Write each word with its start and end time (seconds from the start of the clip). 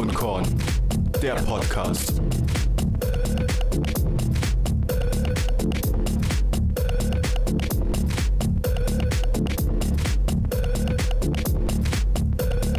und 0.00 0.14
Korn, 0.14 0.46
der 1.20 1.34
Podcast. 1.34 2.22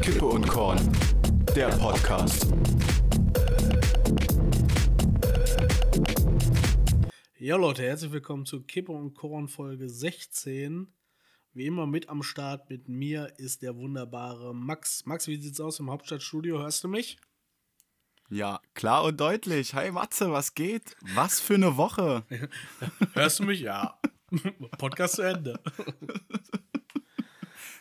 Kippe 0.02 0.26
und 0.26 0.48
Korn, 0.48 0.80
der 1.56 1.68
Podcast. 1.68 2.52
Ja, 7.38 7.56
Leute, 7.56 7.84
herzlich 7.84 8.12
willkommen 8.12 8.48
zu 8.48 8.64
Kippe 8.64 8.92
und 8.94 9.14
Korn 9.14 9.48
Folge 9.48 9.88
16. 9.88 10.88
Wie 11.54 11.66
immer 11.66 11.86
mit 11.86 12.08
am 12.08 12.24
Start 12.24 12.70
mit 12.70 12.88
mir 12.88 13.34
ist 13.38 13.62
der 13.62 13.76
wunderbare 13.76 14.56
Max. 14.56 15.06
Max, 15.06 15.28
wie 15.28 15.36
sieht's 15.36 15.60
aus 15.60 15.82
im 15.82 15.92
Hauptstadtstudio? 15.92 16.60
Hörst 16.60 16.82
du 16.82 16.88
mich? 16.88 17.18
Ja, 18.30 18.62
klar 18.74 19.04
und 19.04 19.20
deutlich. 19.20 19.74
Hi 19.74 19.92
Matze, 19.92 20.32
was 20.32 20.54
geht? 20.54 20.96
Was 21.14 21.42
für 21.42 21.56
eine 21.56 21.76
Woche. 21.76 22.24
Hörst 23.14 23.40
du 23.40 23.44
mich? 23.44 23.60
Ja. 23.60 24.00
Podcast 24.78 25.16
zu 25.16 25.24
Ende. 25.24 25.60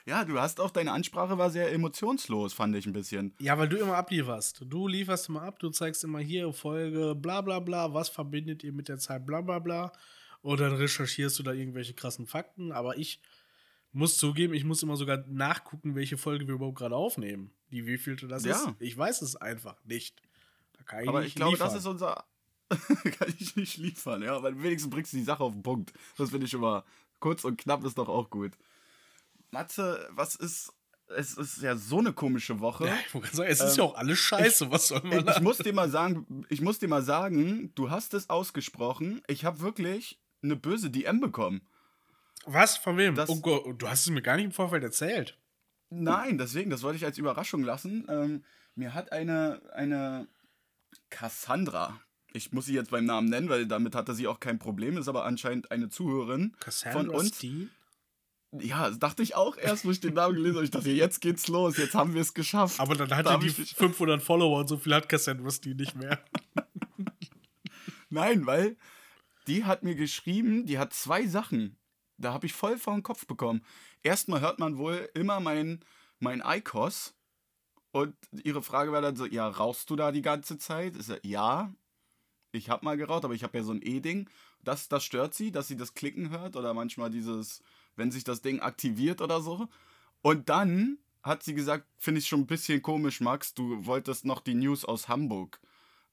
Ja, 0.05 0.25
du 0.25 0.41
hast 0.41 0.61
auch, 0.61 0.73
deine 0.73 0.91
Ansprache 0.91 1.39
war 1.39 1.50
sehr 1.50 1.73
emotionslos, 1.73 2.52
fand 2.52 2.75
ich 2.75 2.87
ein 2.87 2.92
bisschen. 2.92 3.37
Ja, 3.39 3.56
weil 3.56 3.69
du 3.69 3.77
immer 3.77 3.95
ablieferst. 3.95 4.64
Du 4.66 4.89
lieferst 4.89 5.28
immer 5.28 5.42
ab, 5.42 5.61
du 5.61 5.70
zeigst 5.70 6.02
immer 6.02 6.19
hier 6.19 6.52
Folge, 6.52 7.14
bla 7.14 7.41
bla 7.41 7.61
bla, 7.61 7.95
was 7.95 8.09
verbindet 8.09 8.64
ihr 8.64 8.73
mit 8.73 8.89
der 8.89 8.98
Zeit, 8.98 9.25
bla 9.25 9.42
bla 9.42 9.61
bla. 9.61 9.92
Und 10.42 10.59
dann 10.59 10.73
recherchierst 10.73 11.39
du 11.39 11.45
da 11.45 11.52
irgendwelche 11.52 11.95
krassen 11.95 12.27
Fakten. 12.27 12.73
Aber 12.73 12.98
ich 12.98 13.20
muss 13.93 14.17
zugeben, 14.19 14.55
ich 14.55 14.65
muss 14.65 14.83
immer 14.83 14.97
sogar 14.97 15.25
nachgucken, 15.29 15.95
welche 15.95 16.17
Folge 16.17 16.47
wir 16.47 16.55
überhaupt 16.55 16.79
gerade 16.79 16.95
aufnehmen. 16.97 17.51
Die 17.71 17.87
wievielte 17.87 18.29
das 18.29 18.45
Ja. 18.45 18.55
ist. 18.57 18.69
Ich 18.79 18.97
weiß 18.97 19.23
es 19.23 19.37
einfach 19.37 19.77
nicht. 19.85 20.21
Da 20.79 20.84
kann 20.84 21.03
ich 21.03 21.09
Aber 21.09 21.25
ich 21.25 21.34
glaube, 21.34 21.53
liefern. 21.53 21.69
das 21.69 21.77
ist 21.78 21.87
unser. 21.87 22.25
Kann 23.19 23.34
ich 23.39 23.56
nicht 23.56 23.79
liefern, 23.79 24.23
ja, 24.23 24.41
weil 24.45 24.62
wenigstens 24.62 24.91
bringst 24.91 25.12
du 25.12 25.17
die 25.17 25.25
Sache 25.25 25.42
auf 25.42 25.53
den 25.53 25.62
Punkt. 25.64 25.92
Das 26.17 26.31
finde 26.31 26.47
ich 26.47 26.55
immer 26.55 26.84
kurz 27.19 27.42
und 27.42 27.59
knapp 27.59 27.83
ist 27.84 27.98
doch 27.98 28.09
auch 28.09 28.31
gut. 28.31 28.53
Matze, 29.51 30.09
was 30.12 30.36
ist. 30.36 30.73
Es 31.17 31.33
ist 31.36 31.61
ja 31.61 31.77
so 31.77 31.98
eine 31.98 32.12
komische 32.12 32.61
Woche. 32.61 32.86
Ja, 32.86 32.95
ich 33.05 33.12
wollte 33.12 33.34
sagen, 33.34 33.51
es 33.51 33.61
ist 33.61 33.73
Ähm, 33.73 33.79
ja 33.79 33.83
auch 33.91 33.97
alles 33.97 34.20
scheiße. 34.20 34.70
was 34.70 34.86
soll 34.86 35.03
man 35.03 35.27
da? 35.27 35.34
Ich 35.34 35.41
muss 35.42 35.59
dir 35.59 35.73
mal 35.73 35.91
sagen, 35.91 36.45
ich 36.48 36.61
muss 36.61 36.79
dir 36.79 36.86
mal 36.86 37.03
sagen, 37.03 37.73
du 37.75 37.91
hast 37.91 38.14
es 38.14 38.31
ausgesprochen. 38.31 39.20
Ich 39.27 39.45
habe 39.45 39.59
wirklich 39.59 40.20
eine 40.41 40.55
böse 40.55 40.89
DM 40.91 41.19
bekommen. 41.19 41.62
Was? 42.46 42.77
Von 42.77 42.96
wem? 42.96 43.14
Das- 43.14 43.28
oh 43.28 43.41
Gott, 43.41 43.80
du 43.80 43.88
hast 43.88 44.00
es 44.00 44.10
mir 44.10 44.22
gar 44.22 44.36
nicht 44.36 44.46
im 44.46 44.52
Vorfeld 44.52 44.83
erzählt. 44.83 45.36
Nein, 45.91 46.38
deswegen, 46.38 46.70
das 46.70 46.83
wollte 46.83 46.96
ich 46.96 47.05
als 47.05 47.19
Überraschung 47.19 47.62
lassen. 47.64 48.06
Ähm, 48.08 48.44
mir 48.77 48.94
hat 48.94 49.12
eine, 49.12 49.60
eine 49.74 50.28
Cassandra, 51.11 52.00
ich 52.33 52.52
muss 52.52 52.66
sie 52.66 52.74
jetzt 52.74 52.91
beim 52.91 53.05
Namen 53.05 53.28
nennen, 53.28 53.48
weil 53.48 53.66
damit 53.66 53.94
hatte 53.96 54.14
sie 54.14 54.28
auch 54.28 54.38
kein 54.41 54.58
Problem, 54.61 54.96
ist 54.96 55.08
aber 55.08 55.24
anscheinend 55.24 55.70
eine 55.72 55.88
Zuhörerin 55.88 56.55
Cassandra 56.61 57.00
von 57.00 57.08
uns. 57.11 57.36
Steen? 57.36 57.70
Ja, 58.52 58.88
das 58.88 58.98
dachte 58.98 59.22
ich 59.22 59.34
auch 59.36 59.56
erst, 59.56 59.84
wo 59.84 59.91
ich 59.91 60.00
den 60.00 60.14
Namen 60.14 60.34
gelesen 60.34 60.56
habe. 60.56 60.64
Ich 60.64 60.70
dachte, 60.70 60.91
jetzt 60.91 61.20
geht's 61.20 61.46
los, 61.48 61.77
jetzt 61.77 61.94
haben 61.94 62.14
wir 62.14 62.20
es 62.20 62.34
geschafft. 62.34 62.80
Aber 62.80 62.94
dann 62.96 63.11
hat 63.16 63.27
Da 63.27 63.33
er 63.34 63.38
die 63.38 63.46
ich 63.48 63.58
mich- 63.58 63.74
500 63.74 64.22
Follower 64.22 64.61
und 64.61 64.68
so 64.68 64.77
viel 64.77 64.94
hat 64.94 65.08
Cassandra 65.08 65.50
Steen 65.50 65.77
nicht 65.77 65.94
mehr. 65.96 66.18
Nein, 68.11 68.46
weil 68.46 68.77
die 69.46 69.64
hat 69.64 69.83
mir 69.83 69.94
geschrieben, 69.94 70.66
die 70.66 70.78
hat 70.78 70.92
zwei 70.92 71.27
Sachen. 71.27 71.77
Da 72.21 72.33
habe 72.33 72.47
ich 72.47 72.53
voll 72.53 72.79
vor 72.79 72.95
den 72.95 73.03
Kopf 73.03 73.27
bekommen. 73.27 73.65
Erstmal 74.03 74.41
hört 74.41 74.59
man 74.59 74.79
wohl 74.79 75.09
immer 75.15 75.41
mein, 75.41 75.81
mein 76.19 76.43
ICOS. 76.45 77.15
Und 77.93 78.15
ihre 78.45 78.63
Frage 78.63 78.93
war 78.93 79.01
dann 79.01 79.17
so, 79.17 79.27
ja, 79.27 79.49
rauchst 79.49 79.91
du 79.91 79.97
da 79.97 80.13
die 80.13 80.23
ganze 80.23 80.59
Zeit? 80.59 80.97
Ist 80.97 81.09
er, 81.09 81.19
ja, 81.27 81.73
ich 82.53 82.71
habe 82.71 82.85
mal 82.85 82.97
geraucht, 82.97 83.25
aber 83.25 83.35
ich 83.35 83.43
habe 83.43 83.59
ja 83.59 83.65
so 83.65 83.73
ein 83.73 83.83
E-Ding. 83.83 84.29
Das, 84.63 84.89
das 84.89 85.05
stört 85.05 85.35
sie, 85.35 85.51
dass 85.51 85.69
sie 85.69 85.77
das 85.77 85.95
Klicken 85.95 86.30
hört 86.30 86.57
oder 86.57 86.75
manchmal 86.75 87.11
dieses, 87.11 87.63
wenn 87.97 88.11
sich 88.11 88.25
das 88.25 88.42
Ding 88.42 88.61
aktiviert 88.61 89.23
oder 89.23 89.41
so. 89.41 89.69
Und 90.23 90.48
dann 90.48 90.98
hat 91.23 91.42
sie 91.42 91.55
gesagt, 91.55 91.86
finde 91.97 92.20
ich 92.20 92.29
schon 92.29 92.41
ein 92.41 92.47
bisschen 92.47 92.83
komisch, 92.83 93.20
Max, 93.20 93.55
du 93.55 93.85
wolltest 93.86 94.25
noch 94.25 94.41
die 94.41 94.55
News 94.55 94.85
aus 94.85 95.09
Hamburg 95.09 95.61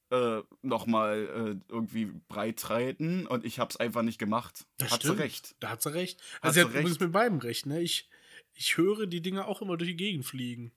äh, 0.09 0.41
nochmal 0.61 1.59
äh, 1.67 1.71
irgendwie 1.71 2.05
breit 2.27 2.59
treten 2.59 3.27
und 3.27 3.45
ich 3.45 3.59
habe 3.59 3.69
es 3.69 3.77
einfach 3.77 4.01
nicht 4.01 4.17
gemacht. 4.17 4.65
Das 4.77 4.91
hat 4.91 5.01
stimmt. 5.01 5.17
sie 5.17 5.23
recht. 5.23 5.55
Da 5.59 5.69
hat 5.69 5.81
sie 5.81 5.93
recht. 5.93 6.21
Also, 6.41 6.53
sie 6.53 6.59
sie 6.59 6.65
hat 6.65 6.71
übrigens 6.71 6.99
mit 6.99 7.11
beidem 7.11 7.39
recht, 7.39 7.65
ne? 7.65 7.81
Ich, 7.81 8.09
ich 8.53 8.77
höre 8.77 9.05
die 9.05 9.21
Dinge 9.21 9.45
auch 9.45 9.61
immer 9.61 9.77
durch 9.77 9.89
die 9.89 9.97
Gegend 9.97 10.25
fliegen. 10.25 10.71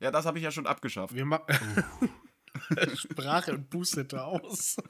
Ja, 0.00 0.10
das 0.10 0.24
habe 0.24 0.38
ich 0.38 0.44
ja 0.44 0.50
schon 0.50 0.66
abgeschafft. 0.66 1.14
Wir 1.14 1.26
machen. 1.26 1.44
Sprache 2.94 3.52
und 3.52 3.70
pustete 3.70 4.24
aus. 4.24 4.76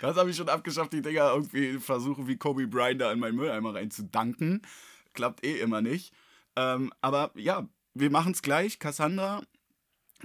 Das 0.00 0.16
habe 0.16 0.30
ich 0.30 0.36
schon 0.36 0.50
abgeschafft, 0.50 0.92
die 0.92 1.00
Dinger 1.00 1.32
irgendwie 1.32 1.78
versuchen, 1.78 2.28
wie 2.28 2.36
Kobe 2.36 2.66
Bryant 2.66 3.00
da 3.00 3.10
in 3.10 3.18
meinen 3.18 3.36
Mülleimer 3.36 3.74
reinzudanken. 3.74 4.62
Klappt 5.14 5.44
eh 5.44 5.60
immer 5.60 5.80
nicht. 5.80 6.12
Ähm, 6.56 6.92
aber 7.00 7.30
ja, 7.34 7.66
wir 7.94 8.10
machen 8.10 8.32
es 8.32 8.42
gleich. 8.42 8.78
Cassandra, 8.78 9.42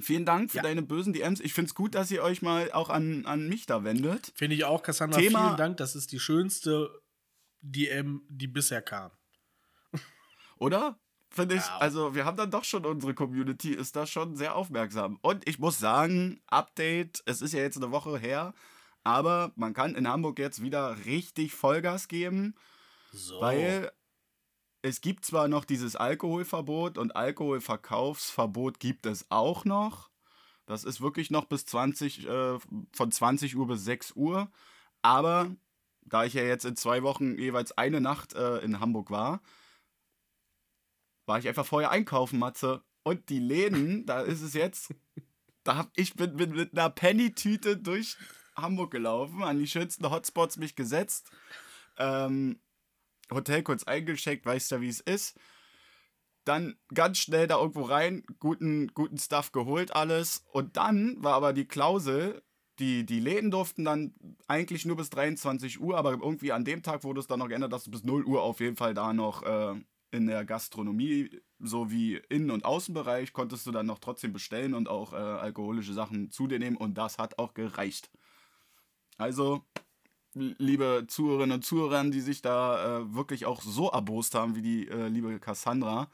vielen 0.02 0.26
Dank 0.26 0.52
für 0.52 0.58
Ja. 0.58 0.64
deine 0.64 0.82
bösen 0.82 1.14
DMs. 1.14 1.40
Ich 1.40 1.54
finde 1.54 1.70
es 1.70 1.76
gut, 1.76 1.96
dass 1.96 2.12
ihr 2.12 2.24
euch 2.24 2.42
mal 2.42 2.72
auch 2.72 2.90
an, 2.90 3.26
an 3.26 3.48
mich 3.50 3.66
da 3.66 3.84
wendet. 3.84 4.32
Finde 4.36 4.56
ich 4.56 4.64
auch, 4.66 4.84
Cassandra, 4.84 5.20
Thema- 5.20 5.46
vielen 5.48 5.58
Dank. 5.58 5.78
Das 5.78 5.96
ist 5.96 6.12
die 6.12 6.20
schönste 6.20 6.90
DM, 7.62 8.22
die 8.30 8.48
bisher 8.48 8.82
kam. 8.82 9.12
Oder? 10.58 11.00
Finde 11.30 11.56
ich, 11.56 11.62
Ja. 11.62 11.78
also 11.78 12.14
wir 12.14 12.26
haben 12.26 12.36
dann 12.38 12.52
doch 12.52 12.66
schon, 12.66 12.86
unsere 12.86 13.14
Community 13.14 13.72
ist 13.74 13.96
da 13.96 14.06
schon 14.06 14.36
sehr 14.36 14.54
aufmerksam. 14.56 15.18
Und 15.22 15.48
ich 15.48 15.60
muss 15.60 15.80
sagen, 15.80 16.42
Update, 16.48 17.24
es 17.26 17.42
ist 17.42 17.54
ja 17.54 17.62
jetzt 17.62 17.78
eine 17.78 17.92
Woche 17.92 18.18
her, 18.18 18.54
aber 19.04 19.54
man 19.56 19.74
kann 19.74 19.96
in 19.96 20.08
Hamburg 20.10 20.40
jetzt 20.40 20.62
wieder 20.62 20.98
richtig 21.06 21.54
Vollgas 21.54 22.10
geben. 22.10 22.54
So. 23.14 23.40
Weil 23.40 23.92
es 24.82 25.02
gibt 25.02 25.26
zwar 25.26 25.48
noch 25.48 25.66
dieses 25.66 25.96
Alkoholverbot 25.96 26.98
und 26.98 27.16
Alkoholverkaufsverbot 27.16 28.80
gibt 28.80 29.06
es 29.06 29.30
auch 29.30 29.66
noch. 29.66 30.10
Das 30.66 30.84
ist 30.84 31.02
wirklich 31.02 31.30
noch 31.30 31.46
bis 31.46 31.66
20, 31.66 32.28
äh, 32.28 32.60
von 32.92 33.12
20 33.12 33.56
Uhr 33.56 33.68
bis 33.68 33.84
6 33.84 34.14
Uhr. 34.16 34.50
Aber 35.02 35.56
da 36.02 36.26
ich 36.26 36.34
ja 36.34 36.44
jetzt 36.44 36.66
in 36.66 36.76
zwei 36.76 37.04
Wochen 37.04 37.38
jeweils 37.38 37.78
eine 37.78 38.02
Nacht 38.02 38.34
äh, 38.34 38.60
in 38.60 38.80
Hamburg 38.80 39.12
war, 39.12 39.42
war 41.26 41.40
ich 41.40 41.48
einfach 41.48 41.66
vorher 41.66 41.92
einkaufen, 41.92 42.40
Matze. 42.40 42.84
Und 43.04 43.30
die 43.30 43.40
Läden, 43.40 44.06
da 44.06 44.22
ist 44.22 44.42
es 44.42 44.54
jetzt, 44.54 44.94
da 45.64 45.76
hab 45.76 45.92
ich 45.96 46.16
bin, 46.16 46.38
bin 46.38 46.52
mit 46.52 46.72
einer 46.72 46.90
Penny-Tüte 46.90 47.78
durch 47.78 48.18
Hamburg 48.56 48.92
gelaufen, 48.92 49.44
an 49.44 49.60
die 49.60 49.68
schönsten 49.68 50.10
Hotspots 50.10 50.58
mich 50.58 50.76
gesetzt. 50.76 51.32
Ähm, 51.98 52.60
Hotel 53.32 53.64
kurz 53.64 53.84
eingecheckt, 53.84 54.46
weißt 54.46 54.72
ja, 54.72 54.82
wie 54.82 54.90
es 54.90 55.00
ist. 55.00 55.40
Dann 56.44 56.76
ganz 56.94 57.20
schnell 57.20 57.48
da 57.48 57.60
irgendwo 57.60 57.84
rein, 57.84 58.24
guten, 58.40 58.88
guten 58.94 59.18
Stuff 59.18 59.52
geholt, 59.52 59.96
alles. 59.96 60.44
Und 60.52 60.78
dann 60.78 61.24
war 61.24 61.34
aber 61.34 61.54
die 61.54 61.68
Klausel, 61.68 62.42
die, 62.80 63.06
die 63.06 63.20
Läden 63.20 63.52
durften 63.52 63.86
dann 63.86 64.14
eigentlich 64.48 64.86
nur 64.86 64.98
bis 64.98 65.10
23 65.12 65.80
Uhr, 65.80 65.98
aber 65.98 66.12
irgendwie 66.12 66.52
an 66.52 66.66
dem 66.66 66.82
Tag 66.82 67.04
wurde 67.04 67.20
es 67.20 67.28
dann 67.28 67.40
noch 67.40 67.48
geändert, 67.48 67.72
dass 67.72 67.84
du 67.84 67.92
bis 67.92 68.04
0 68.04 68.26
Uhr 68.26 68.42
auf 68.42 68.60
jeden 68.60 68.76
Fall 68.76 68.94
da 68.94 69.14
noch 69.14 69.44
äh, 69.44 69.76
in 70.12 70.28
der 70.28 70.46
Gastronomie 70.46 71.42
sowie 71.60 72.22
Innen- 72.30 72.52
und 72.52 72.66
Außenbereich 72.66 73.34
konntest 73.34 73.66
du 73.68 73.72
dann 73.72 73.86
noch 73.86 74.00
trotzdem 74.00 74.34
bestellen 74.34 74.74
und 74.74 74.90
auch 74.90 75.14
äh, 75.14 75.18
alkoholische 75.18 75.94
Sachen 75.94 76.32
zu 76.32 76.48
dir 76.48 76.60
nehmen 76.60 76.78
und 76.78 76.96
das 76.96 77.18
hat 77.18 77.40
auch 77.40 77.54
gereicht. 77.54 78.10
Also, 79.18 79.64
liebe 80.34 81.06
Zuhörerinnen 81.08 81.56
und 81.56 81.66
Zuhörer, 81.66 82.04
die 82.10 82.22
sich 82.22 82.42
da 82.42 83.00
äh, 83.00 83.14
wirklich 83.14 83.46
auch 83.46 83.62
so 83.62 83.90
erbost 83.90 84.36
haben 84.36 84.56
wie 84.56 84.62
die 84.62 84.88
äh, 84.88 85.08
liebe 85.08 85.40
Cassandra. 85.40 86.10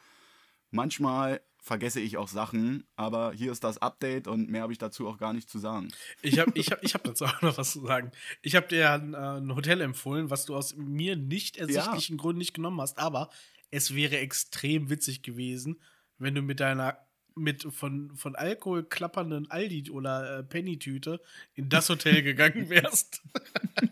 Manchmal 0.71 1.41
vergesse 1.59 1.99
ich 1.99 2.17
auch 2.17 2.27
Sachen, 2.27 2.87
aber 2.95 3.33
hier 3.33 3.51
ist 3.51 3.63
das 3.63 3.77
Update 3.77 4.27
und 4.27 4.49
mehr 4.49 4.61
habe 4.61 4.71
ich 4.71 4.79
dazu 4.79 5.07
auch 5.07 5.17
gar 5.17 5.33
nicht 5.33 5.49
zu 5.49 5.59
sagen. 5.59 5.89
Ich 6.21 6.39
habe 6.39 6.51
ich 6.55 6.71
hab, 6.71 6.83
ich 6.83 6.93
hab 6.93 7.03
dazu 7.03 7.25
auch 7.25 7.41
noch 7.41 7.57
was 7.57 7.73
zu 7.73 7.81
sagen. 7.81 8.11
Ich 8.41 8.55
habe 8.55 8.67
dir 8.67 8.91
ein, 8.91 9.13
äh, 9.13 9.17
ein 9.17 9.55
Hotel 9.55 9.81
empfohlen, 9.81 10.29
was 10.29 10.45
du 10.45 10.55
aus 10.55 10.75
mir 10.75 11.15
nicht 11.15 11.57
ersichtlichen 11.57 12.17
Gründen 12.17 12.39
nicht 12.39 12.53
genommen 12.53 12.81
hast, 12.81 12.97
aber 12.97 13.29
es 13.69 13.93
wäre 13.93 14.17
extrem 14.17 14.89
witzig 14.89 15.23
gewesen, 15.23 15.81
wenn 16.17 16.35
du 16.35 16.41
mit 16.41 16.59
deiner 16.59 17.06
mit 17.37 17.63
von, 17.73 18.15
von 18.15 18.35
Alkohol 18.35 18.83
klappernden 18.83 19.49
Aldi 19.51 19.89
oder 19.91 20.39
äh, 20.39 20.43
Penny-Tüte 20.43 21.21
in 21.53 21.69
das 21.69 21.89
Hotel 21.89 22.21
gegangen 22.23 22.69
wärst. 22.69 23.21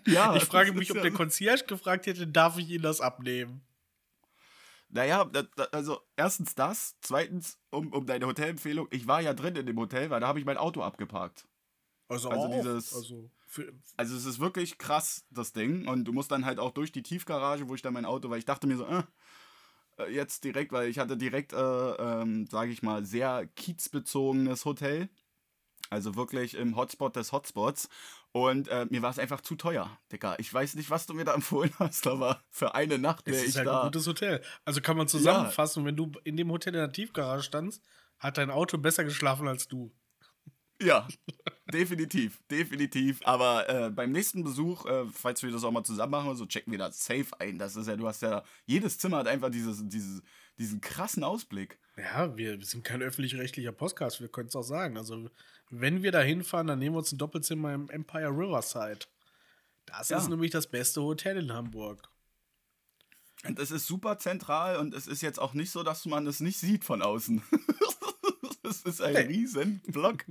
Ja, 0.06 0.36
ich 0.36 0.44
frage 0.46 0.74
mich, 0.74 0.92
ob 0.92 1.02
der 1.02 1.12
Concierge 1.12 1.66
gefragt 1.66 2.06
hätte, 2.08 2.28
darf 2.28 2.58
ich 2.58 2.70
Ihnen 2.70 2.84
das 2.84 3.02
abnehmen? 3.02 3.62
Naja, 4.90 5.26
da, 5.26 5.44
da, 5.56 5.64
also 5.72 6.00
erstens 6.16 6.56
das, 6.56 6.96
zweitens 7.02 7.58
um, 7.72 7.92
um 7.92 8.06
deine 8.06 8.28
Hotelempfehlung. 8.28 8.88
Ich 8.92 9.08
war 9.08 9.20
ja 9.22 9.34
drin 9.34 9.56
in 9.56 9.66
dem 9.66 9.78
Hotel, 9.80 10.10
weil 10.10 10.20
da 10.22 10.28
habe 10.28 10.40
ich 10.40 10.46
mein 10.46 10.58
Auto 10.58 10.82
abgeparkt. 10.84 11.46
Also, 12.08 12.30
Also 12.30 12.48
auch, 12.48 12.52
dieses- 12.52 12.94
also 12.94 13.30
Also 13.98 14.16
es 14.16 14.26
ist 14.26 14.40
wirklich 14.40 14.78
krass, 14.78 15.26
das 15.32 15.54
Ding. 15.54 15.88
Und 15.88 16.06
du 16.06 16.14
musst 16.14 16.32
dann 16.32 16.46
halt 16.46 16.60
auch 16.60 16.72
durch 16.72 16.92
die 16.92 17.04
Tiefgarage, 17.04 17.68
wo 17.68 17.76
ich 17.76 17.82
dann 17.82 17.94
mein 17.94 18.06
Auto, 18.06 18.30
weil 18.30 18.40
ich 18.40 18.46
dachte 18.46 18.68
mir 18.68 18.78
so, 18.78 18.86
äh, 18.86 19.04
jetzt 20.10 20.44
direkt, 20.44 20.72
weil 20.72 20.90
ich 20.90 21.00
hatte 21.00 21.18
direkt, 21.18 21.54
äh, 21.54 21.58
ähm, 21.58 22.48
sage 22.48 22.72
ich 22.72 22.84
mal, 22.84 23.06
sehr 23.06 23.48
kiezbezogenes 23.56 24.66
Hotel. 24.66 25.10
Also 25.90 26.16
wirklich 26.16 26.56
im 26.56 26.76
Hotspot 26.76 27.16
des 27.16 27.32
Hotspots. 27.32 27.90
Und 28.32 28.68
äh, 28.68 28.86
mir 28.90 29.02
war 29.02 29.12
es 29.12 29.20
einfach 29.20 29.42
zu 29.42 29.56
teuer, 29.56 29.98
Digga. 30.12 30.36
Ich 30.40 30.54
weiß 30.54 30.76
nicht, 30.76 30.90
was 30.90 31.06
du 31.06 31.14
mir 31.14 31.24
da 31.24 31.34
empfohlen 31.34 31.72
hast, 31.80 32.06
aber 32.08 32.44
für 32.50 32.76
eine 32.76 32.98
Nacht 32.98 33.26
wäre 33.26 33.38
ich 33.38 33.50
ist 33.50 33.58
halt 33.58 33.68
da. 33.68 33.82
ein 33.82 33.86
gutes 33.86 34.08
Hotel. 34.08 34.42
Also 34.66 34.82
kann 34.82 34.98
man 34.98 35.08
zusammenfassen, 35.08 35.84
ja. 35.84 35.88
wenn 35.88 35.96
du 35.96 36.12
in 36.24 36.36
dem 36.36 36.52
Hotel 36.52 36.74
in 36.74 36.80
der 36.80 36.92
Tiefgarage 36.92 37.44
standst, 37.44 37.84
hat 38.20 38.38
dein 38.38 38.52
Auto 38.52 38.78
besser 38.78 39.04
geschlafen 39.04 39.48
als 39.48 39.68
du. 39.68 39.92
Ja, 40.82 41.08
definitiv, 41.72 42.42
definitiv. 42.52 43.22
Aber 43.24 43.70
äh, 43.70 43.90
beim 43.90 44.12
nächsten 44.12 44.44
Besuch, 44.44 44.86
äh, 44.86 45.06
falls 45.12 45.42
wir 45.42 45.52
das 45.52 45.64
auch 45.64 45.72
mal 45.72 45.84
zusammen 45.84 46.12
machen, 46.12 46.36
so 46.36 46.46
checken 46.46 46.72
wir 46.72 46.80
das 46.80 47.06
safe 47.06 47.28
ein. 47.40 47.58
Das 47.58 47.76
ist 47.76 47.88
ja, 47.88 47.96
du 47.96 48.08
hast 48.08 48.22
ja, 48.22 48.44
jedes 48.66 48.98
Zimmer 48.98 49.18
hat 49.18 49.28
einfach 49.28 49.50
dieses, 49.50 49.88
dieses, 49.88 50.22
diesen 50.58 50.82
krassen 50.82 51.24
Ausblick. 51.24 51.80
Ja, 51.98 52.36
wir 52.36 52.62
sind 52.64 52.84
kein 52.84 53.02
öffentlich-rechtlicher 53.02 53.72
Podcast, 53.72 54.20
wir 54.20 54.28
können 54.28 54.50
es 54.50 54.56
auch 54.56 54.64
sagen. 54.64 54.98
Also, 54.98 55.30
wenn 55.70 56.04
wir 56.04 56.12
da 56.12 56.22
hinfahren, 56.22 56.68
dann 56.68 56.80
nehmen 56.80 56.96
wir 56.96 57.00
uns 57.00 57.12
ein 57.12 57.18
Doppelzimmer 57.18 57.74
im 57.74 57.90
Empire 57.90 58.30
Riverside. 58.30 59.00
Das 59.86 60.10
ja. 60.10 60.18
ist 60.18 60.30
nämlich 60.30 60.52
das 60.52 60.68
beste 60.68 61.02
Hotel 61.02 61.38
in 61.38 61.54
Hamburg. 61.54 62.10
Und 63.48 63.60
es 63.60 63.72
ist 63.72 63.86
super 63.86 64.18
zentral 64.18 64.78
und 64.78 64.94
es 64.94 65.08
ist 65.08 65.22
jetzt 65.22 65.40
auch 65.40 65.54
nicht 65.54 65.72
so, 65.72 65.84
dass 65.84 66.06
man 66.06 66.26
es 66.28 66.40
nicht 66.40 66.58
sieht 66.58 66.84
von 66.84 67.02
außen. 67.02 67.44
das 68.64 68.82
ist 68.82 69.02
ein 69.02 69.16
hey. 69.16 69.28
riesen 69.28 69.82
Block. 69.88 70.26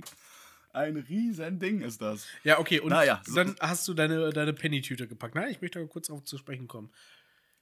Ein 0.75 0.97
riesen 0.97 1.57
Ding 1.59 1.79
ist 1.79 2.01
das. 2.01 2.27
Ja, 2.43 2.59
okay, 2.59 2.81
und 2.81 2.89
naja, 2.89 3.21
so 3.25 3.35
dann 3.35 3.55
hast 3.61 3.87
du 3.87 3.93
deine, 3.93 4.31
deine 4.31 4.51
Penny-Tüte 4.51 5.07
gepackt. 5.07 5.33
Nein, 5.33 5.49
ich 5.49 5.61
möchte 5.61 5.85
kurz 5.87 6.07
darauf 6.07 6.25
zu 6.25 6.37
sprechen 6.37 6.67
kommen. 6.67 6.91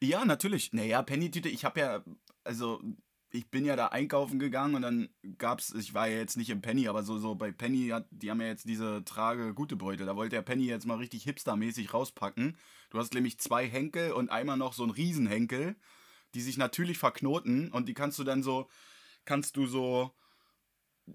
Ja, 0.02 0.26
natürlich. 0.26 0.74
Naja, 0.74 1.02
Penny-Tüte, 1.04 1.48
ich 1.48 1.64
habe 1.64 1.80
ja, 1.80 2.04
also 2.44 2.82
ich 3.30 3.50
bin 3.50 3.66
ja 3.66 3.76
da 3.76 3.88
einkaufen 3.88 4.40
gegangen 4.40 4.76
und 4.76 4.82
dann 4.82 5.10
gab's, 5.38 5.74
ich 5.74 5.94
war 5.94 6.08
ja 6.08 6.18
jetzt 6.18 6.38
nicht 6.38 6.50
im 6.50 6.62
Penny, 6.62 6.88
aber 6.88 7.04
so, 7.04 7.20
so 7.20 7.36
bei 7.36 7.52
Penny, 7.52 7.90
hat, 7.90 8.08
die 8.10 8.32
haben 8.32 8.42
ja 8.42 8.48
jetzt 8.48 8.68
diese 8.68 9.04
trage 9.06 9.54
gute 9.54 9.76
Beutel. 9.76 10.08
Da 10.08 10.16
wollte 10.16 10.36
der 10.36 10.42
Penny 10.42 10.66
jetzt 10.66 10.88
mal 10.88 10.98
richtig 10.98 11.24
hipstermäßig 11.24 11.94
rauspacken. 11.94 12.58
Du 12.90 12.98
hast 12.98 13.14
nämlich 13.14 13.40
zwei 13.40 13.68
Henkel 13.68 14.12
und 14.12 14.32
einmal 14.32 14.58
noch 14.58 14.74
so 14.74 14.84
ein 14.84 14.90
Riesenhenkel, 14.90 15.76
die 16.34 16.42
sich 16.42 16.58
natürlich 16.58 16.98
verknoten 16.98 17.72
und 17.72 17.88
die 17.88 17.94
kannst 17.94 18.18
du 18.18 18.24
dann 18.24 18.42
so, 18.42 18.70
kannst 19.26 19.56
du 19.56 19.68
so 19.68 20.16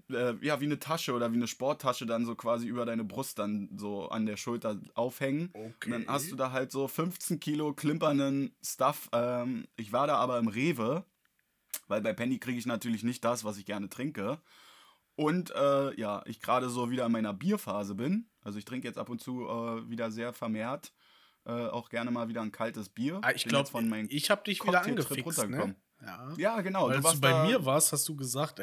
äh, 0.09 0.35
ja, 0.45 0.59
wie 0.59 0.65
eine 0.65 0.79
Tasche 0.79 1.13
oder 1.13 1.31
wie 1.31 1.37
eine 1.37 1.47
Sporttasche 1.47 2.05
dann 2.05 2.25
so 2.25 2.35
quasi 2.35 2.67
über 2.67 2.85
deine 2.85 3.03
Brust 3.03 3.39
dann 3.39 3.69
so 3.75 4.09
an 4.09 4.25
der 4.25 4.37
Schulter 4.37 4.79
aufhängen. 4.93 5.49
Okay. 5.53 5.85
Und 5.85 5.91
dann 5.91 6.07
hast 6.07 6.31
du 6.31 6.35
da 6.35 6.51
halt 6.51 6.71
so 6.71 6.87
15 6.87 7.39
Kilo 7.39 7.73
klimpernden 7.73 8.55
Stuff. 8.63 9.09
Ähm, 9.13 9.67
ich 9.75 9.91
war 9.91 10.07
da 10.07 10.17
aber 10.17 10.37
im 10.39 10.47
Rewe, 10.47 11.05
weil 11.87 12.01
bei 12.01 12.13
Penny 12.13 12.39
kriege 12.39 12.57
ich 12.57 12.65
natürlich 12.65 13.03
nicht 13.03 13.23
das, 13.23 13.43
was 13.43 13.57
ich 13.57 13.65
gerne 13.65 13.89
trinke. 13.89 14.39
Und 15.15 15.51
äh, 15.51 15.99
ja, 15.99 16.23
ich 16.25 16.41
gerade 16.41 16.69
so 16.69 16.91
wieder 16.91 17.05
in 17.07 17.11
meiner 17.11 17.33
Bierphase 17.33 17.95
bin. 17.95 18.29
Also 18.41 18.57
ich 18.57 18.65
trinke 18.65 18.87
jetzt 18.87 18.97
ab 18.97 19.09
und 19.09 19.21
zu 19.21 19.47
äh, 19.47 19.89
wieder 19.89 20.11
sehr 20.11 20.33
vermehrt. 20.33 20.93
Äh, 21.45 21.51
auch 21.51 21.89
gerne 21.89 22.11
mal 22.11 22.29
wieder 22.29 22.41
ein 22.41 22.51
kaltes 22.51 22.89
Bier. 22.89 23.19
Ah, 23.21 23.31
ich 23.31 23.45
glaube, 23.45 23.69
ich 24.09 24.29
habe 24.29 24.43
dich 24.43 24.63
wieder 24.63 24.81
angefixt, 24.81 25.49
ne? 25.49 25.75
Ja, 26.01 26.33
ja 26.37 26.61
genau. 26.61 26.89
Weil 26.89 27.01
du, 27.01 27.11
du 27.11 27.19
bei 27.19 27.47
mir 27.47 27.65
warst, 27.65 27.91
hast 27.91 28.07
du 28.07 28.15
gesagt, 28.15 28.61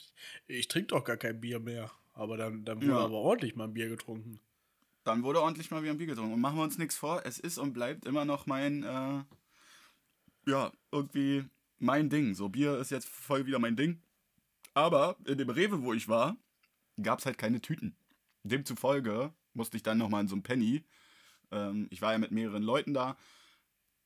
ich 0.46 0.68
trinke 0.68 0.88
doch 0.88 1.04
gar 1.04 1.16
kein 1.16 1.40
Bier 1.40 1.60
mehr. 1.60 1.90
Aber 2.12 2.36
dann, 2.36 2.64
dann 2.64 2.78
wurde 2.78 2.92
ja. 2.92 2.98
aber 2.98 3.14
ordentlich 3.14 3.56
mal 3.56 3.64
ein 3.64 3.74
Bier 3.74 3.88
getrunken. 3.88 4.40
Dann 5.02 5.22
wurde 5.22 5.42
ordentlich 5.42 5.70
mal 5.70 5.82
wieder 5.82 5.92
ein 5.92 5.98
Bier 5.98 6.06
getrunken. 6.06 6.34
Und 6.34 6.40
machen 6.40 6.56
wir 6.56 6.62
uns 6.62 6.78
nichts 6.78 6.96
vor, 6.96 7.22
es 7.24 7.38
ist 7.38 7.58
und 7.58 7.72
bleibt 7.72 8.06
immer 8.06 8.24
noch 8.24 8.46
mein, 8.46 8.82
äh, 8.84 10.50
ja, 10.50 10.72
irgendwie 10.92 11.44
mein 11.78 12.08
Ding. 12.08 12.34
So, 12.34 12.48
Bier 12.48 12.78
ist 12.78 12.90
jetzt 12.90 13.08
voll 13.08 13.46
wieder 13.46 13.58
mein 13.58 13.76
Ding. 13.76 14.00
Aber 14.72 15.16
in 15.24 15.38
dem 15.38 15.50
Rewe, 15.50 15.82
wo 15.82 15.92
ich 15.92 16.08
war, 16.08 16.36
gab 17.02 17.18
es 17.18 17.26
halt 17.26 17.38
keine 17.38 17.60
Tüten. 17.60 17.96
Demzufolge 18.44 19.32
musste 19.52 19.76
ich 19.76 19.82
dann 19.82 19.98
nochmal 19.98 20.22
in 20.22 20.28
so 20.28 20.36
ein 20.36 20.42
Penny. 20.42 20.84
Ähm, 21.50 21.86
ich 21.90 22.02
war 22.02 22.12
ja 22.12 22.18
mit 22.18 22.30
mehreren 22.30 22.62
Leuten 22.62 22.94
da 22.94 23.16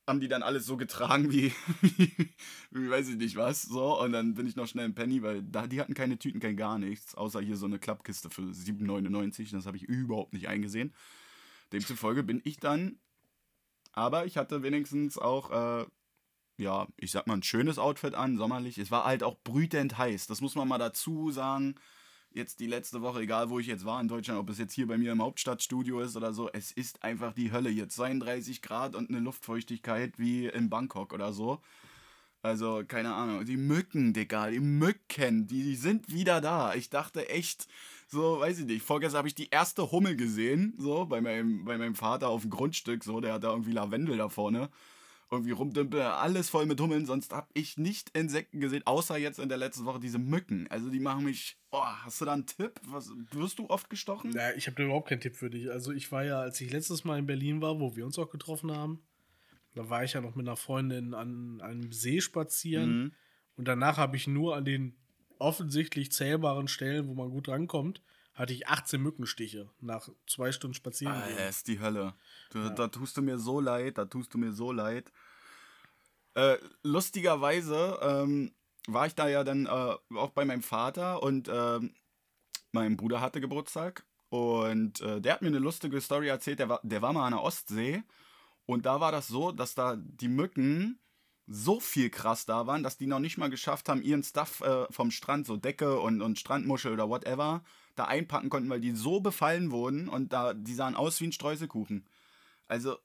haben 0.08 0.20
die 0.20 0.28
dann 0.28 0.42
alles 0.42 0.66
so 0.66 0.76
getragen 0.76 1.30
wie, 1.30 1.52
wie, 1.82 2.34
wie, 2.70 2.90
weiß 2.90 3.08
ich 3.08 3.16
nicht 3.16 3.36
was. 3.36 3.62
So, 3.62 4.00
und 4.00 4.12
dann 4.12 4.34
bin 4.34 4.46
ich 4.46 4.56
noch 4.56 4.66
schnell 4.66 4.86
im 4.86 4.94
Penny, 4.94 5.22
weil 5.22 5.42
da, 5.42 5.66
die 5.66 5.80
hatten 5.80 5.94
keine 5.94 6.18
Tüten, 6.18 6.40
kein 6.40 6.56
gar 6.56 6.78
nichts, 6.78 7.14
außer 7.14 7.40
hier 7.40 7.56
so 7.56 7.66
eine 7.66 7.78
Klappkiste 7.78 8.30
für 8.30 8.42
7,99. 8.42 9.52
Das 9.52 9.66
habe 9.66 9.76
ich 9.76 9.84
überhaupt 9.84 10.32
nicht 10.32 10.48
eingesehen. 10.48 10.94
Demzufolge 11.72 12.22
bin 12.22 12.40
ich 12.44 12.58
dann, 12.58 12.98
aber 13.92 14.24
ich 14.24 14.36
hatte 14.36 14.62
wenigstens 14.62 15.18
auch, 15.18 15.50
äh, 15.82 15.86
ja, 16.56 16.88
ich 16.96 17.10
sag 17.10 17.26
mal, 17.26 17.34
ein 17.34 17.42
schönes 17.42 17.78
Outfit 17.78 18.14
an, 18.14 18.38
sommerlich. 18.38 18.78
Es 18.78 18.90
war 18.90 19.04
halt 19.04 19.22
auch 19.22 19.36
brütend 19.44 19.98
heiß, 19.98 20.26
das 20.26 20.40
muss 20.40 20.54
man 20.54 20.66
mal 20.66 20.78
dazu 20.78 21.30
sagen 21.30 21.76
jetzt 22.32 22.60
die 22.60 22.66
letzte 22.66 23.02
Woche, 23.02 23.20
egal 23.20 23.50
wo 23.50 23.58
ich 23.58 23.66
jetzt 23.66 23.84
war 23.84 24.00
in 24.00 24.08
Deutschland, 24.08 24.40
ob 24.40 24.50
es 24.50 24.58
jetzt 24.58 24.74
hier 24.74 24.86
bei 24.86 24.98
mir 24.98 25.12
im 25.12 25.22
Hauptstadtstudio 25.22 26.00
ist 26.00 26.16
oder 26.16 26.32
so, 26.32 26.50
es 26.52 26.70
ist 26.72 27.02
einfach 27.02 27.32
die 27.32 27.52
Hölle 27.52 27.70
hier. 27.70 27.88
32 27.88 28.62
Grad 28.62 28.94
und 28.94 29.10
eine 29.10 29.20
Luftfeuchtigkeit 29.20 30.18
wie 30.18 30.46
in 30.46 30.70
Bangkok 30.70 31.12
oder 31.12 31.32
so. 31.32 31.60
Also, 32.42 32.84
keine 32.86 33.14
Ahnung. 33.14 33.44
Die 33.44 33.56
Mücken, 33.56 34.12
Digga, 34.12 34.50
die 34.50 34.60
Mücken, 34.60 35.46
die, 35.46 35.64
die 35.64 35.76
sind 35.76 36.12
wieder 36.12 36.40
da. 36.40 36.74
Ich 36.74 36.88
dachte 36.88 37.28
echt, 37.28 37.66
so, 38.06 38.40
weiß 38.40 38.60
ich 38.60 38.66
nicht. 38.66 38.82
Vorgestern 38.82 39.18
habe 39.18 39.28
ich 39.28 39.34
die 39.34 39.50
erste 39.50 39.90
Hummel 39.90 40.16
gesehen, 40.16 40.74
so, 40.78 41.06
bei 41.06 41.20
meinem, 41.20 41.64
bei 41.64 41.76
meinem 41.78 41.96
Vater 41.96 42.28
auf 42.28 42.42
dem 42.42 42.50
Grundstück, 42.50 43.02
so, 43.02 43.20
der 43.20 43.34
hat 43.34 43.44
da 43.44 43.50
irgendwie 43.50 43.72
Lavendel 43.72 44.16
da 44.16 44.28
vorne 44.28 44.70
irgendwie 45.30 45.50
rumdümpel, 45.50 46.00
alles 46.00 46.48
voll 46.48 46.66
mit 46.66 46.80
Hummeln. 46.80 47.06
Sonst 47.06 47.32
habe 47.32 47.48
ich 47.54 47.76
nicht 47.76 48.16
Insekten 48.16 48.60
gesehen, 48.60 48.82
außer 48.86 49.16
jetzt 49.18 49.38
in 49.38 49.48
der 49.48 49.58
letzten 49.58 49.84
Woche 49.84 50.00
diese 50.00 50.18
Mücken. 50.18 50.66
Also 50.70 50.90
die 50.90 51.00
machen 51.00 51.24
mich. 51.24 51.58
Oh, 51.70 51.84
hast 51.84 52.20
du 52.20 52.24
da 52.24 52.32
einen 52.32 52.46
Tipp? 52.46 52.80
Was, 52.86 53.12
wirst 53.32 53.58
du 53.58 53.68
oft 53.68 53.90
gestochen? 53.90 54.32
Ja, 54.32 54.52
ich 54.52 54.66
habe 54.66 54.76
da 54.76 54.84
überhaupt 54.84 55.08
keinen 55.08 55.20
Tipp 55.20 55.36
für 55.36 55.50
dich. 55.50 55.70
Also 55.70 55.92
ich 55.92 56.10
war 56.10 56.24
ja, 56.24 56.40
als 56.40 56.60
ich 56.60 56.72
letztes 56.72 57.04
Mal 57.04 57.18
in 57.18 57.26
Berlin 57.26 57.60
war, 57.60 57.78
wo 57.78 57.94
wir 57.94 58.06
uns 58.06 58.18
auch 58.18 58.30
getroffen 58.30 58.72
haben, 58.72 59.02
da 59.74 59.90
war 59.90 60.02
ich 60.02 60.14
ja 60.14 60.20
noch 60.20 60.34
mit 60.34 60.46
einer 60.46 60.56
Freundin 60.56 61.14
an 61.14 61.60
einem 61.60 61.92
See 61.92 62.20
spazieren. 62.20 63.02
Mhm. 63.02 63.12
Und 63.56 63.68
danach 63.68 63.98
habe 63.98 64.16
ich 64.16 64.26
nur 64.26 64.56
an 64.56 64.64
den 64.64 64.96
offensichtlich 65.38 66.10
zählbaren 66.10 66.68
Stellen, 66.68 67.06
wo 67.06 67.14
man 67.14 67.30
gut 67.30 67.48
rankommt, 67.48 68.02
hatte 68.38 68.52
ich 68.52 68.68
18 68.68 69.02
Mückenstiche 69.02 69.68
nach 69.80 70.08
zwei 70.26 70.52
Stunden 70.52 70.74
Spazieren. 70.74 71.14
Ah, 71.14 71.28
das 71.36 71.58
ist 71.58 71.68
die 71.68 71.80
Hölle. 71.80 72.14
Du, 72.50 72.60
ja. 72.60 72.70
Da 72.70 72.86
tust 72.86 73.16
du 73.16 73.22
mir 73.22 73.38
so 73.38 73.60
leid, 73.60 73.98
da 73.98 74.04
tust 74.04 74.32
du 74.32 74.38
mir 74.38 74.52
so 74.52 74.70
leid. 74.70 75.10
Äh, 76.34 76.56
lustigerweise 76.84 77.98
ähm, 78.00 78.52
war 78.86 79.06
ich 79.06 79.16
da 79.16 79.28
ja 79.28 79.42
dann 79.42 79.66
äh, 79.66 80.16
auch 80.16 80.30
bei 80.30 80.44
meinem 80.44 80.62
Vater 80.62 81.22
und 81.22 81.48
äh, 81.48 81.80
mein 82.70 82.96
Bruder 82.96 83.20
hatte 83.20 83.40
Geburtstag 83.40 84.04
und 84.28 85.00
äh, 85.00 85.20
der 85.20 85.34
hat 85.34 85.42
mir 85.42 85.48
eine 85.48 85.58
lustige 85.58 86.00
Story 86.00 86.28
erzählt. 86.28 86.60
Der 86.60 86.68
war, 86.68 86.80
der 86.84 87.02
war 87.02 87.12
mal 87.12 87.26
an 87.26 87.32
der 87.32 87.42
Ostsee 87.42 88.04
und 88.66 88.86
da 88.86 89.00
war 89.00 89.10
das 89.10 89.26
so, 89.26 89.50
dass 89.50 89.74
da 89.74 89.96
die 89.96 90.28
Mücken 90.28 91.00
so 91.48 91.80
viel 91.80 92.08
krass 92.10 92.46
da 92.46 92.66
waren, 92.66 92.84
dass 92.84 92.98
die 92.98 93.06
noch 93.06 93.18
nicht 93.18 93.38
mal 93.38 93.50
geschafft 93.50 93.88
haben, 93.88 94.02
ihren 94.02 94.22
Stuff 94.22 94.60
äh, 94.60 94.86
vom 94.92 95.10
Strand, 95.10 95.46
so 95.46 95.56
Decke 95.56 95.98
und, 95.98 96.20
und 96.20 96.38
Strandmuschel 96.38 96.92
oder 96.92 97.08
whatever, 97.08 97.64
da 97.98 98.04
einpacken 98.04 98.50
konnten, 98.50 98.70
weil 98.70 98.80
die 98.80 98.92
so 98.92 99.20
befallen 99.20 99.70
wurden 99.70 100.08
und 100.08 100.32
da, 100.32 100.54
die 100.54 100.74
sahen 100.74 100.94
aus 100.94 101.20
wie 101.20 101.26
ein 101.26 101.32
Streuselkuchen. 101.32 102.06
Also, 102.66 102.96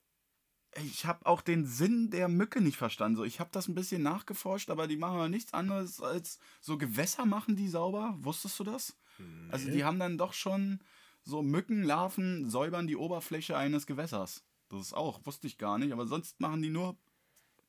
ich 0.83 1.05
habe 1.05 1.25
auch 1.25 1.41
den 1.41 1.65
Sinn 1.65 2.09
der 2.09 2.27
Mücke 2.27 2.59
nicht 2.59 2.77
verstanden. 2.77 3.17
So, 3.17 3.23
ich 3.23 3.39
habe 3.39 3.49
das 3.51 3.67
ein 3.67 3.75
bisschen 3.75 4.01
nachgeforscht, 4.01 4.69
aber 4.69 4.87
die 4.87 4.97
machen 4.97 5.19
ja 5.19 5.29
nichts 5.29 5.53
anderes 5.53 6.01
als 6.01 6.39
so 6.61 6.77
Gewässer 6.77 7.25
machen 7.25 7.55
die 7.55 7.67
sauber. 7.67 8.15
Wusstest 8.19 8.59
du 8.59 8.63
das? 8.63 8.95
Nee. 9.17 9.51
Also, 9.51 9.69
die 9.69 9.83
haben 9.83 9.99
dann 9.99 10.17
doch 10.17 10.33
schon 10.33 10.79
so 11.23 11.41
Mückenlarven 11.41 12.49
säubern 12.49 12.87
die 12.87 12.97
Oberfläche 12.97 13.55
eines 13.57 13.85
Gewässers. 13.85 14.43
Das 14.69 14.81
ist 14.81 14.93
auch, 14.93 15.25
wusste 15.25 15.47
ich 15.47 15.57
gar 15.57 15.77
nicht, 15.77 15.93
aber 15.93 16.07
sonst 16.07 16.39
machen 16.39 16.61
die 16.61 16.69
nur 16.69 16.97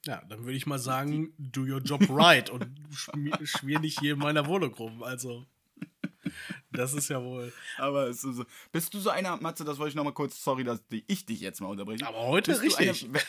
ja, 0.07 0.23
dann 0.29 0.45
würde 0.45 0.57
ich 0.57 0.67
mal 0.67 0.79
sagen, 0.79 1.33
do 1.39 1.63
your 1.63 1.81
job 1.81 2.03
right 2.11 2.51
und 2.51 2.69
schmier 3.43 3.81
nicht 3.81 4.01
hier 4.01 4.15
in 4.15 4.19
meiner 4.19 4.47
Wohnung 4.47 4.75
rum. 4.75 5.03
Also, 5.03 5.47
das 6.75 6.95
ist 6.95 7.09
ja 7.09 7.23
wohl. 7.23 7.53
Aber 7.79 8.09
es 8.09 8.25
ist 8.25 8.37
so. 8.37 8.45
Bist 8.73 8.93
du 8.95 9.01
so 9.01 9.11
einer, 9.11 9.37
Matze, 9.39 9.65
das 9.65 9.79
wollte 9.79 9.91
ich 9.91 9.95
nochmal 9.95 10.13
kurz, 10.13 10.43
sorry, 10.43 10.65
dass 10.65 10.83
ich 10.91 11.27
dich 11.27 11.41
jetzt 11.41 11.61
mal 11.61 11.69
unterbreche. 11.69 12.07
Aber 12.07 12.27
heute 12.27 12.53
Bist 12.53 12.63
richtig. 12.63 13.05
Einer, 13.05 13.21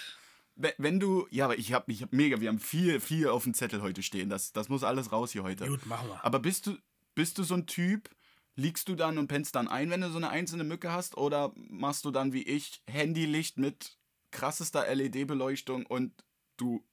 wenn, 0.56 0.74
wenn 0.78 1.00
du, 1.00 1.28
ja, 1.32 1.46
aber 1.46 1.58
ich 1.58 1.74
habe 1.74 1.92
ich 1.92 2.02
hab 2.02 2.14
mega, 2.14 2.40
wir 2.40 2.50
haben 2.50 2.60
viel, 2.60 3.00
viel 3.00 3.28
auf 3.28 3.44
dem 3.44 3.54
Zettel 3.54 3.82
heute 3.82 4.04
stehen. 4.04 4.30
Das, 4.30 4.54
das 4.54 4.70
muss 4.70 4.84
alles 4.84 5.12
raus 5.12 5.32
hier 5.32 5.44
heute. 5.44 5.68
Gut, 5.68 5.86
machen 5.86 6.10
wir. 6.10 6.24
Aber 6.24 6.40
bist 6.40 6.68
du, 6.68 6.78
bist 7.14 7.38
du 7.38 7.44
so 7.44 7.56
ein 7.56 7.68
Typ, 7.68 8.10
liegst 8.56 8.88
du 8.88 8.96
dann 8.96 9.18
und 9.18 9.28
pennst 9.28 9.56
dann 9.56 9.68
ein, 9.68 9.90
wenn 9.90 10.02
du 10.02 10.10
so 10.10 10.18
eine 10.18 10.30
einzelne 10.30 10.64
Mücke 10.64 10.92
hast? 10.92 11.18
Oder 11.18 11.52
machst 11.56 12.06
du 12.06 12.12
dann 12.12 12.34
wie 12.34 12.44
ich 12.44 12.82
Handylicht 12.88 13.58
mit 13.58 13.98
krassester 14.32 14.94
LED-Beleuchtung 14.94 15.86
und 15.86 16.14
du 16.58 16.84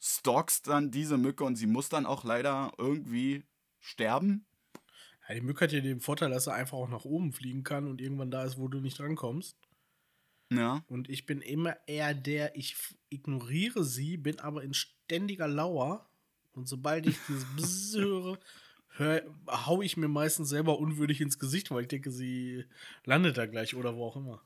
stalkst 0.00 0.66
dann 0.66 0.90
diese 0.90 1.16
Mücke 1.16 1.44
und 1.44 1.56
sie 1.56 1.66
muss 1.66 1.88
dann 1.88 2.06
auch 2.06 2.24
leider 2.24 2.72
irgendwie 2.76 3.44
sterben. 3.78 4.44
Ja, 5.32 5.40
die 5.40 5.46
Mücke 5.46 5.64
hat 5.64 5.72
ja 5.72 5.80
den 5.80 6.00
Vorteil, 6.00 6.28
dass 6.28 6.46
er 6.46 6.54
einfach 6.54 6.76
auch 6.76 6.90
nach 6.90 7.06
oben 7.06 7.32
fliegen 7.32 7.64
kann 7.64 7.88
und 7.88 8.02
irgendwann 8.02 8.30
da 8.30 8.44
ist, 8.44 8.58
wo 8.58 8.68
du 8.68 8.80
nicht 8.80 9.00
rankommst. 9.00 9.56
Ja. 10.50 10.84
Und 10.88 11.08
ich 11.08 11.24
bin 11.24 11.40
immer 11.40 11.74
eher 11.86 12.12
der, 12.12 12.54
ich 12.54 12.76
ignoriere 13.08 13.82
sie, 13.82 14.18
bin 14.18 14.40
aber 14.40 14.62
in 14.62 14.74
ständiger 14.74 15.48
Lauer. 15.48 16.06
Und 16.52 16.68
sobald 16.68 17.06
ich 17.06 17.16
dieses 17.28 17.46
Bzzz 17.56 17.96
höre, 17.96 18.38
hör, 18.88 19.22
hau 19.48 19.80
ich 19.80 19.96
mir 19.96 20.08
meistens 20.08 20.50
selber 20.50 20.78
unwürdig 20.78 21.22
ins 21.22 21.38
Gesicht, 21.38 21.70
weil 21.70 21.82
ich 21.82 21.88
denke, 21.88 22.10
sie 22.10 22.66
landet 23.06 23.38
da 23.38 23.46
gleich 23.46 23.74
oder 23.74 23.96
wo 23.96 24.04
auch 24.04 24.16
immer. 24.16 24.42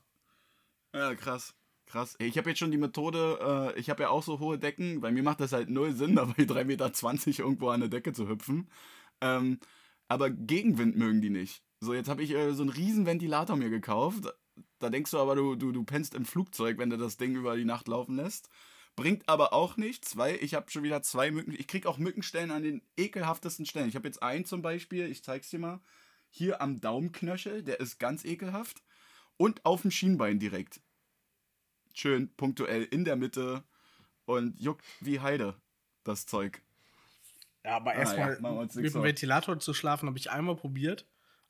Ja, 0.93 1.15
krass. 1.15 1.53
Krass. 1.85 2.15
Ich 2.19 2.37
habe 2.37 2.49
jetzt 2.49 2.59
schon 2.59 2.71
die 2.71 2.77
Methode, 2.77 3.73
äh, 3.75 3.79
ich 3.79 3.89
habe 3.89 4.03
ja 4.03 4.09
auch 4.09 4.23
so 4.23 4.39
hohe 4.39 4.57
Decken. 4.57 5.01
Bei 5.01 5.11
mir 5.11 5.23
macht 5.23 5.41
das 5.41 5.51
halt 5.51 5.69
null 5.69 5.91
Sinn, 5.91 6.15
da 6.15 6.23
bei 6.23 6.43
3,20 6.43 6.65
Meter 6.65 7.39
irgendwo 7.39 7.69
an 7.69 7.81
der 7.81 7.89
Decke 7.89 8.13
zu 8.13 8.29
hüpfen. 8.29 8.69
Ähm, 9.19 9.59
aber 10.07 10.29
Gegenwind 10.29 10.97
mögen 10.97 11.21
die 11.21 11.29
nicht. 11.29 11.63
So, 11.79 11.93
jetzt 11.93 12.09
habe 12.09 12.23
ich 12.23 12.31
äh, 12.31 12.53
so 12.53 12.63
einen 12.63 12.71
riesen 12.71 13.05
Ventilator 13.05 13.55
mir 13.55 13.69
gekauft. 13.69 14.33
Da 14.79 14.89
denkst 14.89 15.11
du 15.11 15.19
aber, 15.19 15.35
du, 15.35 15.55
du, 15.55 15.71
du 15.71 15.83
pennst 15.83 16.15
im 16.15 16.25
Flugzeug, 16.25 16.77
wenn 16.77 16.89
du 16.89 16.97
das 16.97 17.17
Ding 17.17 17.35
über 17.35 17.55
die 17.55 17.65
Nacht 17.65 17.87
laufen 17.87 18.15
lässt. 18.15 18.49
Bringt 18.95 19.29
aber 19.29 19.53
auch 19.53 19.77
nichts, 19.77 20.17
weil 20.17 20.37
ich 20.37 20.55
habe 20.55 20.71
schon 20.71 20.81
wieder 20.81 21.03
zwei 21.03 21.29
Mücken. 21.29 21.53
Ich 21.53 21.67
kriege 21.67 21.87
auch 21.87 21.99
Mückenstellen 21.99 22.49
an 22.49 22.63
den 22.63 22.81
ekelhaftesten 22.97 23.67
Stellen. 23.67 23.89
Ich 23.89 23.95
habe 23.95 24.07
jetzt 24.07 24.23
einen 24.23 24.45
zum 24.45 24.63
Beispiel, 24.63 25.05
ich 25.05 25.23
zeig's 25.23 25.51
dir 25.51 25.59
mal. 25.59 25.81
Hier 26.29 26.61
am 26.61 26.81
Daumenknöchel, 26.81 27.61
der 27.61 27.79
ist 27.79 27.99
ganz 27.99 28.25
ekelhaft. 28.25 28.83
Und 29.37 29.63
auf 29.65 29.83
dem 29.83 29.91
Schienbein 29.91 30.39
direkt. 30.39 30.81
Schön 31.93 32.33
punktuell 32.35 32.83
in 32.83 33.05
der 33.05 33.15
Mitte 33.15 33.63
und 34.25 34.59
juckt 34.59 34.85
wie 34.99 35.19
Heide, 35.19 35.61
das 36.03 36.25
Zeug. 36.25 36.63
Ja, 37.63 37.75
aber 37.77 37.91
Ah, 37.93 37.99
erstmal 37.99 38.35
ja, 38.35 38.41
wir 38.41 38.59
uns 38.59 38.75
mit 38.75 38.93
dem. 38.93 39.03
Ventilator 39.03 39.59
zu 39.59 39.73
schlafen, 39.73 40.07
habe 40.07 40.17
ich 40.17 40.31
einmal 40.31 40.55
probiert, 40.55 41.05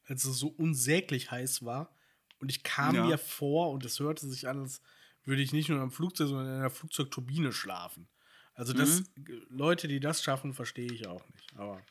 als 0.06 0.26
es 0.26 0.38
so 0.38 0.48
unsäglich 0.48 1.32
heiß 1.32 1.64
war. 1.66 1.96
Und 2.40 2.50
ich 2.50 2.64
kam 2.64 2.96
Ja. 2.96 3.06
mir 3.08 3.18
vor 3.18 3.72
und 3.72 3.86
es 3.86 4.00
hörte 4.00 4.28
sich 4.28 4.48
an, 4.48 4.60
als 4.62 4.82
würde 5.24 5.42
ich 5.42 5.54
nicht 5.54 5.70
nur 5.70 5.80
am 5.82 5.92
Flugzeug, 5.92 6.28
sondern 6.30 6.48
in 6.48 6.54
einer 6.60 6.70
Flugzeugturbine 6.70 7.52
schlafen. 7.52 8.08
Also 8.54 8.74
das, 8.74 9.04
Mhm. 9.16 9.46
Leute, 9.50 9.88
die 9.88 10.00
das 10.00 10.24
schaffen, 10.24 10.54
verstehe 10.54 10.92
ich 10.92 11.08
auch 11.08 11.28
nicht. 11.30 11.54
Aber 11.56 11.82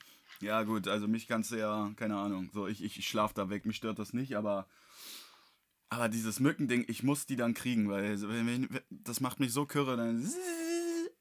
Ja, 0.41 0.63
gut, 0.65 0.89
also 0.89 1.07
mich 1.07 1.27
kannst 1.29 1.51
du 1.53 1.57
ja, 1.57 1.93
keine 1.97 2.17
Ahnung, 2.17 2.51
so 2.53 2.67
ich, 2.67 2.83
ich, 2.83 2.99
ich 2.99 3.09
schlaf 3.09 3.33
da 3.33 3.49
weg, 3.51 3.67
mich 3.67 3.77
stört 3.77 3.99
das 3.99 4.13
nicht, 4.13 4.37
aber, 4.37 4.67
aber 5.89 6.09
dieses 6.09 6.41
Mückending, 6.41 6.85
ich 6.89 7.03
muss 7.03 7.27
die 7.27 7.37
dann 7.37 7.55
kriegen, 7.55 7.89
weil 7.89 8.17
so, 8.17 8.29
wenn, 8.29 8.47
wenn, 8.47 8.69
das 8.91 9.21
macht 9.21 9.41
mich 9.41 9.53
so 9.53 9.67
kürre, 9.67 9.97
dann. 9.97 10.29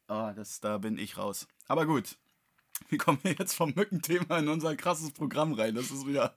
Ah, 0.07 0.33
das, 0.33 0.59
da 0.59 0.77
bin 0.77 0.97
ich 0.97 1.17
raus. 1.17 1.47
Aber 1.67 1.85
gut, 1.85 2.17
wie 2.89 2.97
kommen 2.97 3.19
wir 3.23 3.33
jetzt 3.33 3.53
vom 3.53 3.73
Mückenthema 3.75 4.39
in 4.39 4.47
unser 4.47 4.75
krasses 4.75 5.11
Programm 5.11 5.53
rein? 5.53 5.75
Das 5.75 5.91
ist 5.91 6.05
wieder 6.07 6.35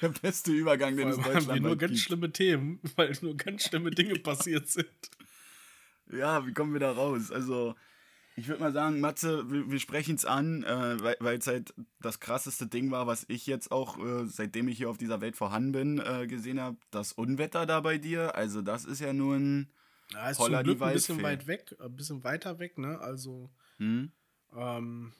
der 0.00 0.08
beste 0.08 0.52
Übergang, 0.52 0.96
den 0.96 1.08
es 1.08 1.16
vor 1.16 1.26
allem 1.26 1.34
haben 1.34 1.34
wir 1.34 1.46
Deutschland 1.46 1.62
nur 1.62 1.76
ganz 1.76 1.98
schlimme 2.00 2.32
Themen, 2.32 2.80
weil 2.96 3.16
nur 3.22 3.36
ganz 3.36 3.64
schlimme 3.64 3.90
Dinge 3.90 4.14
passiert 4.18 4.68
sind. 4.68 4.88
Ja, 6.10 6.46
wie 6.46 6.52
kommen 6.52 6.72
wir 6.72 6.80
da 6.80 6.92
raus? 6.92 7.32
Also, 7.32 7.74
ich 8.36 8.48
würde 8.48 8.60
mal 8.60 8.72
sagen, 8.72 9.00
Matze, 9.00 9.50
wir, 9.50 9.70
wir 9.70 9.80
sprechen 9.80 10.14
es 10.14 10.24
an, 10.24 10.62
äh, 10.62 11.16
weil 11.20 11.38
es 11.38 11.46
halt 11.46 11.74
das 12.00 12.20
krasseste 12.20 12.66
Ding 12.66 12.90
war, 12.90 13.06
was 13.06 13.24
ich 13.28 13.46
jetzt 13.46 13.70
auch, 13.72 13.98
äh, 13.98 14.26
seitdem 14.26 14.68
ich 14.68 14.76
hier 14.76 14.90
auf 14.90 14.98
dieser 14.98 15.20
Welt 15.20 15.36
vorhanden 15.36 15.72
bin, 15.72 15.98
äh, 15.98 16.26
gesehen 16.26 16.60
habe. 16.60 16.76
Das 16.90 17.12
Unwetter 17.12 17.66
da 17.66 17.80
bei 17.80 17.98
dir. 17.98 18.34
Also, 18.34 18.62
das 18.62 18.84
ist 18.84 19.00
ja 19.00 19.12
nur 19.12 19.36
ein. 19.36 19.72
Ja, 20.12 20.30
ist 20.30 20.38
Holla 20.38 20.58
zum 20.58 20.64
Glück 20.64 20.82
ein 20.82 20.92
bisschen 20.92 21.22
weit 21.22 21.46
weg, 21.48 21.74
ein 21.80 21.96
bisschen 21.96 22.22
weiter 22.22 22.60
weg, 22.60 22.78
ne? 22.78 23.00
Also 23.00 23.50
Hm? 23.78 24.12
Ähm, 24.54 25.12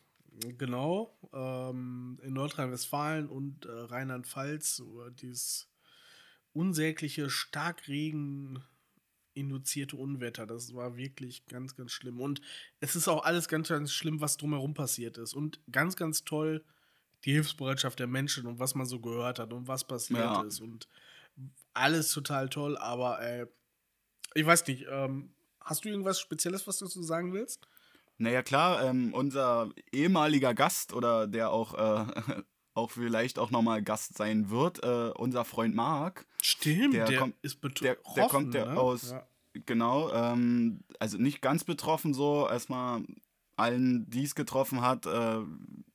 genau, 0.59 1.19
ähm, 1.33 2.19
in 2.23 2.35
Nordrhein-Westfalen 2.35 3.29
und 3.29 3.67
äh, 3.67 3.71
Rheinland-Pfalz, 3.71 4.77
so 4.77 5.09
dieses 5.11 5.69
unsägliche 6.53 7.31
Starkregen 7.31 8.63
induzierte 9.35 9.97
Unwetter, 9.97 10.47
das 10.47 10.75
war 10.75 10.97
wirklich 10.97 11.45
ganz, 11.47 11.77
ganz 11.77 11.93
schlimm. 11.93 12.21
Und 12.21 12.41
es 12.81 12.97
ist 12.97 13.07
auch 13.09 13.25
alles 13.25 13.49
ganz, 13.49 13.69
ganz 13.69 13.93
schlimm, 13.93 14.21
was 14.21 14.39
drumherum 14.39 14.73
passiert 14.73 15.19
ist. 15.19 15.35
Und 15.35 15.61
ganz, 15.71 15.95
ganz 15.97 16.25
toll 16.25 16.65
die 17.25 17.33
Hilfsbereitschaft 17.33 17.99
der 17.99 18.07
Menschen 18.07 18.47
und 18.47 18.59
was 18.59 18.75
man 18.75 18.87
so 18.87 19.01
gehört 19.01 19.39
hat 19.39 19.53
und 19.53 19.69
was 19.69 19.85
passiert 19.87 20.21
Ja. 20.21 20.43
ist. 20.43 20.61
Und 20.61 20.89
alles 21.75 22.13
total 22.13 22.49
toll, 22.49 22.79
aber 22.79 23.21
äh, 23.21 23.47
ich 24.35 24.47
weiß 24.47 24.67
nicht, 24.67 24.87
ähm, 24.89 25.35
hast 25.61 25.85
du 25.85 25.89
irgendwas 25.91 26.19
Spezielles, 26.21 26.67
was 26.67 26.79
du 26.79 26.87
dazu 26.87 27.03
sagen 27.03 27.33
willst? 27.33 27.69
Naja, 28.19 28.43
klar, 28.43 28.83
ähm, 28.85 29.13
unser 29.13 29.71
ehemaliger 29.93 30.55
Gast 30.55 30.93
oder 30.95 31.27
der 31.27 31.51
auch, 31.51 31.75
äh, 31.75 32.07
auch 32.75 32.91
vielleicht 32.91 33.39
auch 33.39 33.51
nochmal 33.51 33.83
Gast 33.83 34.17
sein 34.17 34.49
wird, 34.51 34.83
äh, 34.83 35.11
unser 35.17 35.45
Freund 35.45 35.75
Marc, 35.75 36.27
Stimmt, 36.43 36.95
Der 36.95 37.07
der, 37.07 37.19
kommt- 37.19 37.35
ist 37.43 37.61
betroffen. 37.61 37.85
der, 37.85 38.15
der 38.15 38.29
kommt 38.29 38.55
ja 38.55 38.67
ne? 38.73 38.81
aus, 38.81 39.11
Ja. 39.11 39.27
genau, 39.67 40.11
ähm, 40.13 40.81
also 40.99 41.19
nicht 41.19 41.43
ganz 41.43 41.65
betroffen 41.65 42.15
so, 42.15 42.49
erstmal 42.49 43.03
allen, 43.57 44.09
die 44.09 44.23
es 44.25 44.35
getroffen 44.35 44.81
hat, 44.81 45.07
äh, 45.07 45.39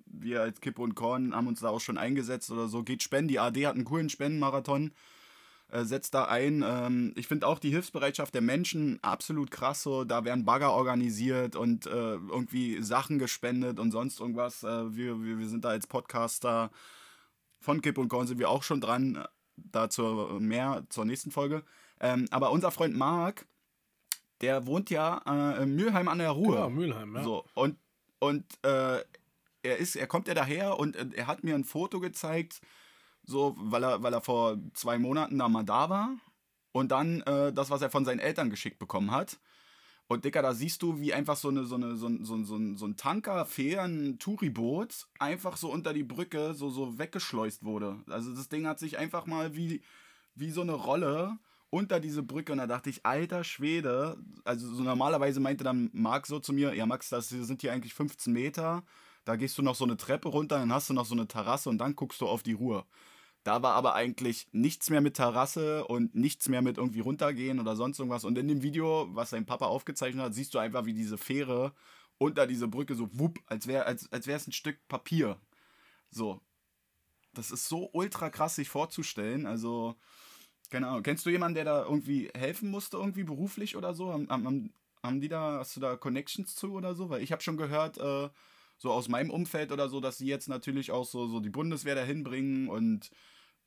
wir 0.06 0.42
als 0.42 0.62
Kippe 0.62 0.82
und 0.82 0.94
Korn 0.94 1.34
haben 1.36 1.48
uns 1.48 1.62
da 1.62 1.70
auch 1.70 1.80
schon 1.80 1.98
eingesetzt 1.98 2.52
oder 2.52 2.68
so, 2.68 2.84
geht 2.84 3.02
spenden, 3.02 3.30
die 3.30 3.40
AD 3.40 3.66
hat 3.66 3.76
einen 3.76 3.86
coolen 3.86 4.10
Spendenmarathon, 4.10 4.92
äh, 5.72 5.84
setzt 5.86 6.14
da 6.14 6.26
ein, 6.26 6.64
ähm, 6.66 7.14
ich 7.16 7.28
finde 7.28 7.48
auch 7.48 7.60
die 7.60 7.70
Hilfsbereitschaft 7.70 8.34
der 8.34 8.42
Menschen 8.42 9.00
absolut 9.02 9.52
krass 9.52 9.84
so, 9.84 10.04
da 10.04 10.26
werden 10.26 10.46
Bagger 10.46 10.72
organisiert 10.72 11.56
und 11.56 11.86
äh, 11.86 11.90
irgendwie 11.90 12.82
Sachen 12.82 13.20
gespendet 13.20 13.80
und 13.80 13.92
sonst 13.92 14.20
irgendwas, 14.20 14.64
äh, 14.64 14.96
wir, 14.96 15.24
wir, 15.24 15.40
wir 15.40 15.48
sind 15.48 15.66
da 15.66 15.70
als 15.70 15.88
Podcaster 15.88 16.72
von 17.60 17.82
Kipp 17.82 17.98
und 17.98 18.10
Korn 18.10 18.28
sind 18.28 18.40
wir 18.40 18.50
auch 18.50 18.64
schon 18.64 18.82
dran, 18.82 19.26
dazu 19.56 20.38
mehr 20.40 20.84
zur 20.90 21.06
nächsten 21.06 21.32
Folge. 21.32 21.64
Ähm, 22.00 22.26
aber 22.32 22.52
unser 22.52 22.72
Freund 22.72 22.96
Marc, 22.96 23.46
der 24.42 24.66
wohnt 24.66 24.90
ja 24.90 25.22
äh, 25.26 25.64
in 25.64 25.76
Mülheim 25.76 26.08
an 26.08 26.18
der 26.18 26.32
Ruhr. 26.32 26.56
Genau, 26.56 26.70
Mülheim, 26.70 27.16
ja. 27.16 27.24
So, 27.24 27.46
und 27.54 27.78
und 28.20 28.46
äh, 28.64 29.04
er 29.64 29.78
ist, 29.78 29.96
er 29.96 30.08
kommt 30.08 30.28
ja 30.28 30.34
daher 30.34 30.80
und 30.80 30.96
äh, 30.96 31.08
er 31.16 31.28
hat 31.28 31.44
mir 31.44 31.56
ein 31.56 31.64
Foto 31.64 32.00
gezeigt, 32.00 32.62
so, 33.24 33.56
weil 33.58 33.84
er, 33.84 34.04
weil 34.04 34.14
er 34.14 34.22
vor 34.22 34.58
zwei 34.74 34.98
Monaten 34.98 35.38
da 35.38 35.50
mal 35.50 35.64
da 35.64 35.90
war. 35.90 36.18
Und 36.72 36.92
dann 36.92 37.22
äh, 37.22 37.52
das, 37.52 37.70
was 37.70 37.82
er 37.82 37.90
von 37.90 38.06
seinen 38.06 38.20
Eltern 38.20 38.50
geschickt 38.50 38.80
bekommen 38.80 39.12
hat. 39.12 39.40
Und 40.08 40.26
Dicker, 40.26 40.42
da 40.42 40.54
siehst 40.54 40.82
du, 40.82 41.00
wie 41.00 41.14
einfach 41.14 41.38
so, 41.38 41.48
eine, 41.48 41.64
so, 41.64 41.76
eine, 41.76 41.96
so, 41.96 42.08
ein, 42.08 42.26
so, 42.26 42.36
so 42.46 42.86
ein 42.86 42.98
Tanker, 42.98 43.46
Fähren, 43.46 44.20
Touriboot 44.20 45.08
einfach 45.20 45.56
so 45.56 45.72
unter 45.72 45.94
die 45.94 46.04
Brücke 46.04 46.54
so, 46.54 46.70
so 46.70 47.00
weggeschleust 47.00 47.64
wurde. 47.64 48.04
Also 48.08 48.36
das 48.36 48.50
Ding 48.50 48.68
hat 48.68 48.78
sich 48.78 48.98
einfach 48.98 49.26
mal 49.26 49.56
wie, 49.56 49.82
wie 50.36 50.52
so 50.52 50.62
eine 50.62 50.74
Rolle 50.74 51.38
unter 51.70 52.02
diese 52.02 52.24
Brücke 52.24 52.52
und 52.52 52.58
da 52.58 52.68
dachte 52.68 52.90
ich, 52.90 53.06
alter 53.06 53.46
Schwede, 53.46 54.18
also 54.44 54.74
so 54.76 54.84
normalerweise 54.84 55.40
meinte 55.40 55.64
dann 55.64 55.90
Marc 55.94 56.28
so 56.28 56.40
zu 56.40 56.52
mir, 56.52 56.74
ja 56.76 56.86
Max, 56.86 57.08
das 57.08 57.30
sind 57.30 57.62
hier 57.62 57.72
eigentlich 57.72 57.94
15 57.94 58.34
Meter, 58.34 58.84
da 59.24 59.38
gehst 59.38 59.58
du 59.58 59.62
noch 59.62 59.76
so 59.76 59.86
eine 59.86 59.96
Treppe 59.96 60.28
runter, 60.28 60.60
dann 60.60 60.74
hast 60.74 60.90
du 60.90 60.94
noch 60.94 61.06
so 61.06 61.16
eine 61.16 61.28
Terrasse 61.28 61.70
und 61.70 61.78
dann 61.78 61.96
guckst 61.96 62.20
du 62.20 62.28
auf 62.28 62.44
die 62.44 62.54
Ruhr. 62.54 62.86
Da 63.44 63.64
war 63.64 63.74
aber 63.74 63.96
eigentlich 63.96 64.48
nichts 64.52 64.90
mehr 64.92 65.02
mit 65.02 65.16
Terrasse 65.16 65.86
und 65.86 66.14
nichts 66.14 66.48
mehr 66.48 66.62
mit 66.62 66.78
irgendwie 66.78 67.00
runtergehen 67.00 67.60
oder 67.60 67.76
sonst 67.76 67.98
irgendwas. 67.98 68.24
Und 68.24 68.38
in 68.38 68.48
dem 68.48 68.62
Video, 68.62 69.08
was 69.14 69.32
sein 69.32 69.48
Papa 69.48 69.66
aufgezeichnet 69.66 70.24
hat, 70.24 70.34
siehst 70.36 70.54
du 70.54 70.60
einfach, 70.60 70.86
wie 70.86 70.94
diese 70.94 71.18
Fähre 71.18 71.74
unter 72.20 72.46
diese 72.46 72.68
Brücke 72.68 72.94
so 72.94 73.10
wupp, 73.14 73.40
als 73.48 73.66
wäre 73.66 73.86
als, 73.86 74.12
als 74.12 74.28
es 74.28 74.48
ein 74.48 74.52
Stück 74.52 74.78
Papier. 74.88 75.40
So. 76.12 76.40
Das 77.34 77.50
ist 77.50 77.68
so 77.68 77.90
ultra 77.94 78.30
krass, 78.30 78.56
sich 78.56 78.70
vorzustellen. 78.70 79.48
Also, 79.48 79.96
keine 80.70 80.88
Ahnung. 80.88 81.02
Kennst 81.02 81.26
du 81.26 81.30
jemanden, 81.32 81.56
der 81.56 81.66
da 81.66 81.84
irgendwie 81.84 82.30
helfen 82.36 82.70
musste, 82.70 82.98
irgendwie 82.98 83.24
beruflich 83.24 83.76
oder 83.76 83.96
so? 83.96 84.14
Haben, 84.14 84.30
haben, 84.30 84.74
haben 85.02 85.22
die 85.22 85.30
da, 85.30 85.60
hast 85.60 85.76
du 85.76 85.80
da 85.80 85.96
Connections 85.96 86.56
zu 86.56 86.74
oder 86.74 86.94
so? 86.94 87.10
Weil 87.10 87.24
ich 87.24 87.32
habe 87.32 87.42
schon 87.42 87.58
gehört, 87.58 87.98
äh, 87.98 88.30
so 88.82 88.92
aus 88.92 89.10
meinem 89.10 89.30
Umfeld 89.30 89.72
oder 89.72 89.90
so, 89.90 90.00
dass 90.00 90.18
sie 90.18 90.26
jetzt 90.26 90.50
natürlich 90.50 90.92
auch 90.92 91.06
so, 91.06 91.28
so 91.28 91.40
die 91.40 91.52
Bundeswehr 91.52 91.94
dahin 91.94 92.24
bringen 92.24 92.68
und 92.68 93.12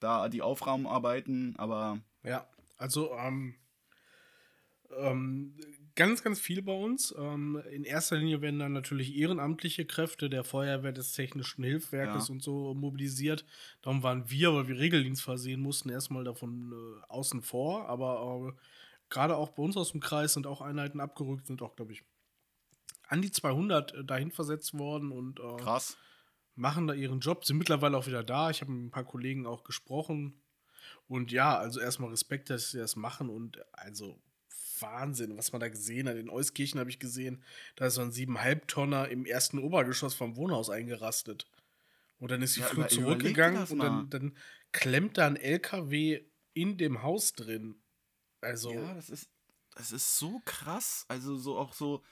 da 0.04 0.28
die 0.28 0.42
Aufraumarbeiten, 0.42 1.56
aber 1.56 1.98
Ja, 2.22 2.46
also 2.76 3.12
ähm, 3.14 3.54
ähm, 4.96 5.54
ganz, 5.94 6.22
ganz 6.22 6.38
viel 6.40 6.62
bei 6.62 6.72
uns. 6.72 7.14
Ähm, 7.18 7.60
in 7.70 7.84
erster 7.84 8.16
Linie 8.16 8.40
werden 8.42 8.58
dann 8.60 8.72
natürlich 8.72 9.16
ehrenamtliche 9.16 9.84
Kräfte 9.86 10.28
der 10.28 10.44
Feuerwehr, 10.44 10.92
des 10.92 11.12
Technischen 11.12 11.64
Hilfswerkes 11.64 12.28
Ja. 12.28 12.32
und 12.32 12.42
so 12.42 12.74
mobilisiert. 12.74 13.44
Darum 13.82 14.02
waren 14.02 14.30
wir, 14.30 14.54
weil 14.54 14.68
wir 14.68 14.78
Regeldienst 14.78 15.22
versehen 15.22 15.60
mussten, 15.60 15.88
erstmal 15.88 16.24
davon 16.24 16.72
äh, 16.72 17.04
außen 17.12 17.42
vor. 17.42 17.88
Aber 17.88 18.52
äh, 18.54 18.60
gerade 19.08 19.36
auch 19.36 19.50
bei 19.50 19.62
uns 19.62 19.76
aus 19.76 19.92
dem 19.92 20.00
Kreis 20.00 20.34
sind 20.34 20.46
auch 20.46 20.60
Einheiten 20.60 21.00
abgerückt, 21.00 21.46
sind 21.46 21.62
auch, 21.62 21.76
glaube 21.76 21.92
ich, 21.92 22.02
an 23.08 23.22
die 23.22 23.30
200 23.30 23.94
äh, 23.94 24.04
dahin 24.04 24.30
versetzt 24.30 24.76
worden 24.78 25.12
und 25.12 25.40
äh, 25.40 25.56
krass. 25.56 25.96
Machen 26.54 26.86
da 26.86 26.94
ihren 26.94 27.20
Job, 27.20 27.44
sind 27.44 27.58
mittlerweile 27.58 27.96
auch 27.96 28.06
wieder 28.06 28.22
da. 28.22 28.50
Ich 28.50 28.60
habe 28.60 28.72
mit 28.72 28.86
ein 28.86 28.90
paar 28.90 29.04
Kollegen 29.04 29.46
auch 29.46 29.64
gesprochen. 29.64 30.40
Und 31.08 31.32
ja, 31.32 31.58
also 31.58 31.80
erstmal 31.80 32.10
Respekt, 32.10 32.50
dass 32.50 32.70
sie 32.70 32.78
das 32.78 32.96
machen 32.96 33.28
und 33.28 33.60
also 33.72 34.20
Wahnsinn, 34.80 35.36
was 35.36 35.52
man 35.52 35.60
da 35.60 35.68
gesehen 35.68 36.08
hat. 36.08 36.16
In 36.16 36.30
Euskirchen 36.30 36.80
habe 36.80 36.90
ich 36.90 36.98
gesehen, 36.98 37.42
da 37.76 37.86
ist 37.86 37.94
so 37.94 38.02
ein 38.02 38.10
7,5 38.10 38.66
Tonner 38.66 39.08
im 39.08 39.24
ersten 39.24 39.58
Obergeschoss 39.58 40.14
vom 40.14 40.36
Wohnhaus 40.36 40.70
eingerastet. 40.70 41.46
Und 42.18 42.30
dann 42.30 42.42
ist 42.42 42.56
die 42.56 42.60
Ja, 42.60 42.66
Flut 42.66 42.90
zurückgegangen 42.90 43.66
und 43.66 43.78
dann, 43.78 44.10
dann 44.10 44.36
klemmt 44.72 45.18
da 45.18 45.26
ein 45.26 45.36
LKW 45.36 46.24
in 46.54 46.78
dem 46.78 47.02
Haus 47.02 47.32
drin. 47.34 47.76
Also, 48.40 48.72
Ja, 48.72 48.94
das 48.94 49.10
ist, 49.10 49.28
das 49.74 49.92
ist 49.92 50.18
so 50.18 50.40
krass. 50.44 51.04
Also 51.08 51.36
so 51.36 51.58
auch 51.58 51.72
so, 51.72 52.02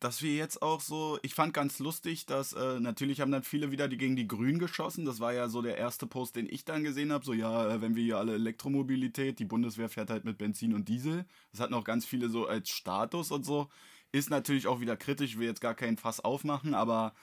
dass 0.00 0.22
wir 0.22 0.34
jetzt 0.34 0.62
auch 0.62 0.80
so, 0.80 1.18
ich 1.22 1.34
fand 1.34 1.52
ganz 1.52 1.78
lustig, 1.78 2.24
dass 2.24 2.54
äh, 2.54 2.80
natürlich 2.80 3.20
haben 3.20 3.30
dann 3.30 3.42
viele 3.42 3.70
wieder 3.70 3.86
die 3.86 3.98
gegen 3.98 4.16
die 4.16 4.26
Grünen 4.26 4.58
geschossen. 4.58 5.04
Das 5.04 5.20
war 5.20 5.34
ja 5.34 5.50
so 5.50 5.60
der 5.60 5.76
erste 5.76 6.06
Post, 6.06 6.36
den 6.36 6.48
ich 6.48 6.64
dann 6.64 6.82
gesehen 6.82 7.12
habe. 7.12 7.24
So, 7.24 7.34
ja, 7.34 7.68
äh, 7.68 7.82
wenn 7.82 7.94
wir 7.94 8.02
hier 8.02 8.16
alle 8.16 8.34
Elektromobilität, 8.34 9.38
die 9.38 9.44
Bundeswehr 9.44 9.90
fährt 9.90 10.08
halt 10.08 10.24
mit 10.24 10.38
Benzin 10.38 10.72
und 10.72 10.88
Diesel. 10.88 11.26
Das 11.52 11.60
hatten 11.60 11.74
auch 11.74 11.84
ganz 11.84 12.06
viele 12.06 12.30
so 12.30 12.46
als 12.46 12.70
Status 12.70 13.30
und 13.30 13.44
so. 13.44 13.68
Ist 14.10 14.30
natürlich 14.30 14.66
auch 14.66 14.80
wieder 14.80 14.96
kritisch, 14.96 15.36
will 15.36 15.46
jetzt 15.46 15.60
gar 15.60 15.74
keinen 15.74 15.98
Fass 15.98 16.20
aufmachen, 16.20 16.74
aber 16.74 17.14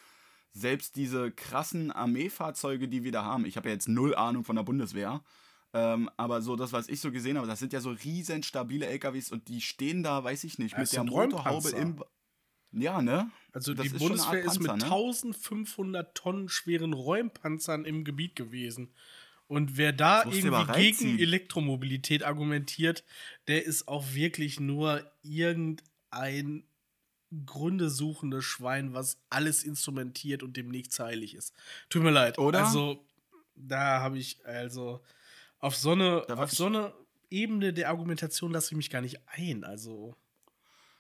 selbst 0.54 0.96
diese 0.96 1.32
krassen 1.32 1.92
Armeefahrzeuge, 1.92 2.88
die 2.88 3.04
wir 3.04 3.12
da 3.12 3.24
haben, 3.24 3.46
ich 3.46 3.58
habe 3.58 3.70
ja 3.70 3.74
jetzt 3.74 3.90
null 3.90 4.16
Ahnung 4.16 4.44
von 4.44 4.56
der 4.56 4.64
Bundeswehr, 4.64 5.22
ähm, 5.74 6.10
aber 6.16 6.42
so 6.42 6.56
das, 6.56 6.72
was 6.74 6.88
ich 6.88 7.02
so 7.02 7.12
gesehen 7.12 7.38
habe, 7.38 7.48
das 7.48 7.60
sind 7.60 7.74
ja 7.74 7.82
so 7.82 7.90
riesen 7.90 8.42
stabile 8.42 8.88
LKWs 8.88 9.32
und 9.32 9.48
die 9.50 9.62
stehen 9.62 10.02
da, 10.02 10.24
weiß 10.24 10.46
ich 10.46 10.60
nicht, 10.60 10.78
mit 10.78 10.92
der 10.94 11.04
Motorhaube 11.04 11.70
im. 11.70 12.04
Ja, 12.72 13.02
ne? 13.02 13.32
Also 13.54 13.74
das 13.74 13.88
die 13.88 13.94
ist 13.94 14.00
Bundeswehr 14.00 14.44
Panzer, 14.44 14.52
ist 14.52 14.60
mit 14.60 14.68
ne? 14.78 14.84
1500 14.84 16.16
Tonnen 16.16 16.50
schweren 16.50 16.94
Räumpanzern 16.94 17.86
im 17.86 18.04
Gebiet 18.04 18.36
gewesen. 18.36 18.92
Und 19.48 19.78
wer 19.78 19.94
da 19.94 20.26
irgendwie 20.26 20.74
gegen 20.74 21.20
Elektromobilität 21.20 22.24
argumentiert, 22.24 23.04
der 23.48 23.66
ist 23.66 23.88
auch 23.88 24.14
wirklich 24.14 24.60
nur 24.60 25.10
irgendein 25.24 26.64
Gründe 27.46 27.90
suchendes 27.90 28.46
Schwein, 28.46 28.94
was 28.94 29.18
alles 29.30 29.64
instrumentiert 29.64 30.44
und 30.44 30.58
dem 30.58 30.70
nichts 30.70 31.00
heilig 31.00 31.34
ist. 31.34 31.54
Tut 31.90 32.04
mir 32.04 32.12
leid. 32.12 32.38
Oder? 32.38 32.66
Also, 32.66 33.04
da 33.56 34.02
habe 34.02 34.18
ich, 34.18 34.46
also, 34.46 35.02
auf 35.60 35.76
so 35.76 35.92
eine, 35.92 36.26
auf 36.30 36.52
so 36.52 36.66
eine 36.68 36.94
Ebene 37.30 37.74
der 37.74 37.90
Argumentation 37.90 38.52
lasse 38.52 38.72
ich 38.72 38.78
mich 38.78 38.90
gar 38.90 39.02
nicht 39.02 39.20
ein. 39.28 39.64
Also. 39.64 40.16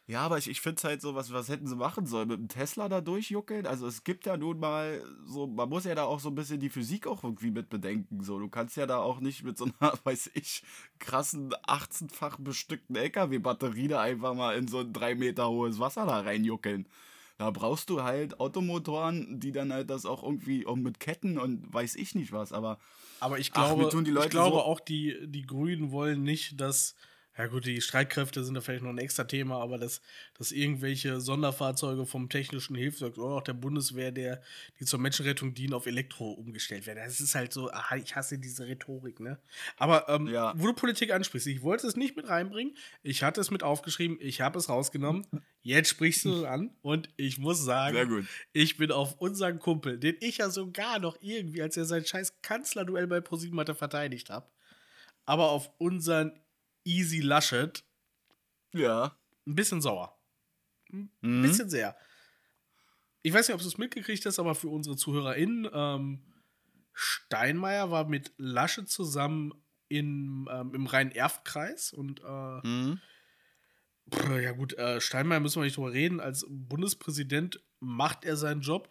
Ja, 0.09 0.21
aber 0.21 0.37
ich, 0.37 0.49
ich 0.49 0.61
finde 0.61 0.77
es 0.77 0.85
halt 0.85 1.01
so, 1.01 1.15
was, 1.15 1.33
was 1.33 1.49
hätten 1.49 1.67
sie 1.67 1.75
machen 1.75 2.05
sollen? 2.05 2.29
Mit 2.29 2.39
dem 2.39 2.47
Tesla 2.47 2.87
da 2.87 3.01
durchjuckeln? 3.01 3.67
Also 3.67 3.87
es 3.87 4.05
gibt 4.05 4.25
ja 4.25 4.37
nun 4.37 4.57
mal 4.57 5.03
so, 5.25 5.47
man 5.47 5.67
muss 5.67 5.83
ja 5.83 5.95
da 5.95 6.05
auch 6.05 6.21
so 6.21 6.29
ein 6.29 6.35
bisschen 6.35 6.61
die 6.61 6.69
Physik 6.69 7.07
auch 7.07 7.25
irgendwie 7.25 7.51
mit 7.51 7.69
bedenken. 7.69 8.23
So, 8.23 8.39
du 8.39 8.47
kannst 8.47 8.77
ja 8.77 8.85
da 8.85 8.99
auch 8.99 9.19
nicht 9.19 9.43
mit 9.43 9.57
so 9.57 9.65
einer, 9.65 9.93
weiß 10.05 10.31
ich, 10.33 10.63
krassen 10.99 11.53
18-fach 11.53 12.37
bestückten 12.39 12.95
LKW-Batterie 12.95 13.89
da 13.89 13.99
einfach 13.99 14.33
mal 14.33 14.55
in 14.55 14.69
so 14.69 14.79
ein 14.79 14.93
drei 14.93 15.13
Meter 15.13 15.49
hohes 15.49 15.77
Wasser 15.77 16.05
da 16.05 16.21
reinjuckeln. 16.21 16.87
Da 17.37 17.51
brauchst 17.51 17.89
du 17.89 18.01
halt 18.01 18.39
Automotoren, 18.39 19.41
die 19.41 19.51
dann 19.51 19.73
halt 19.73 19.89
das 19.89 20.05
auch 20.05 20.23
irgendwie 20.23 20.65
auch 20.65 20.77
mit 20.77 21.01
Ketten 21.01 21.37
und 21.37 21.71
weiß 21.71 21.95
ich 21.95 22.15
nicht 22.15 22.31
was, 22.31 22.53
aber. 22.53 22.79
Aber 23.19 23.39
ich 23.39 23.51
glaube, 23.51 23.89
ach, 23.93 23.99
ich 24.01 24.29
glaube 24.29 24.55
so 24.55 24.61
auch, 24.61 24.79
die, 24.79 25.17
die 25.27 25.45
Grünen 25.45 25.91
wollen 25.91 26.23
nicht, 26.23 26.61
dass 26.61 26.95
ja 27.37 27.45
gut, 27.47 27.65
die 27.65 27.81
Streitkräfte 27.81 28.43
sind 28.43 28.55
da 28.55 28.61
vielleicht 28.61 28.83
noch 28.83 28.89
ein 28.89 28.97
extra 28.97 29.25
Thema, 29.25 29.61
aber 29.61 29.77
dass, 29.77 30.01
dass 30.37 30.51
irgendwelche 30.51 31.21
Sonderfahrzeuge 31.21 32.05
vom 32.07 32.29
technischen 32.29 32.75
Hilfswerk 32.75 33.17
oder 33.17 33.35
auch 33.35 33.43
der 33.43 33.53
Bundeswehr, 33.53 34.11
der, 34.11 34.41
die 34.79 34.85
zur 34.85 34.99
Menschenrettung 34.99 35.53
dienen, 35.53 35.73
auf 35.73 35.85
Elektro 35.85 36.31
umgestellt 36.31 36.87
werden. 36.87 37.03
Das 37.05 37.19
ist 37.19 37.35
halt 37.35 37.53
so, 37.53 37.71
aha, 37.71 37.95
ich 37.97 38.15
hasse 38.15 38.39
diese 38.39 38.65
Rhetorik, 38.67 39.19
ne? 39.19 39.37
Aber 39.77 40.09
ähm, 40.09 40.27
ja. 40.27 40.53
wo 40.57 40.65
du 40.65 40.73
Politik 40.73 41.13
ansprichst, 41.13 41.47
ich 41.47 41.61
wollte 41.61 41.85
es 41.85 41.95
nicht 41.95 42.15
mit 42.15 42.27
reinbringen, 42.27 42.75
ich 43.03 43.21
hatte 43.21 43.39
es 43.39 43.51
mit 43.51 43.61
aufgeschrieben, 43.61 44.17
ich 44.19 44.41
habe 44.41 44.57
es 44.57 44.67
rausgenommen, 44.67 45.27
jetzt 45.61 45.89
sprichst 45.89 46.25
du 46.25 46.33
es 46.33 46.43
an 46.43 46.71
und 46.81 47.09
ich 47.17 47.37
muss 47.37 47.63
sagen, 47.63 48.27
ich 48.53 48.77
bin 48.77 48.91
auf 48.91 49.19
unseren 49.19 49.59
Kumpel, 49.59 49.99
den 49.99 50.15
ich 50.21 50.37
ja 50.37 50.49
sogar 50.49 50.97
noch 50.97 51.17
irgendwie, 51.21 51.61
als 51.61 51.77
er 51.77 51.85
sein 51.85 52.03
scheiß 52.03 52.41
Kanzlerduell 52.41 53.05
bei 53.05 53.21
ProSieben 53.21 53.59
hatte, 53.59 53.75
verteidigt 53.75 54.31
habe, 54.31 54.49
aber 55.25 55.51
auf 55.51 55.69
unseren 55.77 56.31
Easy 56.87 57.19
Laschet. 57.19 57.83
Ja. 58.73 59.19
Ein 59.45 59.55
bisschen 59.55 59.81
sauer. 59.81 60.17
Ein 60.91 61.11
mhm. 61.21 61.41
bisschen 61.41 61.69
sehr. 61.69 61.97
Ich 63.21 63.33
weiß 63.33 63.47
nicht, 63.47 63.55
ob 63.55 63.61
du 63.61 63.67
es 63.67 63.77
mitgekriegt 63.77 64.25
hast, 64.25 64.39
aber 64.39 64.55
für 64.55 64.69
unsere 64.69 64.95
ZuhörerInnen, 64.95 65.69
ähm, 65.73 66.33
Steinmeier 66.93 67.91
war 67.91 68.07
mit 68.07 68.33
Laschet 68.37 68.87
zusammen 68.87 69.53
in, 69.89 70.47
ähm, 70.49 70.73
im 70.73 70.87
Rhein-Erft-Kreis 70.87 71.93
und 71.93 72.21
äh, 72.21 72.67
mhm. 72.67 72.99
ja 74.41 74.51
gut, 74.53 74.73
äh, 74.73 75.01
Steinmeier 75.01 75.39
müssen 75.39 75.59
wir 75.59 75.65
nicht 75.65 75.77
drüber 75.77 75.91
reden. 75.91 76.19
Als 76.19 76.45
Bundespräsident 76.49 77.61
macht 77.79 78.25
er 78.25 78.37
seinen 78.37 78.61
Job. 78.61 78.89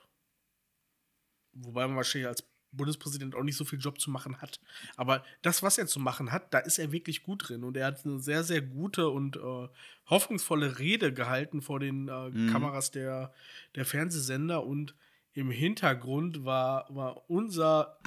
Wobei 1.52 1.86
man 1.86 1.96
wahrscheinlich 1.96 2.28
als 2.28 2.44
Bundespräsident 2.76 3.34
auch 3.34 3.42
nicht 3.42 3.56
so 3.56 3.64
viel 3.64 3.78
Job 3.78 4.00
zu 4.00 4.10
machen 4.10 4.40
hat. 4.40 4.60
Aber 4.96 5.24
das, 5.42 5.62
was 5.62 5.78
er 5.78 5.86
zu 5.86 6.00
machen 6.00 6.32
hat, 6.32 6.52
da 6.52 6.58
ist 6.58 6.78
er 6.78 6.92
wirklich 6.92 7.22
gut 7.22 7.48
drin. 7.48 7.64
Und 7.64 7.76
er 7.76 7.86
hat 7.86 8.04
eine 8.04 8.20
sehr, 8.20 8.44
sehr 8.44 8.62
gute 8.62 9.08
und 9.08 9.36
äh, 9.36 9.68
hoffnungsvolle 10.06 10.78
Rede 10.78 11.12
gehalten 11.12 11.62
vor 11.62 11.80
den 11.80 12.08
äh, 12.08 12.30
mhm. 12.30 12.52
Kameras 12.52 12.90
der, 12.90 13.32
der 13.74 13.84
Fernsehsender. 13.84 14.64
Und 14.64 14.94
im 15.32 15.50
Hintergrund 15.50 16.44
war, 16.44 16.86
war 16.94 17.28
unser 17.28 17.98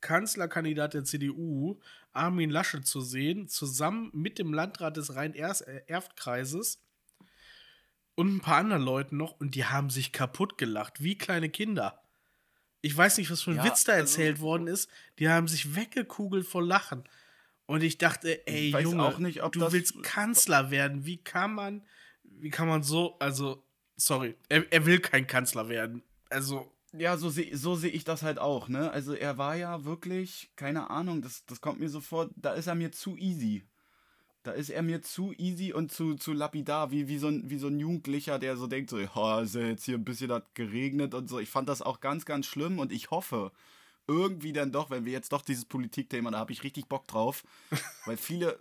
Kanzlerkandidat 0.00 0.94
der 0.94 1.04
CDU, 1.04 1.78
Armin 2.12 2.50
Laschet, 2.50 2.86
zu 2.86 3.00
sehen, 3.00 3.48
zusammen 3.48 4.10
mit 4.12 4.38
dem 4.38 4.52
Landrat 4.52 4.96
des 4.96 5.14
Rhein-Erft-Kreises 5.14 6.82
und 8.14 8.36
ein 8.36 8.40
paar 8.40 8.58
anderen 8.58 8.82
Leuten 8.82 9.16
noch. 9.16 9.38
Und 9.40 9.54
die 9.54 9.64
haben 9.64 9.90
sich 9.90 10.12
kaputt 10.12 10.58
gelacht, 10.58 11.02
wie 11.02 11.16
kleine 11.16 11.48
Kinder. 11.48 12.02
Ich 12.82 12.96
weiß 12.96 13.18
nicht, 13.18 13.30
was 13.30 13.42
für 13.42 13.50
ein 13.50 13.58
ja, 13.58 13.64
Witz 13.64 13.84
da 13.84 13.92
also 13.92 14.02
erzählt 14.02 14.36
also, 14.36 14.42
worden 14.42 14.66
ist. 14.66 14.90
Die 15.18 15.28
haben 15.28 15.48
sich 15.48 15.74
weggekugelt 15.74 16.46
vor 16.46 16.62
Lachen. 16.62 17.04
Und 17.66 17.82
ich 17.82 17.98
dachte, 17.98 18.46
ey, 18.46 18.70
Junge, 18.80 19.14
nicht, 19.20 19.40
du 19.52 19.72
willst 19.72 20.02
Kanzler 20.02 20.70
werden. 20.70 21.04
Wie 21.06 21.18
kann 21.18 21.54
man, 21.54 21.82
wie 22.24 22.50
kann 22.50 22.66
man 22.66 22.82
so, 22.82 23.16
also, 23.20 23.62
sorry, 23.96 24.34
er, 24.48 24.64
er 24.72 24.86
will 24.86 24.98
kein 24.98 25.26
Kanzler 25.26 25.68
werden. 25.68 26.02
Also. 26.30 26.72
Ja, 26.92 27.16
so 27.16 27.30
sehe 27.30 27.56
so 27.56 27.76
seh 27.76 27.86
ich 27.86 28.02
das 28.02 28.24
halt 28.24 28.40
auch, 28.40 28.66
ne? 28.66 28.90
Also 28.90 29.14
er 29.14 29.38
war 29.38 29.54
ja 29.54 29.84
wirklich, 29.84 30.50
keine 30.56 30.90
Ahnung, 30.90 31.22
das, 31.22 31.46
das 31.46 31.60
kommt 31.60 31.78
mir 31.78 31.88
so 31.88 32.00
vor, 32.00 32.30
da 32.34 32.54
ist 32.54 32.66
er 32.66 32.74
mir 32.74 32.90
zu 32.90 33.16
easy. 33.16 33.62
Da 34.42 34.52
ist 34.52 34.70
er 34.70 34.82
mir 34.82 35.02
zu 35.02 35.32
easy 35.36 35.72
und 35.72 35.92
zu, 35.92 36.14
zu 36.14 36.32
lapidar, 36.32 36.90
wie, 36.90 37.08
wie, 37.08 37.18
so 37.18 37.28
ein, 37.28 37.50
wie 37.50 37.58
so 37.58 37.66
ein 37.66 37.78
Jugendlicher, 37.78 38.38
der 38.38 38.56
so 38.56 38.66
denkt, 38.66 38.88
so, 38.88 38.98
ja, 38.98 39.40
ist 39.40 39.54
ja 39.54 39.62
jetzt 39.62 39.84
hier 39.84 39.96
ein 39.96 40.04
bisschen 40.04 40.32
hat 40.32 40.54
geregnet 40.54 41.14
und 41.14 41.28
so. 41.28 41.38
Ich 41.38 41.50
fand 41.50 41.68
das 41.68 41.82
auch 41.82 42.00
ganz, 42.00 42.24
ganz 42.24 42.46
schlimm 42.46 42.78
und 42.78 42.90
ich 42.90 43.10
hoffe, 43.10 43.52
irgendwie 44.06 44.52
dann 44.52 44.72
doch, 44.72 44.90
wenn 44.90 45.04
wir 45.04 45.12
jetzt 45.12 45.32
doch 45.32 45.42
dieses 45.42 45.66
Politikthema, 45.66 46.30
da 46.30 46.38
habe 46.38 46.52
ich 46.52 46.64
richtig 46.64 46.86
Bock 46.86 47.06
drauf, 47.06 47.44
weil 48.06 48.16
viele, 48.16 48.58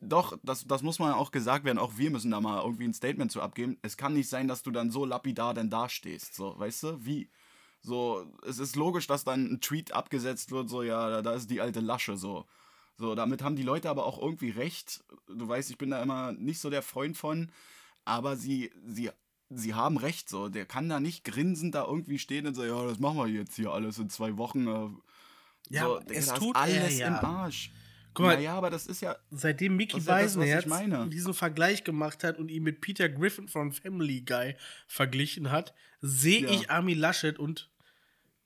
doch, 0.00 0.38
das, 0.42 0.66
das 0.66 0.82
muss 0.82 0.98
man 0.98 1.12
auch 1.12 1.30
gesagt 1.30 1.64
werden, 1.64 1.78
auch 1.78 1.98
wir 1.98 2.10
müssen 2.10 2.30
da 2.30 2.40
mal 2.40 2.62
irgendwie 2.62 2.84
ein 2.84 2.94
Statement 2.94 3.30
zu 3.30 3.42
abgeben. 3.42 3.76
Es 3.82 3.96
kann 3.96 4.14
nicht 4.14 4.30
sein, 4.30 4.48
dass 4.48 4.62
du 4.62 4.70
dann 4.70 4.90
so 4.90 5.04
lapidar 5.04 5.52
denn 5.52 5.68
dastehst, 5.68 6.34
so, 6.34 6.58
weißt 6.58 6.82
du, 6.84 7.04
wie, 7.04 7.30
so, 7.82 8.26
es 8.46 8.58
ist 8.58 8.76
logisch, 8.76 9.06
dass 9.06 9.24
dann 9.24 9.52
ein 9.52 9.60
Tweet 9.60 9.92
abgesetzt 9.92 10.50
wird, 10.50 10.68
so, 10.68 10.82
ja, 10.82 11.10
da, 11.10 11.22
da 11.22 11.34
ist 11.34 11.50
die 11.50 11.60
alte 11.60 11.80
Lasche, 11.80 12.16
so. 12.16 12.46
So, 12.98 13.14
damit 13.14 13.42
haben 13.42 13.56
die 13.56 13.62
Leute 13.62 13.88
aber 13.88 14.04
auch 14.04 14.20
irgendwie 14.20 14.50
recht. 14.50 15.04
Du 15.28 15.48
weißt, 15.48 15.70
ich 15.70 15.78
bin 15.78 15.90
da 15.90 16.02
immer 16.02 16.32
nicht 16.32 16.58
so 16.58 16.68
der 16.68 16.82
Freund 16.82 17.16
von, 17.16 17.52
aber 18.04 18.36
sie, 18.36 18.72
sie, 18.84 19.10
sie 19.50 19.74
haben 19.74 19.96
recht. 19.96 20.28
So, 20.28 20.48
der 20.48 20.66
kann 20.66 20.88
da 20.88 20.98
nicht 20.98 21.24
grinsend 21.24 21.76
da 21.76 21.84
irgendwie 21.84 22.18
stehen 22.18 22.46
und 22.46 22.54
sagen, 22.54 22.70
ja, 22.70 22.86
das 22.86 22.98
machen 22.98 23.18
wir 23.18 23.28
jetzt 23.28 23.54
hier 23.54 23.70
alles 23.70 23.98
in 23.98 24.10
zwei 24.10 24.36
Wochen. 24.36 24.66
Äh, 24.66 24.88
ja, 25.70 25.84
so, 25.84 26.00
es 26.08 26.26
tut 26.34 26.56
alles 26.56 26.98
ja. 26.98 27.06
im 27.06 27.14
Arsch. 27.24 27.70
Guck 28.14 28.26
mal, 28.26 28.34
naja, 28.34 28.54
aber 28.54 28.70
das 28.70 28.88
ist 28.88 29.00
ja. 29.00 29.16
Seitdem 29.30 29.76
Mickey 29.76 30.00
Beisenherz 30.00 30.66
ja 30.66 31.06
diesen 31.06 31.34
Vergleich 31.34 31.84
gemacht 31.84 32.24
hat 32.24 32.38
und 32.38 32.50
ihn 32.50 32.64
mit 32.64 32.80
Peter 32.80 33.08
Griffin 33.08 33.46
von 33.46 33.70
Family 33.70 34.22
Guy 34.22 34.56
verglichen 34.88 35.52
hat, 35.52 35.72
sehe 36.00 36.42
ja. 36.42 36.50
ich 36.50 36.68
Armin 36.68 36.98
Laschet 36.98 37.38
und 37.38 37.70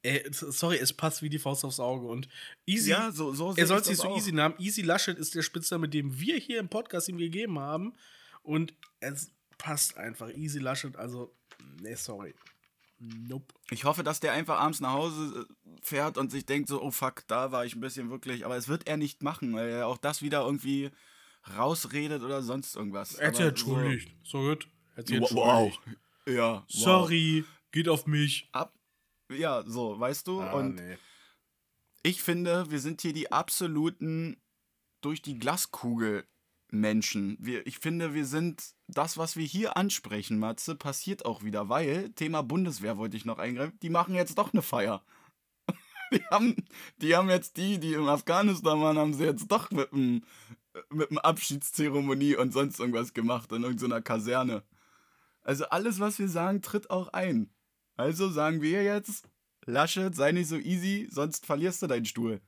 äh, 0.03 0.29
sorry, 0.33 0.77
es 0.77 0.93
passt 0.93 1.23
wie 1.23 1.29
die 1.29 1.39
Faust 1.39 1.65
aufs 1.65 1.81
Auge. 1.81 2.07
Und 2.07 2.29
Easy, 2.67 2.91
ja, 2.91 3.13
so, 3.13 3.33
so 3.33 3.55
er 3.55 3.67
soll 3.67 3.83
sich 3.85 3.99
so 3.99 4.09
auch. 4.09 4.17
Easy 4.17 4.33
namen. 4.33 4.55
Easy 4.59 4.83
Laschet 4.83 5.19
ist 5.19 5.35
der 5.35 5.43
Spitzname, 5.43 5.89
den 5.89 6.19
wir 6.19 6.37
hier 6.39 6.59
im 6.61 6.69
Podcast 6.69 7.09
ihm 7.09 7.19
gegeben 7.19 7.59
haben. 7.59 7.95
Und 8.43 8.75
es 9.01 9.31
passt 9.59 9.97
einfach. 9.97 10.31
Easy 10.31 10.59
Laschet, 10.59 10.97
also, 10.97 11.35
nee, 11.81 11.95
sorry. 11.95 12.35
Nope. 12.99 13.53
Ich 13.71 13.85
hoffe, 13.85 14.05
dass 14.05 14.21
der 14.21 14.33
einfach 14.33 14.59
abends 14.61 14.81
nach 14.81 14.93
Hause 14.93 15.47
äh, 15.49 15.71
fährt 15.83 16.19
und 16.19 16.31
sich 16.31 16.47
denkt 16.47 16.69
so, 16.69 16.81
oh 16.81 16.93
fuck, 16.93 17.25
da 17.27 17.51
war 17.51 17.65
ich 17.65 17.75
ein 17.75 17.81
bisschen 17.81 18.11
wirklich. 18.11 18.45
Aber 18.45 18.57
es 18.57 18.69
wird 18.69 18.87
er 18.87 18.97
nicht 18.97 19.23
machen, 19.23 19.53
weil 19.55 19.71
er 19.71 19.87
auch 19.89 19.99
das 19.99 20.23
wieder 20.23 20.45
irgendwie 20.45 20.91
rausredet 21.57 22.23
oder 22.23 22.43
sonst 22.43 22.77
irgendwas. 22.77 23.15
Er 23.15 23.29
hat 23.29 23.37
sich 23.37 23.47
entschuldigt. 23.47 24.15
So, 24.23 24.43
so 24.43 24.49
gut. 24.49 24.69
Er 24.95 24.97
hat 24.99 25.07
sich 25.09 25.21
wow. 25.21 25.73
Ja. 26.27 26.55
Wow. 26.55 26.65
Sorry, 26.69 27.45
geht 27.73 27.89
auf 27.89 28.07
mich. 28.07 28.49
Ab, 28.53 28.73
ja, 29.35 29.63
so, 29.67 29.99
weißt 29.99 30.27
du? 30.27 30.41
Ah, 30.41 30.53
und 30.53 30.77
nee. 30.77 30.97
ich 32.03 32.23
finde, 32.23 32.71
wir 32.71 32.81
sind 32.81 33.01
hier 33.01 33.13
die 33.13 33.33
absoluten 33.33 34.41
durch 35.01 35.23
die 35.23 35.39
Glaskugel 35.39 36.25
Menschen. 36.71 37.37
Wir, 37.41 37.67
ich 37.67 37.79
finde, 37.79 38.15
wir 38.15 38.25
sind 38.25 38.75
das, 38.89 39.19
was 39.19 39.37
wir 39.37 39.45
hier 39.45 39.77
ansprechen, 39.77 40.39
Matze, 40.39 40.75
passiert 40.75 41.25
auch 41.25 41.43
wieder, 41.43 41.69
weil 41.69 42.11
Thema 42.15 42.43
Bundeswehr 42.43 42.97
wollte 42.97 43.17
ich 43.17 43.25
noch 43.25 43.39
eingreifen. 43.39 43.79
Die 43.83 43.91
machen 43.91 44.15
jetzt 44.15 44.39
doch 44.39 44.53
eine 44.53 44.63
Feier. 44.63 45.05
Die 46.13 46.25
haben, 46.31 46.57
die 46.99 47.17
haben 47.17 47.31
jetzt 47.31 47.57
die, 47.57 47.79
die 47.79 47.95
im 47.95 48.07
Afghanistan 48.07 48.83
waren, 48.83 48.99
haben 48.99 49.15
sie 49.15 49.25
jetzt 49.25 49.51
doch 49.51 49.71
mit 49.71 49.93
dem 49.93 50.23
mit 50.91 51.11
einem 51.11 51.19
Abschiedszeremonie 51.19 52.37
und 52.37 52.53
sonst 52.53 52.79
irgendwas 52.79 53.15
gemacht 53.15 53.53
in 53.53 53.63
irgendeiner 53.63 54.03
Kaserne. 54.03 54.63
Also 55.43 55.67
alles, 55.67 56.01
was 56.01 56.19
wir 56.19 56.29
sagen, 56.29 56.63
tritt 56.63 56.91
auch 56.91 57.09
ein. 57.09 57.51
Also 57.97 58.31
sagen 58.31 58.63
wir 58.63 58.83
jetzt, 58.83 59.29
Laschet, 59.65 60.15
sei 60.15 60.33
nicht 60.33 60.49
so 60.49 60.57
easy, 60.57 61.09
sonst 61.11 61.47
verlierst 61.47 61.83
du 61.83 61.87
deinen 61.87 62.07
Stuhl. 62.07 62.41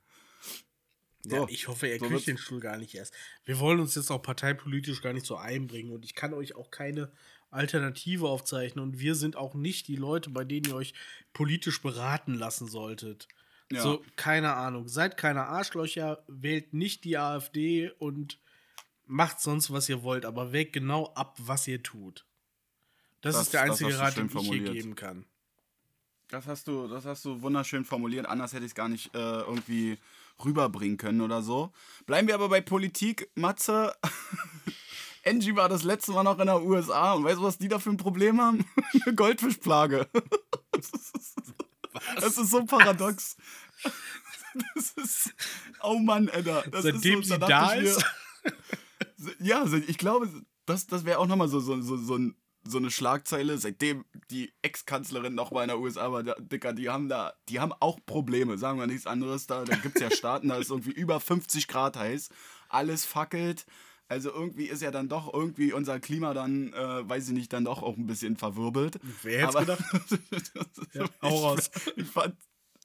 So, 1.20 1.36
ja, 1.36 1.46
ich 1.48 1.68
hoffe, 1.68 1.86
er 1.86 1.98
so 1.98 2.06
kriegt 2.06 2.26
den 2.26 2.38
Stuhl 2.38 2.60
gar 2.60 2.76
nicht 2.76 2.94
erst. 2.94 3.14
Wir 3.44 3.58
wollen 3.58 3.80
uns 3.80 3.94
jetzt 3.94 4.10
auch 4.10 4.20
parteipolitisch 4.20 5.00
gar 5.00 5.12
nicht 5.12 5.24
so 5.24 5.36
einbringen 5.36 5.92
und 5.92 6.04
ich 6.04 6.14
kann 6.14 6.34
euch 6.34 6.54
auch 6.54 6.70
keine 6.70 7.10
Alternative 7.50 8.28
aufzeichnen 8.28 8.84
und 8.84 8.98
wir 8.98 9.14
sind 9.14 9.36
auch 9.36 9.54
nicht 9.54 9.88
die 9.88 9.96
Leute, 9.96 10.30
bei 10.30 10.44
denen 10.44 10.66
ihr 10.66 10.74
euch 10.74 10.92
politisch 11.32 11.80
beraten 11.80 12.34
lassen 12.34 12.66
solltet. 12.66 13.28
Ja. 13.72 13.80
So, 13.80 14.04
keine 14.16 14.54
Ahnung. 14.54 14.88
Seid 14.88 15.16
keine 15.16 15.44
Arschlöcher, 15.46 16.22
wählt 16.28 16.74
nicht 16.74 17.04
die 17.04 17.16
AfD 17.16 17.90
und 17.98 18.38
macht 19.06 19.40
sonst, 19.40 19.70
was 19.70 19.88
ihr 19.88 20.02
wollt, 20.02 20.26
aber 20.26 20.52
wägt 20.52 20.72
genau 20.72 21.12
ab, 21.14 21.36
was 21.38 21.66
ihr 21.66 21.82
tut. 21.82 22.26
Das, 23.20 23.34
das 23.34 23.42
ist 23.44 23.54
der 23.54 23.62
einzige 23.62 23.98
Rat, 23.98 24.16
den 24.16 24.26
ich 24.26 24.48
hier 24.48 24.64
geben 24.64 24.94
kann. 24.94 25.24
Das 26.28 26.46
hast 26.46 26.68
du, 26.68 26.88
das 26.88 27.04
hast 27.04 27.24
du 27.24 27.42
wunderschön 27.42 27.84
formuliert. 27.84 28.26
Anders 28.26 28.52
hätte 28.52 28.64
ich 28.64 28.70
es 28.70 28.74
gar 28.74 28.88
nicht 28.88 29.14
äh, 29.14 29.40
irgendwie 29.40 29.98
rüberbringen 30.44 30.96
können 30.96 31.20
oder 31.20 31.42
so. 31.42 31.72
Bleiben 32.06 32.26
wir 32.28 32.34
aber 32.34 32.48
bei 32.48 32.60
Politik. 32.60 33.30
Matze, 33.34 33.94
Angie 35.24 35.54
war 35.54 35.68
das 35.68 35.84
letzte 35.84 36.12
Mal 36.12 36.22
noch 36.22 36.38
in 36.38 36.46
der 36.46 36.62
USA 36.62 37.12
und 37.12 37.24
weißt 37.24 37.38
du, 37.38 37.42
was 37.42 37.58
die 37.58 37.68
da 37.68 37.78
für 37.78 37.90
ein 37.90 37.96
Problem 37.96 38.40
haben? 38.40 38.64
Eine 39.04 39.14
Goldfischplage. 39.14 40.08
das 42.20 42.38
ist 42.38 42.50
so 42.50 42.64
paradox. 42.64 43.36
Das 44.76 44.90
ist. 44.92 45.34
Oh 45.82 45.98
Mann, 45.98 46.28
Alter. 46.28 46.64
Das 46.70 46.82
Seitdem 46.84 47.20
ist 47.20 47.28
so, 47.28 47.36
da 47.36 47.46
sie 47.46 47.52
da 47.52 47.72
ist. 47.74 48.04
Mir, 49.18 49.34
ja, 49.40 49.64
ich 49.86 49.98
glaube, 49.98 50.28
das, 50.66 50.86
das 50.86 51.04
wäre 51.04 51.18
auch 51.18 51.26
nochmal 51.26 51.48
so, 51.48 51.60
so, 51.60 51.80
so, 51.80 51.96
so 51.96 52.16
ein 52.16 52.36
so 52.66 52.78
eine 52.78 52.90
Schlagzeile, 52.90 53.58
seitdem 53.58 54.04
die 54.30 54.52
Ex-Kanzlerin 54.62 55.34
noch 55.34 55.50
mal 55.50 55.62
in 55.62 55.68
der 55.68 55.78
USA 55.78 56.10
war, 56.10 56.22
Dicker, 56.22 56.72
die 56.72 56.88
haben 56.88 57.08
da, 57.08 57.34
die 57.48 57.60
haben 57.60 57.72
auch 57.80 57.98
Probleme, 58.06 58.58
sagen 58.58 58.78
wir 58.78 58.86
nichts 58.86 59.06
anderes 59.06 59.46
da. 59.46 59.64
Da 59.64 59.76
gibt 59.76 59.96
es 59.96 60.02
ja 60.02 60.10
Staaten, 60.10 60.48
da 60.48 60.56
ist 60.56 60.70
irgendwie 60.70 60.92
über 60.92 61.20
50 61.20 61.68
Grad 61.68 61.96
heiß, 61.96 62.30
alles 62.68 63.04
fackelt. 63.04 63.66
Also 64.08 64.30
irgendwie 64.30 64.66
ist 64.66 64.82
ja 64.82 64.90
dann 64.90 65.08
doch 65.08 65.32
irgendwie 65.32 65.72
unser 65.72 65.98
Klima 65.98 66.34
dann, 66.34 66.72
äh, 66.72 67.08
weiß 67.08 67.28
ich 67.28 67.34
nicht, 67.34 67.52
dann 67.52 67.64
doch 67.64 67.82
auch 67.82 67.96
ein 67.96 68.06
bisschen 68.06 68.36
verwirbelt. 68.36 68.98
Wer 69.22 69.46
hätte 69.46 69.58
gedacht? 69.60 69.82
ja, 70.92 71.06
hau 71.22 71.48
raus. 71.48 71.70
Ich, 71.86 72.04
ich 72.04 72.06
fand 72.06 72.36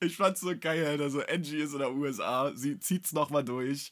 ich 0.02 0.16
fand's 0.16 0.40
so 0.40 0.54
geil, 0.58 0.86
Alter. 0.86 1.10
So, 1.10 1.22
Angie 1.22 1.58
ist 1.58 1.74
in 1.74 1.80
der 1.80 1.92
USA, 1.92 2.54
sie 2.56 2.80
zieht's 2.80 3.12
nochmal 3.12 3.44
durch 3.44 3.92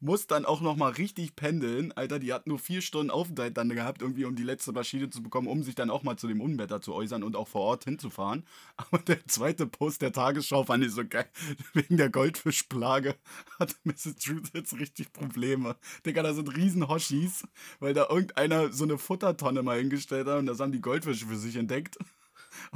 muss 0.00 0.26
dann 0.26 0.44
auch 0.44 0.60
nochmal 0.60 0.92
richtig 0.92 1.34
pendeln. 1.34 1.92
Alter, 1.92 2.18
die 2.18 2.32
hat 2.32 2.46
nur 2.46 2.58
vier 2.58 2.82
Stunden 2.82 3.10
Aufenthalt 3.10 3.56
dann 3.56 3.68
gehabt, 3.68 4.02
irgendwie, 4.02 4.24
um 4.24 4.36
die 4.36 4.42
letzte 4.42 4.72
Maschine 4.72 5.10
zu 5.10 5.22
bekommen, 5.22 5.48
um 5.48 5.62
sich 5.62 5.74
dann 5.74 5.90
auch 5.90 6.02
mal 6.02 6.16
zu 6.16 6.28
dem 6.28 6.40
Unwetter 6.40 6.80
zu 6.80 6.94
äußern 6.94 7.22
und 7.22 7.36
auch 7.36 7.48
vor 7.48 7.62
Ort 7.62 7.84
hinzufahren. 7.84 8.44
Aber 8.76 8.98
der 8.98 9.24
zweite 9.26 9.66
Post 9.66 10.02
der 10.02 10.12
Tagesschau 10.12 10.64
fand 10.64 10.84
ich 10.84 10.92
so 10.92 11.06
geil. 11.06 11.28
Wegen 11.72 11.96
der 11.96 12.10
Goldfischplage 12.10 13.16
hat 13.58 13.74
Mrs. 13.84 14.16
Truth 14.16 14.50
jetzt 14.54 14.78
richtig 14.78 15.12
Probleme. 15.12 15.76
Digga, 16.06 16.22
da 16.22 16.32
sind 16.32 16.56
riesen 16.56 16.88
Hoshis, 16.88 17.46
weil 17.80 17.94
da 17.94 18.08
irgendeiner 18.08 18.72
so 18.72 18.84
eine 18.84 18.98
Futtertonne 18.98 19.62
mal 19.62 19.78
hingestellt 19.78 20.28
hat 20.28 20.38
und 20.38 20.46
das 20.46 20.60
haben 20.60 20.72
die 20.72 20.80
Goldfische 20.80 21.26
für 21.26 21.36
sich 21.36 21.56
entdeckt. 21.56 21.98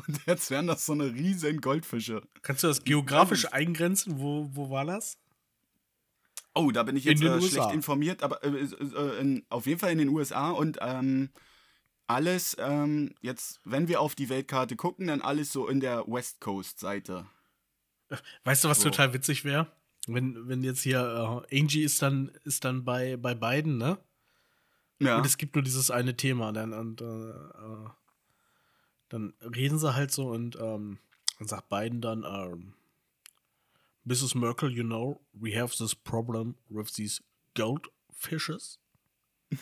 Und 0.07 0.21
jetzt 0.27 0.51
wären 0.51 0.69
das 0.69 0.87
so 0.87 0.93
eine 0.93 1.13
riesen 1.13 1.61
Goldfische. 1.61 2.23
Kannst 2.43 2.63
du 2.63 2.69
das 2.69 2.85
geografisch 2.85 3.53
eingrenzen? 3.53 4.21
Wo, 4.21 4.49
wo 4.53 4.71
war 4.71 4.85
das? 4.85 5.19
Oh, 6.55 6.71
da 6.71 6.83
bin 6.83 6.97
ich 6.97 7.05
jetzt 7.05 7.23
äh, 7.23 7.41
schlecht 7.41 7.73
informiert, 7.73 8.23
aber 8.23 8.43
äh, 8.45 8.49
äh, 8.49 9.21
in, 9.21 9.47
auf 9.49 9.67
jeden 9.67 9.81
Fall 9.81 9.93
in 9.93 9.99
den 9.99 10.09
USA 10.09 10.51
und 10.51 10.79
ähm, 10.81 11.31
alles, 12.07 12.57
ähm, 12.59 13.15
jetzt, 13.21 13.61
wenn 13.65 13.89
wir 13.89 14.01
auf 14.01 14.15
die 14.15 14.29
Weltkarte 14.29 14.77
gucken, 14.77 15.07
dann 15.07 15.23
alles 15.23 15.53
so 15.53 15.67
in 15.69 15.81
der 15.81 16.05
West 16.07 16.41
Coast-Seite. 16.41 17.27
Weißt 18.45 18.65
du, 18.65 18.69
was 18.69 18.81
so. 18.81 18.91
total 18.91 19.15
witzig 19.15 19.45
wäre? 19.45 19.67
Wenn, 20.07 20.49
wenn 20.49 20.63
jetzt 20.63 20.83
hier 20.83 21.45
äh, 21.51 21.59
Angie 21.59 21.85
ist 21.85 22.03
dann, 22.03 22.33
ist 22.45 22.65
dann 22.65 22.85
bei, 22.85 23.17
bei 23.17 23.35
beiden, 23.35 23.79
ne? 23.79 23.99
Ja. 24.99 25.17
Und 25.17 25.27
es 25.27 25.39
gibt 25.39 25.55
nur 25.55 25.65
dieses 25.65 25.91
eine 25.91 26.17
Thema, 26.17 26.53
dann, 26.53 26.73
und 26.73 27.01
äh, 27.01 27.31
äh 27.31 27.89
dann 29.09 29.35
reden 29.43 29.79
sie 29.79 29.95
halt 29.95 30.11
so 30.11 30.29
und 30.29 30.57
ähm, 30.57 30.99
dann 31.39 31.49
sagt 31.49 31.69
beiden 31.69 32.01
dann, 32.01 32.25
ähm, 32.25 32.73
Mrs. 34.07 34.37
Merkel, 34.37 34.71
you 34.71 34.83
know, 34.83 35.21
we 35.33 35.57
have 35.57 35.77
this 35.77 35.95
problem 35.95 36.57
with 36.69 36.93
these 36.95 37.23
goldfishes. 37.55 38.79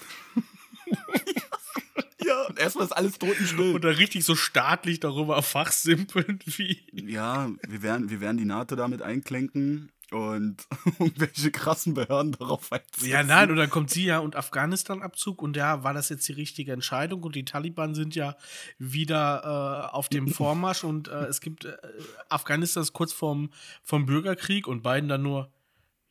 ja, 2.24 2.42
und 2.48 2.58
erstmal 2.58 2.86
ist 2.86 2.92
alles 2.92 3.18
totenstill. 3.18 3.74
Und 3.74 3.84
dann 3.84 3.94
richtig 3.94 4.24
so 4.24 4.34
staatlich 4.34 5.00
darüber 5.00 5.42
fachsimpeln 5.42 6.38
wie. 6.46 6.80
Ja, 6.92 7.50
wir 7.66 7.82
werden, 7.82 8.08
wir 8.10 8.20
werden 8.20 8.38
die 8.38 8.44
NATO 8.44 8.76
damit 8.76 9.02
einklinken 9.02 9.92
und 10.12 10.66
irgendwelche 10.98 11.50
krassen 11.50 11.94
Behörden 11.94 12.32
darauf 12.32 12.72
einsetzen. 12.72 13.08
Ja, 13.08 13.22
nein, 13.22 13.50
und 13.50 13.56
dann 13.56 13.70
kommt 13.70 13.90
sie 13.90 14.04
ja 14.04 14.18
und 14.18 14.36
Afghanistan-Abzug 14.36 15.42
und 15.42 15.56
ja, 15.56 15.84
war 15.84 15.94
das 15.94 16.08
jetzt 16.08 16.28
die 16.28 16.32
richtige 16.32 16.72
Entscheidung 16.72 17.22
und 17.22 17.34
die 17.34 17.44
Taliban 17.44 17.94
sind 17.94 18.14
ja 18.14 18.36
wieder 18.78 19.88
äh, 19.90 19.94
auf 19.94 20.08
dem 20.08 20.28
Vormarsch 20.32 20.84
und 20.84 21.08
äh, 21.08 21.26
es 21.26 21.40
gibt 21.40 21.64
äh, 21.64 21.76
Afghanistan 22.28 22.82
ist 22.82 22.92
kurz 22.92 23.12
vorm, 23.12 23.50
vom 23.82 24.06
Bürgerkrieg 24.06 24.66
und 24.66 24.82
beiden 24.82 25.08
dann 25.08 25.22
nur, 25.22 25.52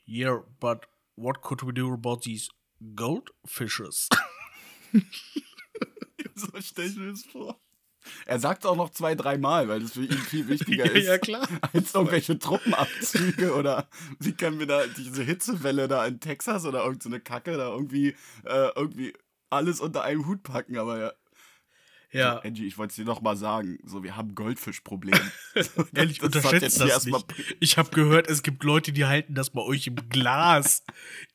yeah, 0.08 0.44
but 0.60 0.88
what 1.16 1.42
could 1.42 1.66
we 1.66 1.74
do 1.74 1.94
about 1.94 2.22
these 2.22 2.50
goldfishes? 2.96 4.10
so 6.36 6.48
stelle 6.62 6.88
ich 6.88 6.96
mir 6.96 7.12
das 7.12 7.24
vor. 7.24 7.60
Er 8.26 8.40
sagt 8.40 8.64
es 8.64 8.70
auch 8.70 8.76
noch 8.76 8.90
zwei, 8.92 9.16
dreimal, 9.16 9.68
weil 9.68 9.82
das 9.82 9.94
für 9.94 10.04
ihn 10.04 10.12
viel 10.12 10.48
wichtiger 10.48 10.86
ja, 10.88 10.92
ist. 10.92 11.08
Ja, 11.08 11.18
klar. 11.18 11.48
Als 11.74 11.94
irgendwelche 11.94 12.38
Truppenabzüge 12.38 13.54
oder 13.56 13.88
wie 14.20 14.34
können 14.34 14.60
wir 14.60 14.68
da 14.68 14.86
diese 14.88 15.24
Hitzewelle 15.24 15.88
da 15.88 16.06
in 16.06 16.20
Texas 16.20 16.66
oder 16.66 16.84
irgendeine 16.84 17.18
so 17.18 17.22
Kacke 17.24 17.58
da 17.58 17.70
irgendwie, 17.70 18.16
äh, 18.46 18.70
irgendwie 18.76 19.14
alles 19.50 19.80
unter 19.80 20.04
einen 20.04 20.26
Hut 20.26 20.44
packen, 20.44 20.78
aber 20.78 21.00
ja. 21.00 21.12
Ja. 22.12 22.34
So, 22.34 22.48
Angie, 22.48 22.66
ich 22.66 22.78
wollte 22.78 22.92
es 22.92 22.96
dir 22.96 23.06
noch 23.06 23.22
mal 23.22 23.36
sagen. 23.36 23.78
So, 23.86 24.04
wir 24.04 24.16
haben 24.16 24.34
Goldfischproblem. 24.34 25.20
so, 25.56 25.86
Ehrlich, 25.94 26.24
unterschätzt 26.24 26.80
das, 26.80 26.90
das 26.90 27.06
nicht. 27.06 27.56
Ich 27.60 27.78
habe 27.78 27.92
gehört, 27.92 28.28
es 28.28 28.42
gibt 28.42 28.64
Leute, 28.64 28.92
die 28.92 29.06
halten 29.06 29.36
das 29.36 29.52
bei 29.52 29.62
euch 29.62 29.88
im 29.88 29.96
Glas. 30.10 30.84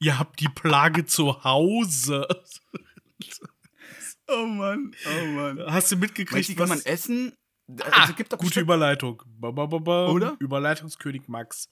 Ihr 0.00 0.18
habt 0.18 0.40
die 0.40 0.48
Plage 0.48 1.04
zu 1.04 1.44
Hause. 1.44 2.26
Oh 4.28 4.46
Mann, 4.46 4.94
oh 5.06 5.26
Mann. 5.26 5.60
Hast 5.66 5.92
du 5.92 5.96
mitgekriegt, 5.96 6.48
was... 6.50 6.56
kann 6.56 6.68
man 6.68 6.80
essen? 6.80 7.32
Ah, 7.80 8.02
also 8.02 8.14
gibt 8.14 8.32
doch 8.32 8.38
gute 8.38 8.60
Überleitung. 8.60 9.22
Ba, 9.26 9.50
ba, 9.50 9.66
ba, 9.66 10.08
Oder? 10.08 10.36
Überleitungskönig 10.38 11.28
Max. 11.28 11.70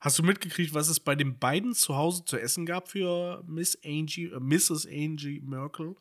Hast 0.00 0.18
du 0.18 0.22
mitgekriegt, 0.22 0.74
was 0.74 0.88
es 0.88 1.00
bei 1.00 1.14
den 1.14 1.38
beiden 1.38 1.72
zu 1.72 1.96
Hause 1.96 2.24
zu 2.24 2.38
essen 2.38 2.66
gab 2.66 2.88
für 2.88 3.42
Miss 3.46 3.78
Angie, 3.84 4.26
äh, 4.26 4.38
Mrs. 4.38 4.86
Angie 4.86 5.40
Merkel 5.40 5.96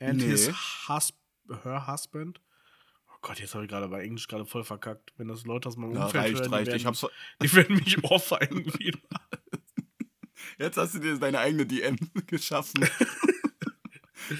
and 0.00 0.18
nee. 0.18 0.26
his 0.26 0.50
hus 0.88 1.14
her 1.62 1.86
husband? 1.86 2.40
Oh 3.08 3.18
Gott, 3.22 3.40
jetzt 3.40 3.54
habe 3.54 3.64
ich 3.64 3.70
gerade 3.70 3.88
bei 3.88 4.02
Englisch 4.02 4.28
gerade 4.28 4.44
voll 4.44 4.64
verkackt. 4.64 5.14
Wenn 5.16 5.28
das 5.28 5.44
Leute 5.44 5.68
aus 5.68 5.76
meinem 5.76 5.94
ja, 5.94 6.04
Umfeld 6.04 6.24
reicht, 6.24 6.40
hören, 6.40 6.52
reicht. 6.52 6.84
Werden, 6.84 7.10
die 7.42 7.52
werden 7.54 7.76
mich 7.76 8.04
ohrfeigen 8.10 8.66
wieder. 8.78 8.98
Jetzt 10.58 10.76
hast 10.76 10.94
du 10.94 10.98
dir 10.98 11.18
deine 11.18 11.38
eigene 11.38 11.66
DM 11.66 11.96
geschaffen. 12.26 12.86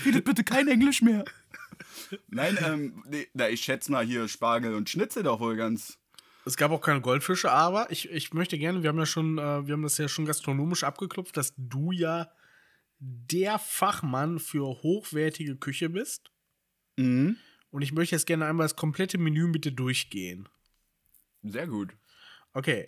Redet 0.05 0.25
bitte 0.25 0.44
kein 0.44 0.68
Englisch 0.68 1.03
mehr. 1.03 1.25
Nein, 2.29 2.59
ähm, 2.64 3.05
nee, 3.09 3.27
na, 3.35 3.49
ich 3.49 3.62
schätze 3.62 3.90
mal 3.90 4.05
hier 4.05 4.29
Spargel 4.29 4.75
und 4.75 4.88
Schnitzel 4.88 5.22
doch 5.22 5.40
wohl 5.40 5.57
ganz. 5.57 5.99
Es 6.44 6.57
gab 6.57 6.70
auch 6.70 6.81
keine 6.81 7.01
Goldfische, 7.01 7.51
aber 7.51 7.90
ich, 7.90 8.09
ich 8.11 8.33
möchte 8.33 8.57
gerne, 8.57 8.83
wir 8.83 8.88
haben 8.88 8.99
ja 8.99 9.07
schon, 9.07 9.38
äh, 9.38 9.66
wir 9.66 9.72
haben 9.72 9.83
das 9.83 9.99
ja 9.99 10.09
schon 10.09 10.27
gastronomisch 10.27 10.85
abgeklopft, 10.85 11.37
dass 11.37 11.55
du 11.57 11.90
ja 11.90 12.31
der 12.99 13.59
Fachmann 13.59 14.38
für 14.38 14.83
hochwertige 14.83 15.57
Küche 15.57 15.88
bist. 15.88 16.31
Mhm. 16.96 17.37
Und 17.70 17.83
ich 17.83 17.92
möchte 17.92 18.14
jetzt 18.14 18.27
gerne 18.27 18.46
einmal 18.46 18.64
das 18.64 18.77
komplette 18.77 19.18
Menü 19.18 19.49
mit 19.49 19.64
dir 19.64 19.72
durchgehen. 19.72 20.49
Sehr 21.42 21.66
gut. 21.66 21.94
Okay, 22.53 22.87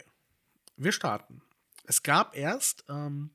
wir 0.77 0.93
starten. 0.93 1.43
Es 1.85 2.03
gab 2.03 2.37
erst 2.37 2.85
ähm, 2.89 3.31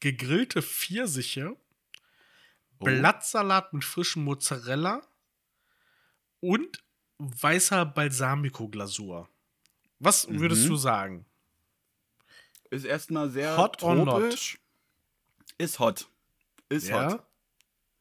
gegrillte 0.00 0.62
Pfirsiche 0.62 1.56
oh. 2.78 2.84
Blattsalat 2.84 3.72
mit 3.72 3.84
frischem 3.84 4.24
Mozzarella 4.24 5.02
und 6.40 6.78
weißer 7.18 7.86
Balsamico-Glasur. 7.86 9.28
Was 9.98 10.28
mhm. 10.28 10.40
würdest 10.40 10.68
du 10.68 10.76
sagen? 10.76 11.26
Ist 12.70 12.84
erstmal 12.84 13.30
sehr 13.30 13.56
hot 13.56 13.78
tropisch. 13.78 14.58
Ist 15.58 15.78
hot. 15.78 16.08
Ist 16.68 16.88
ja? 16.88 17.12
hot. 17.12 17.22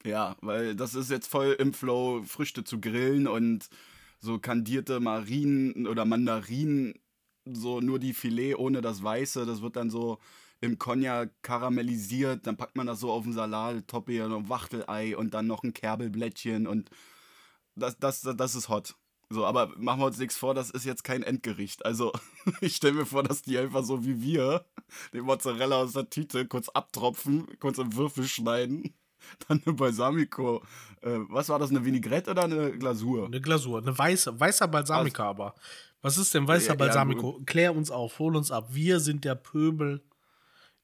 Ja, 0.04 0.36
weil 0.42 0.76
das 0.76 0.94
ist 0.94 1.10
jetzt 1.10 1.28
voll 1.28 1.56
im 1.58 1.74
Flow, 1.74 2.24
Früchte 2.24 2.64
zu 2.64 2.80
grillen 2.80 3.28
und 3.28 3.70
so 4.20 4.38
kandierte 4.40 5.00
Marinen 5.00 5.88
oder 5.88 6.06
Mandarinen, 6.06 6.94
so 7.46 7.82
nur 7.82 8.00
die 8.00 8.14
Filet 8.14 8.56
ohne 8.56 8.82
das 8.82 9.04
Weiße, 9.04 9.46
das 9.46 9.62
wird 9.62 9.76
dann 9.76 9.90
so 9.90 10.20
im 10.66 10.78
Cognac 10.78 11.32
karamellisiert, 11.42 12.46
dann 12.48 12.58
packt 12.58 12.76
man 12.76 12.88
das 12.88 13.00
so 13.00 13.12
auf 13.12 13.24
den 13.24 13.34
Salat, 13.34 13.88
Toppe 13.88 14.26
und 14.26 14.50
Wachtelei 14.50 15.16
und 15.16 15.34
dann 15.34 15.48
noch 15.48 15.64
ein 15.64 15.74
Kerbelblättchen 15.74 16.68
und 16.68 16.90
das, 17.76 17.98
das, 18.00 18.22
das 18.22 18.56
ist 18.56 18.70
hot. 18.70 18.96
So, 19.30 19.46
aber 19.46 19.74
machen 19.78 20.02
wir 20.02 20.06
uns 20.06 20.20
nichts 20.20 20.38
vor, 20.38 20.54
das 20.54 20.70
ist 20.70 20.86
jetzt 20.86 21.04
kein 21.04 21.24
Endgericht. 21.24 21.86
Also, 21.86 22.12
ich 22.62 22.76
stelle 22.76 22.94
mir 22.94 23.06
vor, 23.06 23.24
dass 23.24 23.42
die 23.42 23.58
einfach 23.58 23.84
so 23.84 24.06
wie 24.06 24.22
wir 24.22 24.66
den 25.14 25.24
Mozzarella 25.24 25.78
aus 25.78 25.94
der 25.94 26.10
Tüte 26.10 26.46
kurz 26.48 26.70
abtropfen, 26.70 27.48
kurz 27.60 27.78
in 27.78 27.96
Würfel 27.96 28.26
schneiden, 28.26 28.94
dann 29.48 29.62
eine 29.66 29.74
Balsamico. 29.74 30.62
Äh, 31.02 31.20
was 31.30 31.50
war 31.50 31.60
das, 31.60 31.72
eine 31.72 31.84
Vinaigrette 31.84 32.32
oder 32.32 32.44
eine 32.44 32.78
Glasur? 32.78 33.26
Eine 33.26 33.42
Glasur, 33.42 33.80
eine 33.80 33.98
weiße, 33.98 34.40
weißer 34.40 34.68
Balsamico 34.68 35.24
aber. 35.24 35.56
Was 36.02 36.20
ist 36.20 36.34
denn 36.36 36.48
weißer 36.48 36.74
ja, 36.74 36.76
Balsamico? 36.76 37.38
Ja, 37.40 37.46
Klär 37.46 37.76
uns 37.76 37.90
auf, 37.90 38.20
hol 38.20 38.36
uns 38.36 38.52
ab. 38.52 38.68
Wir 38.70 39.00
sind 39.00 39.26
der 39.26 39.34
Pöbel, 39.34 40.04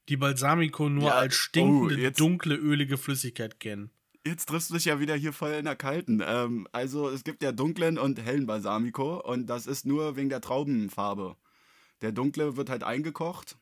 die 0.09 0.17
Balsamico 0.17 0.89
nur 0.89 1.09
ja, 1.09 1.15
als 1.15 1.35
stinkende, 1.35 1.95
oh, 1.95 1.97
jetzt, 1.97 2.19
dunkle, 2.19 2.55
ölige 2.55 2.97
Flüssigkeit 2.97 3.59
kennen. 3.59 3.91
Jetzt 4.25 4.47
triffst 4.47 4.69
du 4.69 4.75
dich 4.75 4.85
ja 4.85 4.99
wieder 4.99 5.15
hier 5.15 5.33
voll 5.33 5.51
in 5.51 5.65
der 5.65 5.75
Kalten. 5.75 6.21
Ähm, 6.25 6.67
also 6.71 7.09
es 7.09 7.23
gibt 7.23 7.41
ja 7.41 7.51
dunklen 7.51 7.97
und 7.97 8.23
hellen 8.23 8.45
Balsamico 8.45 9.19
und 9.19 9.47
das 9.47 9.65
ist 9.65 9.85
nur 9.85 10.15
wegen 10.15 10.29
der 10.29 10.41
Traubenfarbe. 10.41 11.37
Der 12.01 12.11
dunkle 12.11 12.57
wird 12.57 12.69
halt 12.69 12.83
eingekocht 12.83 13.57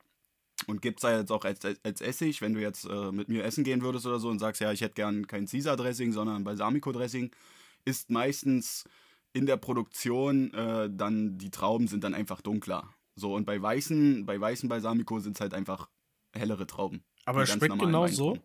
und 0.68 0.82
gibt 0.82 1.00
es 1.00 1.02
da 1.02 1.18
jetzt 1.18 1.32
auch 1.32 1.46
als, 1.46 1.60
als 1.84 2.02
Essig, 2.02 2.42
wenn 2.42 2.54
du 2.54 2.62
jetzt 2.62 2.86
äh, 2.86 3.12
mit 3.12 3.30
mir 3.30 3.44
essen 3.44 3.64
gehen 3.64 3.82
würdest 3.82 4.06
oder 4.06 4.20
so 4.20 4.30
und 4.30 4.40
sagst, 4.40 4.62
ja, 4.62 4.72
ich 4.72 4.82
hätte 4.82 4.96
gern 4.96 5.28
kein 5.28 5.46
Caesar-Dressing, 5.46 6.12
sondern 6.12 6.44
Balsamico-Dressing, 6.44 7.32
ist 7.86 8.10
meistens 8.10 8.86
in 9.34 9.46
der 9.46 9.58
Produktion 9.58 10.54
äh, 10.54 10.90
dann, 10.92 11.38
die 11.38 11.52
Trauben 11.52 11.88
sind 11.88 12.04
dann 12.04 12.14
einfach 12.14 12.42
dunkler. 12.42 12.94
So, 13.16 13.34
und 13.36 13.46
bei 13.46 13.62
weißen, 13.62 14.26
bei 14.26 14.40
weißen 14.40 14.68
Balsamico 14.70 15.20
sind 15.20 15.38
es 15.38 15.42
halt 15.42 15.54
einfach 15.54 15.90
hellere 16.40 16.66
Trauben. 16.66 17.04
Aber 17.26 17.44
es 17.44 17.52
schmeckt 17.52 17.78
genau 17.78 18.08
so? 18.08 18.40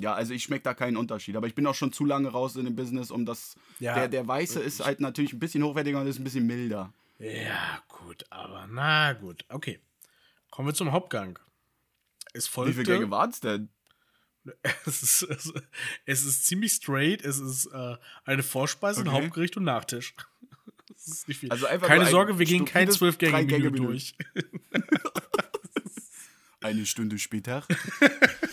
Ja, 0.00 0.14
also 0.14 0.32
ich 0.32 0.42
schmecke 0.42 0.62
da 0.62 0.74
keinen 0.74 0.96
Unterschied. 0.96 1.36
Aber 1.36 1.46
ich 1.46 1.54
bin 1.54 1.66
auch 1.66 1.74
schon 1.74 1.92
zu 1.92 2.04
lange 2.04 2.28
raus 2.28 2.56
in 2.56 2.64
dem 2.64 2.74
Business, 2.74 3.10
um 3.10 3.26
das. 3.26 3.56
Ja, 3.78 3.94
der, 3.94 4.08
der 4.08 4.26
Weiße 4.26 4.60
ist 4.60 4.84
halt 4.84 5.00
natürlich 5.00 5.32
ein 5.32 5.38
bisschen 5.38 5.62
hochwertiger 5.62 6.00
und 6.00 6.06
ist 6.06 6.18
ein 6.18 6.24
bisschen 6.24 6.46
milder. 6.46 6.92
Ja, 7.18 7.82
gut, 7.88 8.24
aber 8.30 8.66
na 8.70 9.12
gut. 9.12 9.44
Okay. 9.48 9.78
Kommen 10.50 10.68
wir 10.68 10.74
zum 10.74 10.90
Hauptgang. 10.90 11.38
Es 12.32 12.46
folgte, 12.46 12.72
Wie 12.78 12.84
viele 12.84 12.98
Gänge 12.98 13.10
waren 13.10 13.30
es 13.30 13.40
denn? 13.40 13.68
Es 14.86 15.02
ist, 15.02 15.22
es, 15.22 15.52
es, 16.06 16.24
ist 16.24 16.46
ziemlich 16.46 16.72
straight. 16.72 17.22
Es 17.22 17.38
ist 17.38 17.66
äh, 17.66 17.96
eine 18.24 18.42
Vorspeise, 18.42 19.00
okay. 19.00 19.10
ein 19.10 19.14
Hauptgericht 19.14 19.56
und 19.56 19.64
Nachtisch. 19.64 20.14
Also 21.48 21.66
Keine 21.66 22.06
Sorge, 22.06 22.38
wir 22.38 22.46
gehen 22.46 22.66
kein 22.66 22.90
zwölf 22.90 23.16
Gänge 23.16 23.72
durch. 23.72 24.14
eine 26.60 26.86
Stunde 26.86 27.18
später. 27.18 27.66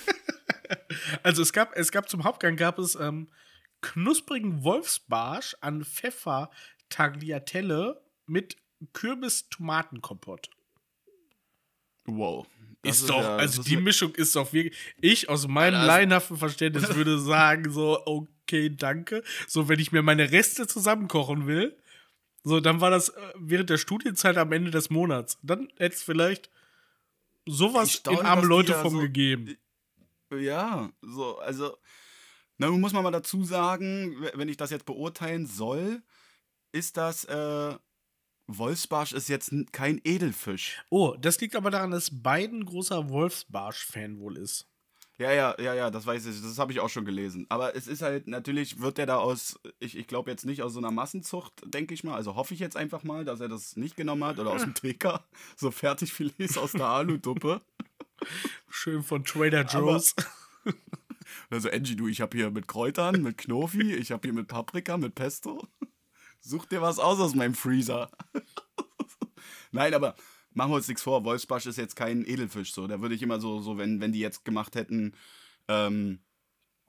also 1.24 1.42
es 1.42 1.54
gab, 1.54 1.76
es 1.76 1.92
gab 1.92 2.10
zum 2.10 2.24
Hauptgang 2.24 2.56
gab 2.56 2.80
es 2.80 2.96
ähm, 2.96 3.30
knusprigen 3.82 4.64
Wolfsbarsch 4.64 5.56
an 5.62 5.84
Pfeffer 5.84 6.50
Tagliatelle 6.90 8.02
mit 8.26 8.58
Kürbis-Tomatenkompott. 8.94 10.50
Wow. 12.06 12.48
Ist, 12.84 13.02
ist 13.02 13.10
doch, 13.10 13.22
ja, 13.22 13.36
also 13.36 13.64
die 13.64 13.78
Mischung 13.78 14.16
ist 14.16 14.36
doch 14.36 14.54
wirklich. 14.54 14.78
Ich 15.02 15.30
aus 15.30 15.48
meinem 15.48 15.86
laienhaften 15.86 16.38
Verständnis 16.38 16.88
würde 16.96 17.20
sagen, 17.20 17.70
so, 17.72 18.02
okay, 18.06 18.70
danke. 18.70 19.24
So, 19.48 19.68
wenn 19.68 19.80
ich 19.80 19.92
mir 19.92 20.04
meine 20.04 20.32
Reste 20.32 20.68
zusammenkochen 20.68 21.48
will, 21.48 21.78
so, 22.44 22.62
dann 22.62 22.80
war 22.80 22.90
das 22.90 23.10
äh, 23.10 23.34
während 23.36 23.70
der 23.70 23.78
Studienzeit 23.78 24.38
am 24.38 24.54
Ende 24.54 24.72
des 24.72 24.90
Monats. 24.90 25.38
Dann 25.42 25.68
hätte 25.78 25.96
es 25.96 26.04
vielleicht 26.04 26.50
sowas 27.48 28.02
in 28.10 28.20
arme 28.20 28.46
Leute 28.46 28.74
vom 28.74 28.94
so, 28.94 29.00
gegeben. 29.00 29.58
Ja, 30.32 30.92
so, 31.02 31.38
also, 31.40 31.78
na, 32.58 32.70
muss 32.70 32.94
man 32.94 33.04
mal 33.04 33.12
dazu 33.12 33.44
sagen, 33.44 34.16
wenn 34.34 34.50
ich 34.50 34.58
das 34.58 34.72
jetzt 34.72 34.86
beurteilen 34.86 35.46
soll, 35.46 36.02
ist 36.72 36.98
das, 36.98 37.24
äh, 37.26 37.76
Wolfsbarsch 38.48 39.12
ist 39.12 39.28
jetzt 39.28 39.54
kein 39.74 40.00
Edelfisch. 40.04 40.82
Oh, 40.90 41.16
das 41.20 41.40
liegt 41.42 41.56
aber 41.56 41.70
daran, 41.70 41.92
dass 41.92 42.24
Biden 42.24 42.66
großer 42.66 43.10
Wolfsbarsch-Fan 43.10 44.20
wohl 44.20 44.38
ist. 44.38 44.68
Ja, 45.20 45.32
ja, 45.32 45.56
ja, 45.60 45.74
ja, 45.74 45.90
das 45.90 46.06
weiß 46.06 46.28
ich, 46.28 46.42
das 46.42 46.60
habe 46.60 46.72
ich 46.72 46.80
auch 46.80 46.90
schon 46.90 47.04
gelesen. 47.04 47.48
Aber 47.50 47.76
es 47.76 47.88
ist 47.88 48.04
halt, 48.04 48.28
natürlich 48.28 48.80
wird 48.80 49.00
der 49.00 49.08
da 49.08 49.18
aus, 49.18 49.60
ich, 49.80 49.98
ich 49.98 50.06
glaube 50.06 50.30
jetzt 50.30 50.46
nicht 50.46 50.62
aus 50.62 50.74
so 50.74 50.80
einer 50.80 50.92
Massenzucht, 50.92 51.54
denke 51.66 51.96
ich 51.96 52.04
mal. 52.04 52.14
Also 52.14 52.36
hoffe 52.36 52.54
ich 52.54 52.60
jetzt 52.60 52.78
einfach 52.78 53.04
mal, 53.04 53.26
dass 53.26 53.40
er 53.40 53.48
das 53.48 53.76
nicht 53.78 53.96
genommen 53.96 54.24
hat 54.24 54.38
oder 54.38 54.52
aus 54.52 54.62
dem 54.62 54.76
TK. 54.76 55.20
So 55.56 55.72
Fertigfilets 55.72 56.58
aus 56.58 56.74
der 56.74 56.86
Aluduppe. 56.86 57.62
Schön 58.70 59.02
von 59.02 59.24
Trader 59.24 59.64
Joe's. 59.64 60.14
Aber, 60.64 60.76
also 61.50 61.70
Angie, 61.72 61.96
du, 61.96 62.08
ich 62.08 62.22
habe 62.22 62.38
hier 62.38 62.52
mit 62.52 62.68
Kräutern, 62.68 63.24
mit 63.24 63.40
Knofi, 63.40 63.94
ich 63.94 64.12
habe 64.12 64.28
hier 64.28 64.34
mit 64.34 64.48
Paprika, 64.48 64.98
mit 64.98 65.16
Pesto. 65.16 65.68
Such 66.42 66.66
dir 66.66 66.82
was 66.82 67.00
aus 67.00 67.20
aus 67.20 67.34
meinem 67.34 67.56
Freezer. 67.56 68.12
Nein, 69.72 69.96
aber 69.96 70.16
machen 70.58 70.72
wir 70.72 70.76
uns 70.78 70.88
nichts 70.88 71.04
vor. 71.04 71.24
Wolfsbarsch 71.24 71.68
ist 71.68 71.78
jetzt 71.78 71.96
kein 71.96 72.26
Edelfisch. 72.26 72.74
So, 72.74 72.88
da 72.88 73.00
würde 73.00 73.14
ich 73.14 73.22
immer 73.22 73.40
so, 73.40 73.62
so 73.62 73.78
wenn, 73.78 74.02
wenn 74.02 74.12
die 74.12 74.20
jetzt 74.20 74.44
gemacht 74.44 74.76
hätten, 74.76 75.14
ähm, 75.68 76.20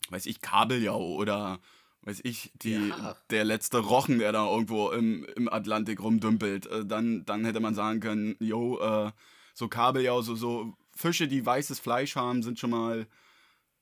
weiß 0.08 0.24
ich, 0.26 0.40
Kabeljau 0.40 1.14
oder 1.14 1.60
weiß 2.02 2.20
ich, 2.24 2.50
die, 2.54 2.88
ja. 2.88 3.16
der 3.28 3.44
letzte 3.44 3.78
Rochen, 3.78 4.20
der 4.20 4.32
da 4.32 4.50
irgendwo 4.50 4.90
im, 4.90 5.26
im 5.36 5.52
Atlantik 5.52 6.00
rumdümpelt, 6.00 6.66
äh, 6.66 6.86
dann, 6.86 7.26
dann 7.26 7.44
hätte 7.44 7.60
man 7.60 7.74
sagen 7.74 8.00
können, 8.00 8.36
yo, 8.40 8.80
äh, 8.80 9.12
so 9.52 9.68
Kabeljau, 9.68 10.22
so, 10.22 10.34
so 10.34 10.74
Fische, 10.96 11.28
die 11.28 11.44
weißes 11.44 11.78
Fleisch 11.78 12.16
haben, 12.16 12.42
sind 12.42 12.58
schon 12.58 12.70
mal 12.70 13.06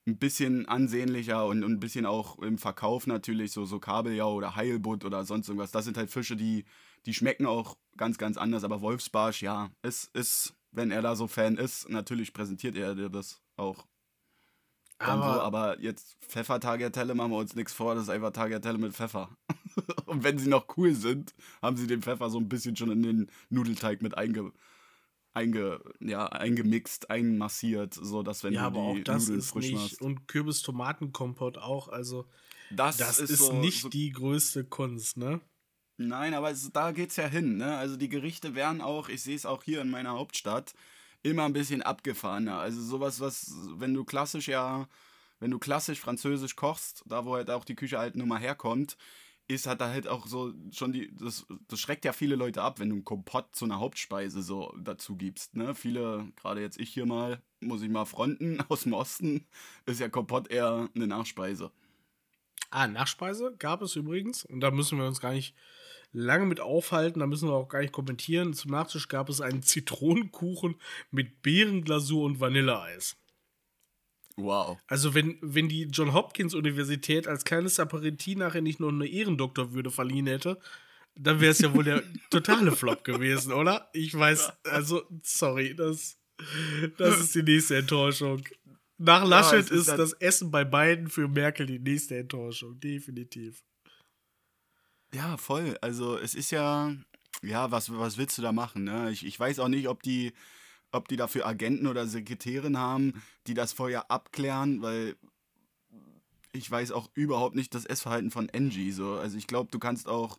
ein 0.08 0.18
bisschen 0.18 0.66
ansehnlicher 0.66 1.46
und, 1.46 1.62
und 1.62 1.72
ein 1.72 1.80
bisschen 1.80 2.06
auch 2.06 2.40
im 2.40 2.58
Verkauf 2.58 3.06
natürlich, 3.06 3.52
so, 3.52 3.64
so 3.64 3.78
Kabeljau 3.78 4.34
oder 4.34 4.56
Heilbutt 4.56 5.04
oder 5.04 5.24
sonst 5.24 5.48
irgendwas. 5.48 5.70
Das 5.70 5.84
sind 5.84 5.96
halt 5.96 6.10
Fische, 6.10 6.34
die, 6.34 6.64
die 7.04 7.14
schmecken 7.14 7.46
auch 7.46 7.76
ganz, 7.96 8.18
ganz 8.18 8.36
anders. 8.36 8.64
Aber 8.64 8.80
Wolfsbarsch, 8.80 9.42
ja, 9.42 9.70
ist, 9.82 10.14
ist, 10.14 10.54
wenn 10.72 10.90
er 10.90 11.02
da 11.02 11.16
so 11.16 11.26
Fan 11.26 11.56
ist, 11.56 11.88
natürlich 11.88 12.32
präsentiert 12.32 12.76
er 12.76 12.94
dir 12.94 13.08
das 13.08 13.40
auch. 13.56 13.86
Aber, 14.98 15.34
so, 15.34 15.40
aber 15.42 15.80
jetzt 15.80 16.16
Pfeffer-Tagliatelle 16.26 17.14
machen 17.14 17.32
wir 17.32 17.38
uns 17.38 17.54
nichts 17.54 17.74
vor, 17.74 17.94
das 17.94 18.04
ist 18.04 18.08
einfach 18.08 18.30
Tagliatelle 18.30 18.78
mit 18.78 18.94
Pfeffer. 18.94 19.36
und 20.06 20.24
wenn 20.24 20.38
sie 20.38 20.48
noch 20.48 20.76
cool 20.78 20.94
sind, 20.94 21.34
haben 21.60 21.76
sie 21.76 21.86
den 21.86 22.02
Pfeffer 22.02 22.30
so 22.30 22.38
ein 22.38 22.48
bisschen 22.48 22.76
schon 22.76 22.90
in 22.90 23.02
den 23.02 23.30
Nudelteig 23.50 24.00
mit 24.00 24.16
einge 24.16 24.52
einge, 25.36 25.80
ja, 26.00 26.26
eingemixt, 26.26 27.10
einmassiert, 27.10 27.92
so 27.92 28.22
dass 28.22 28.42
wenn 28.42 28.54
ja, 28.54 28.70
du 28.70 28.72
die 28.72 28.78
aber 28.78 28.88
auch 28.88 28.98
das 29.04 29.24
Nudeln 29.24 29.38
ist 29.38 29.50
frisch 29.50 29.66
nicht. 29.66 29.74
machst. 29.74 30.00
Und 30.00 30.28
Kürbis-Tomatenkompott 30.28 31.58
auch, 31.58 31.88
also 31.88 32.26
das, 32.70 32.96
das 32.96 33.20
ist, 33.20 33.30
ist 33.30 33.38
so, 33.40 33.52
nicht 33.52 33.82
so 33.82 33.88
die 33.90 34.10
größte 34.10 34.64
Kunst, 34.64 35.18
ne? 35.18 35.40
Nein, 35.98 36.34
aber 36.34 36.50
es, 36.50 36.70
da 36.72 36.92
geht's 36.92 37.16
ja 37.16 37.26
hin, 37.26 37.56
ne? 37.56 37.76
Also 37.76 37.96
die 37.96 38.08
Gerichte 38.08 38.54
werden 38.54 38.80
auch, 38.82 39.08
ich 39.08 39.22
sehe 39.22 39.36
es 39.36 39.46
auch 39.46 39.62
hier 39.62 39.80
in 39.80 39.90
meiner 39.90 40.10
Hauptstadt, 40.10 40.74
immer 41.22 41.44
ein 41.44 41.54
bisschen 41.54 41.82
abgefahrener. 41.82 42.58
Also 42.58 42.82
sowas, 42.82 43.20
was, 43.20 43.54
wenn 43.76 43.94
du 43.94 44.04
klassisch 44.04 44.48
ja, 44.48 44.88
wenn 45.40 45.50
du 45.50 45.58
klassisch 45.58 46.00
französisch 46.00 46.56
kochst, 46.56 47.02
da 47.06 47.24
wo 47.24 47.34
halt 47.34 47.50
auch 47.50 47.64
die 47.64 47.74
Küche 47.74 47.98
halt 47.98 48.16
nur 48.16 48.26
mal 48.26 48.40
herkommt, 48.40 48.96
ist 49.48 49.66
hat 49.66 49.80
da 49.80 49.88
halt 49.88 50.08
auch 50.08 50.26
so 50.26 50.52
schon 50.72 50.92
die 50.92 51.14
das, 51.14 51.46
das 51.68 51.78
schreckt 51.80 52.04
ja 52.04 52.12
viele 52.12 52.36
Leute 52.36 52.62
ab, 52.62 52.80
wenn 52.80 52.88
du 52.88 52.96
einen 52.96 53.04
Kompott 53.04 53.54
zu 53.54 53.64
einer 53.64 53.78
Hauptspeise 53.78 54.42
so 54.42 54.74
dazu 54.78 55.16
gibst, 55.16 55.54
ne? 55.56 55.74
Viele, 55.74 56.30
gerade 56.36 56.60
jetzt 56.60 56.78
ich 56.78 56.90
hier 56.92 57.06
mal, 57.06 57.40
muss 57.60 57.82
ich 57.82 57.88
mal 57.88 58.04
fronten 58.06 58.60
aus 58.68 58.82
dem 58.82 58.92
Osten, 58.92 59.46
ist 59.86 60.00
ja 60.00 60.08
Kompott 60.08 60.50
eher 60.50 60.88
eine 60.94 61.06
Nachspeise. 61.06 61.70
Ah, 62.70 62.88
Nachspeise 62.88 63.54
gab 63.58 63.82
es 63.82 63.96
übrigens 63.96 64.44
und 64.44 64.60
da 64.60 64.70
müssen 64.70 64.98
wir 64.98 65.06
uns 65.06 65.20
gar 65.20 65.32
nicht 65.32 65.54
lange 66.16 66.46
mit 66.46 66.60
aufhalten, 66.60 67.20
da 67.20 67.26
müssen 67.26 67.48
wir 67.48 67.54
auch 67.54 67.68
gar 67.68 67.80
nicht 67.80 67.92
kommentieren. 67.92 68.54
Zum 68.54 68.70
Nachtisch 68.70 69.08
gab 69.08 69.28
es 69.28 69.40
einen 69.40 69.62
Zitronenkuchen 69.62 70.76
mit 71.10 71.42
Beerenglasur 71.42 72.24
und 72.24 72.40
Vanilleeis. 72.40 73.16
Wow. 74.36 74.78
Also 74.86 75.14
wenn, 75.14 75.38
wenn 75.40 75.68
die 75.68 75.84
John 75.84 76.12
Hopkins 76.12 76.54
Universität 76.54 77.26
als 77.26 77.44
kleines 77.44 77.80
Aperitif 77.80 78.36
nachher 78.36 78.60
nicht 78.60 78.80
nur 78.80 78.90
eine 78.90 79.06
Ehrendoktorwürde 79.06 79.90
verliehen 79.90 80.26
hätte, 80.26 80.58
dann 81.14 81.40
wäre 81.40 81.52
es 81.52 81.58
ja 81.60 81.72
wohl 81.74 81.84
der 81.84 82.02
totale 82.30 82.72
Flop 82.72 83.04
gewesen, 83.04 83.52
oder? 83.52 83.88
Ich 83.94 84.14
weiß, 84.14 84.52
also, 84.64 85.04
sorry, 85.22 85.74
das, 85.74 86.18
das 86.98 87.20
ist 87.20 87.34
die 87.34 87.42
nächste 87.42 87.76
Enttäuschung. 87.76 88.42
Nach 88.98 89.26
Laschet 89.26 89.70
ja, 89.70 89.76
ist, 89.76 89.88
ist 89.88 89.98
das 89.98 90.12
Essen 90.14 90.50
bei 90.50 90.64
beiden 90.64 91.08
für 91.08 91.28
Merkel 91.28 91.66
die 91.66 91.78
nächste 91.78 92.16
Enttäuschung, 92.16 92.78
definitiv. 92.80 93.62
Ja, 95.16 95.38
voll. 95.38 95.78
Also 95.80 96.18
es 96.18 96.34
ist 96.34 96.50
ja, 96.50 96.92
ja, 97.42 97.70
was, 97.70 97.90
was 97.90 98.18
willst 98.18 98.36
du 98.36 98.42
da 98.42 98.52
machen? 98.52 98.84
Ne? 98.84 99.10
Ich, 99.10 99.24
ich 99.24 99.40
weiß 99.40 99.60
auch 99.60 99.68
nicht, 99.68 99.88
ob 99.88 100.02
die 100.02 100.34
ob 100.92 101.08
die 101.08 101.16
dafür 101.16 101.46
Agenten 101.46 101.86
oder 101.86 102.06
Sekretärin 102.06 102.78
haben, 102.78 103.22
die 103.46 103.54
das 103.54 103.72
vorher 103.72 104.10
abklären, 104.10 104.82
weil 104.82 105.16
ich 106.52 106.70
weiß 106.70 106.92
auch 106.92 107.10
überhaupt 107.14 107.54
nicht 107.54 107.74
das 107.74 107.84
Essverhalten 107.84 108.30
von 108.30 108.48
Angie. 108.50 108.92
So. 108.92 109.14
Also 109.14 109.36
ich 109.36 109.46
glaube, 109.46 109.70
du 109.70 109.78
kannst 109.78 110.08
auch 110.08 110.38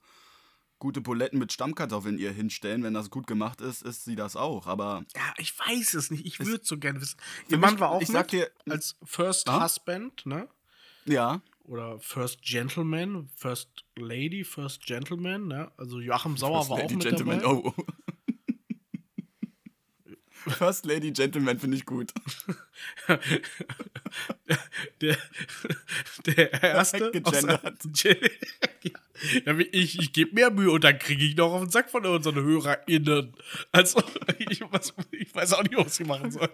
gute 0.79 1.01
Buletten 1.01 1.39
mit 1.39 1.51
Stammkartoffeln 1.51 2.17
ihr 2.17 2.31
hinstellen, 2.31 2.83
wenn 2.83 2.93
das 2.93 3.09
gut 3.09 3.27
gemacht 3.27 3.61
ist, 3.61 3.81
ist 3.81 4.05
sie 4.05 4.15
das 4.15 4.35
auch. 4.35 4.67
Aber 4.67 5.03
ja, 5.15 5.33
ich 5.37 5.57
weiß 5.57 5.95
es 5.95 6.11
nicht. 6.11 6.25
Ich 6.25 6.39
würde 6.39 6.63
so 6.63 6.77
gerne 6.77 7.01
wissen. 7.01 7.17
Ihr 7.49 7.57
Mann 7.57 7.79
war 7.79 7.89
auch 7.89 8.01
ich 8.01 8.07
sag 8.07 8.27
dir, 8.29 8.49
als 8.69 8.95
First 9.03 9.49
ah? 9.49 9.63
Husband, 9.63 10.25
ne? 10.25 10.47
Ja. 11.05 11.41
Oder 11.67 11.99
First 11.99 12.41
Gentleman, 12.41 13.29
First 13.35 13.85
Lady, 13.97 14.43
First 14.43 14.85
Gentleman, 14.85 15.47
ne? 15.47 15.69
Also 15.77 15.99
Joachim 15.99 16.37
Sauer 16.37 16.59
First 16.59 16.69
war 16.69 16.77
Lady 16.77 16.95
auch 16.95 16.97
mit 16.97 17.03
Gentleman, 17.03 17.39
dabei. 17.41 17.55
Oh. 17.65 17.73
First 20.49 20.85
Lady 20.85 21.11
Gentleman 21.11 21.59
finde 21.59 21.77
ich 21.77 21.85
gut. 21.85 22.13
der, 25.01 25.17
der 26.25 26.63
erste. 26.63 27.11
Gegendert. 27.11 27.83
ja, 29.45 29.57
ich 29.71 29.99
ich 29.99 30.13
gebe 30.13 30.35
mehr 30.35 30.51
Mühe 30.51 30.71
und 30.71 30.83
dann 30.83 30.99
kriege 30.99 31.25
ich 31.25 31.35
noch 31.35 31.53
auf 31.53 31.61
den 31.61 31.69
Sack 31.69 31.89
von 31.89 32.05
unseren 32.05 32.35
HörerInnen. 32.35 33.33
Also, 33.71 34.01
ich, 34.37 34.61
was, 34.71 34.93
ich 35.11 35.33
weiß 35.33 35.53
auch 35.53 35.63
nicht, 35.63 35.77
was 35.77 35.99
ich 35.99 36.07
machen 36.07 36.31
soll. 36.31 36.49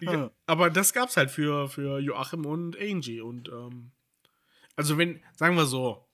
Ja, 0.00 0.30
aber 0.46 0.70
das 0.70 0.92
gab's 0.92 1.16
halt 1.16 1.30
für, 1.30 1.68
für 1.68 1.98
Joachim 2.00 2.44
und 2.46 2.78
Angie. 2.78 3.20
Und 3.20 3.48
ähm, 3.48 3.92
also 4.76 4.98
wenn, 4.98 5.22
sagen 5.36 5.56
wir 5.56 5.66
so, 5.66 6.08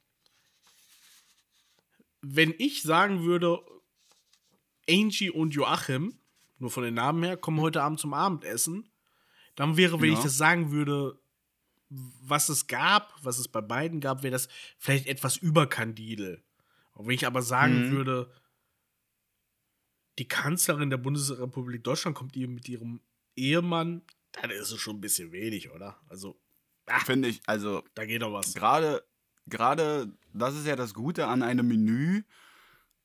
wenn 2.23 2.55
ich 2.59 2.83
sagen 2.83 3.25
würde, 3.25 3.61
Angie 4.89 5.31
und 5.31 5.55
Joachim 5.55 6.19
nur 6.59 6.71
von 6.71 6.85
den 6.85 6.95
Namen 6.95 7.23
her, 7.23 7.37
kommen 7.37 7.61
heute 7.61 7.83
Abend 7.83 8.01
zum 8.01 8.15
Abendessen. 8.15 8.91
Dann 9.57 9.77
wäre, 9.77 10.01
wenn 10.01 10.13
ja. 10.13 10.19
ich 10.19 10.23
das 10.23 10.37
sagen 10.37 10.73
würde, 10.73 11.19
was 11.89 12.49
es 12.49 12.67
gab, 12.67 13.13
was 13.23 13.39
es 13.39 13.49
bei 13.49 13.61
beiden 13.61 14.01
gab, 14.01 14.23
wäre 14.23 14.33
das 14.33 14.49
vielleicht 14.79 15.07
etwas 15.07 15.37
überkandidel. 15.37 16.43
Und 16.93 17.07
wenn 17.07 17.15
ich 17.15 17.27
aber 17.27 17.43
sagen 17.43 17.89
mhm. 17.89 17.93
würde, 17.93 18.31
die 20.19 20.29
Kanzlerin 20.29 20.91
der 20.91 20.97
Bundesrepublik 20.97 21.83
Deutschland 21.83 22.17
kommt 22.17 22.37
ihr 22.37 22.49
mit 22.49 22.69
ihrem 22.69 23.01
Ehemann, 23.37 24.03
dann 24.33 24.51
ist 24.51 24.71
es 24.71 24.81
schon 24.81 24.97
ein 24.97 25.01
bisschen 25.01 25.33
wenig, 25.33 25.71
oder? 25.71 26.01
Also, 26.09 26.41
finde 27.05 27.29
ich, 27.29 27.41
also 27.47 27.83
da 27.95 28.05
geht 28.05 28.23
doch 28.23 28.33
was. 28.33 28.55
Gerade, 28.55 29.05
gerade, 29.47 30.13
das 30.33 30.55
ist 30.55 30.67
ja 30.67 30.77
das 30.77 30.95
Gute 30.95 31.27
an 31.27 31.43
einem 31.43 31.67
Menü, 31.67 32.23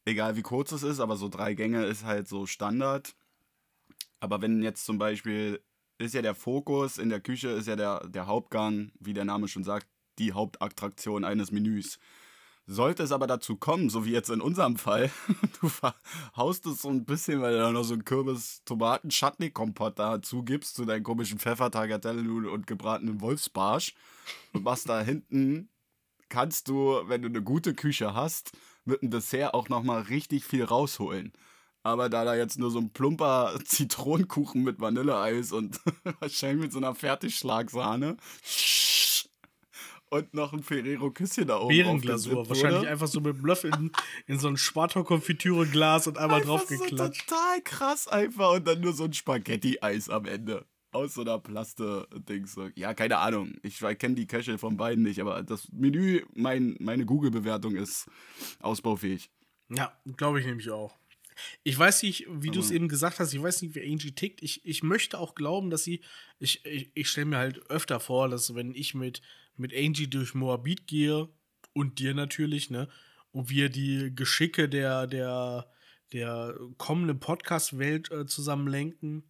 egal 0.06 0.36
wie 0.36 0.42
kurz 0.42 0.72
es 0.72 0.84
ist, 0.84 1.00
aber 1.00 1.18
so 1.18 1.30
drei 1.30 1.54
Gänge 1.54 1.86
ist 1.86 2.04
halt 2.04 2.28
so 2.28 2.46
Standard. 2.46 3.16
Aber 4.20 4.42
wenn 4.42 4.62
jetzt 4.62 4.86
zum 4.86 4.98
Beispiel, 4.98 5.62
ist 5.98 6.14
ja 6.14 6.22
der 6.22 6.36
Fokus 6.36 6.98
in 6.98 7.10
der 7.10 7.20
Küche, 7.20 7.50
ist 7.50 7.68
ja 7.68 7.76
der, 7.76 8.08
der 8.08 8.28
Hauptgang, 8.28 8.92
wie 9.00 9.14
der 9.14 9.26
Name 9.26 9.48
schon 9.48 9.64
sagt, 9.64 9.88
die 10.18 10.34
Hauptattraktion 10.34 11.24
eines 11.24 11.52
Menüs. 11.52 12.00
Sollte 12.66 13.02
es 13.02 13.12
aber 13.12 13.26
dazu 13.26 13.56
kommen, 13.56 13.90
so 13.90 14.06
wie 14.06 14.12
jetzt 14.12 14.30
in 14.30 14.42
unserem 14.42 14.78
Fall, 14.78 15.10
du 15.62 15.72
haust 16.36 16.68
es 16.68 16.84
so 16.84 16.90
ein 16.90 17.04
bisschen, 17.04 17.42
weil 17.42 17.54
du 17.54 17.60
da 17.60 17.72
noch 17.72 17.84
so 17.84 17.94
einen 17.94 18.06
Kürbis-Tomaten-Chutney-Kompott 18.06 19.98
dazu 19.98 20.44
gibst, 20.44 20.76
zu 20.76 20.86
deinen 20.86 21.04
komischen 21.04 21.40
Pfeffer, 21.40 21.72
Tagliatelle 21.72 22.22
und 22.52 22.68
gebratenen 22.68 23.22
Wolfsbarsch 23.22 23.96
und 24.54 24.66
was 24.66 24.84
da 24.84 25.02
hinten 25.02 25.70
kannst 26.30 26.68
du, 26.68 27.02
wenn 27.08 27.24
du 27.24 27.28
eine 27.28 27.42
gute 27.42 27.74
Küche 27.74 28.14
hast, 28.14 28.52
mit 28.86 29.02
einem 29.02 29.12
Dessert 29.12 29.54
auch 29.54 29.68
nochmal 29.70 30.04
richtig 30.04 30.46
viel 30.46 30.64
rausholen. 30.64 31.34
Aber 31.90 32.10
da 32.10 32.24
da 32.24 32.36
jetzt 32.36 32.60
nur 32.60 32.72
so 32.72 32.80
ein 32.80 32.92
plumper 32.92 33.60
Zitronenkuchen 33.66 34.64
mit 34.64 34.80
Vanilleeis 34.80 35.52
und 35.52 35.80
wahrscheinlich 36.20 36.66
mit 36.66 36.72
so 36.72 36.78
einer 36.78 36.96
Fertigschlagsahne 36.96 38.18
und 40.10 40.34
noch 40.34 40.54
ein 40.54 40.64
Ferrero-Küsschen 40.64 41.48
da 41.48 41.60
oben 41.60 41.70
Beerenglasur, 41.70 42.48
wahrscheinlich 42.50 42.88
einfach 42.88 43.08
so 43.08 43.22
mit 43.22 43.38
dem 43.38 43.46
Löffel 43.46 43.72
in, 43.76 43.92
in 44.28 44.40
so 44.40 44.48
ein 44.48 44.58
Spartak-Konfitüre-Glas 44.58 46.08
und 46.08 46.18
einmal 46.18 46.42
drauf 46.42 46.68
geklatscht. 46.68 47.22
So 47.30 47.36
total 47.36 47.62
krass 47.64 48.08
einfach 48.08 48.54
und 48.54 48.68
dann 48.68 48.82
nur 48.82 48.94
so 48.94 49.06
ein 49.06 49.14
Spaghetti-Eis 49.14 50.10
am 50.10 50.26
Ende. 50.26 50.66
Aus 50.92 51.14
so 51.14 51.22
einer 51.22 51.38
Plaste-Dings. 51.38 52.58
Ja, 52.74 52.96
keine 52.96 53.20
Ahnung. 53.20 53.54
Ich 53.62 53.80
kenne 54.00 54.16
die 54.16 54.26
Köche 54.26 54.58
von 54.58 54.76
beiden 54.76 55.04
nicht, 55.04 55.20
aber 55.22 55.44
das 55.44 55.68
Menü, 55.72 56.24
mein, 56.34 56.76
meine 56.80 57.06
Google-Bewertung 57.06 57.76
ist 57.76 58.08
ausbaufähig. 58.60 59.30
Ja, 59.70 59.94
glaube 60.18 60.40
ich 60.40 60.48
nämlich 60.48 60.72
auch. 60.72 60.98
Ich 61.64 61.78
weiß 61.78 62.04
nicht, 62.04 62.28
wie 62.30 62.52
du 62.52 62.60
es 62.60 62.72
eben 62.72 62.88
gesagt 62.88 63.20
hast, 63.20 63.34
ich 63.34 63.42
weiß 63.42 63.62
nicht, 63.62 63.76
wie 63.76 63.92
Angie 63.92 64.14
tickt. 64.14 64.42
Ich, 64.42 64.66
ich 64.66 64.84
möchte 64.84 65.20
auch 65.20 65.36
glauben, 65.36 65.70
dass 65.70 65.84
sie, 65.84 66.02
ich, 66.40 66.66
ich, 66.66 66.92
ich 66.94 67.10
stelle 67.10 67.28
mir 67.28 67.38
halt 67.38 67.70
öfter 67.70 68.00
vor, 68.00 68.30
dass 68.30 68.56
wenn 68.56 68.74
ich 68.74 68.94
mit, 68.94 69.22
mit 69.58 69.74
Angie 69.74 70.10
durch 70.10 70.34
Moabit 70.34 70.88
gehe 70.88 71.30
und 71.74 72.00
dir 72.00 72.14
natürlich, 72.14 72.70
ne, 72.70 72.88
und 73.32 73.50
wir 73.50 73.70
die 73.70 74.16
Geschicke 74.16 74.70
der, 74.70 75.08
der, 75.08 75.70
der 76.14 76.58
kommenden 76.78 77.20
Podcast-Welt 77.20 78.12
äh, 78.12 78.26
zusammen 78.26 78.68
lenken 78.68 79.24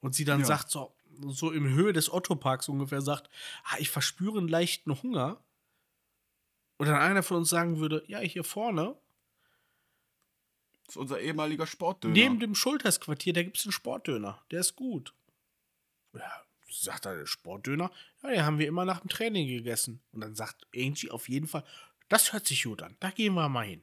und 0.00 0.14
sie 0.14 0.24
dann 0.24 0.40
ja. 0.40 0.46
sagt, 0.46 0.70
so, 0.70 0.94
so 1.28 1.50
in 1.50 1.68
Höhe 1.68 1.92
des 1.92 2.12
Otto-Parks 2.12 2.68
ungefähr 2.68 3.02
sagt, 3.02 3.28
ah, 3.64 3.76
ich 3.78 3.90
verspüre 3.90 4.38
einen 4.38 4.48
leichten 4.48 5.02
Hunger. 5.02 5.44
Und 6.78 6.88
dann 6.88 6.96
einer 6.96 7.22
von 7.22 7.38
uns 7.38 7.50
sagen 7.50 7.78
würde, 7.78 8.02
ja, 8.08 8.18
hier 8.18 8.44
vorne, 8.44 8.96
das 10.92 10.96
ist 10.96 11.00
unser 11.00 11.20
ehemaliger 11.20 11.66
Sportdöner. 11.66 12.12
Neben 12.12 12.38
dem 12.38 12.54
Schultersquartier, 12.54 13.32
da 13.32 13.42
gibt 13.42 13.56
es 13.56 13.64
einen 13.64 13.72
Sportdöner. 13.72 14.42
Der 14.50 14.60
ist 14.60 14.76
gut. 14.76 15.14
Ja, 16.14 16.30
sagt 16.70 17.06
er, 17.06 17.16
der 17.16 17.24
Sportdöner? 17.24 17.90
Ja, 18.22 18.28
den 18.28 18.44
haben 18.44 18.58
wir 18.58 18.68
immer 18.68 18.84
nach 18.84 19.00
dem 19.00 19.08
Training 19.08 19.48
gegessen. 19.48 20.02
Und 20.12 20.20
dann 20.20 20.34
sagt 20.34 20.66
Angie 20.76 21.10
auf 21.10 21.30
jeden 21.30 21.46
Fall, 21.46 21.64
das 22.10 22.34
hört 22.34 22.46
sich 22.46 22.64
gut 22.64 22.82
an. 22.82 22.94
Da 23.00 23.10
gehen 23.10 23.32
wir 23.32 23.48
mal 23.48 23.64
hin. 23.64 23.82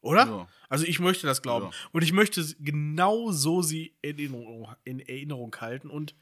Oder? 0.00 0.26
Ja. 0.26 0.48
Also 0.68 0.84
ich 0.86 0.98
möchte 0.98 1.28
das 1.28 1.40
glauben. 1.40 1.66
Ja. 1.66 1.72
Und 1.92 2.02
ich 2.02 2.12
möchte 2.12 2.44
genau 2.58 3.30
so 3.30 3.62
sie 3.62 3.96
in 4.02 4.18
Erinnerung, 4.18 4.74
in 4.82 4.98
Erinnerung 4.98 5.54
halten. 5.60 5.88
Und 5.88 6.16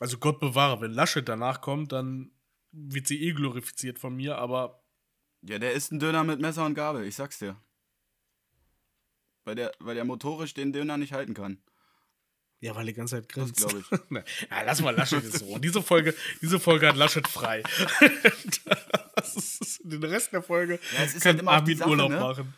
also 0.00 0.18
Gott 0.18 0.40
bewahre, 0.40 0.80
wenn 0.80 0.92
Laschet 0.92 1.28
danach 1.28 1.60
kommt, 1.60 1.92
dann 1.92 2.32
wird 2.72 3.06
sie 3.06 3.22
eh 3.22 3.34
glorifiziert 3.34 4.00
von 4.00 4.16
mir, 4.16 4.36
aber. 4.38 4.82
Ja, 5.42 5.58
der 5.58 5.72
ist 5.72 5.92
ein 5.92 6.00
Döner 6.00 6.24
mit 6.24 6.40
Messer 6.40 6.66
und 6.66 6.74
Gabel, 6.74 7.04
ich 7.04 7.14
sag's 7.14 7.38
dir. 7.38 7.56
Weil 9.44 9.54
der, 9.54 9.72
weil 9.80 9.94
der 9.94 10.04
motorisch 10.04 10.54
den 10.54 10.72
Döner 10.72 10.96
nicht 10.96 11.12
halten 11.12 11.34
kann. 11.34 11.58
Ja, 12.60 12.76
weil 12.76 12.86
die 12.86 12.92
ganze 12.92 13.16
Zeit 13.16 13.28
grinst. 13.28 13.56
glaube 13.56 13.80
ich. 13.80 13.90
ja, 14.50 14.62
lass 14.64 14.80
mal 14.80 14.94
Laschet 14.94 15.22
jetzt 15.24 15.40
so. 15.40 15.58
diese 15.58 15.82
Folge, 15.82 16.14
diese 16.40 16.60
Folge 16.60 16.86
hat 16.88 16.96
Laschet 16.96 17.26
frei. 17.26 17.64
ist, 19.24 19.80
den 19.82 20.04
Rest 20.04 20.32
der 20.32 20.42
Folge 20.42 20.78
ja, 20.96 21.06
kann 21.20 21.38
halt 21.38 21.48
Armin 21.48 21.76
Sache, 21.76 21.90
Urlaub 21.90 22.10
ne? 22.10 22.20
machen. 22.20 22.54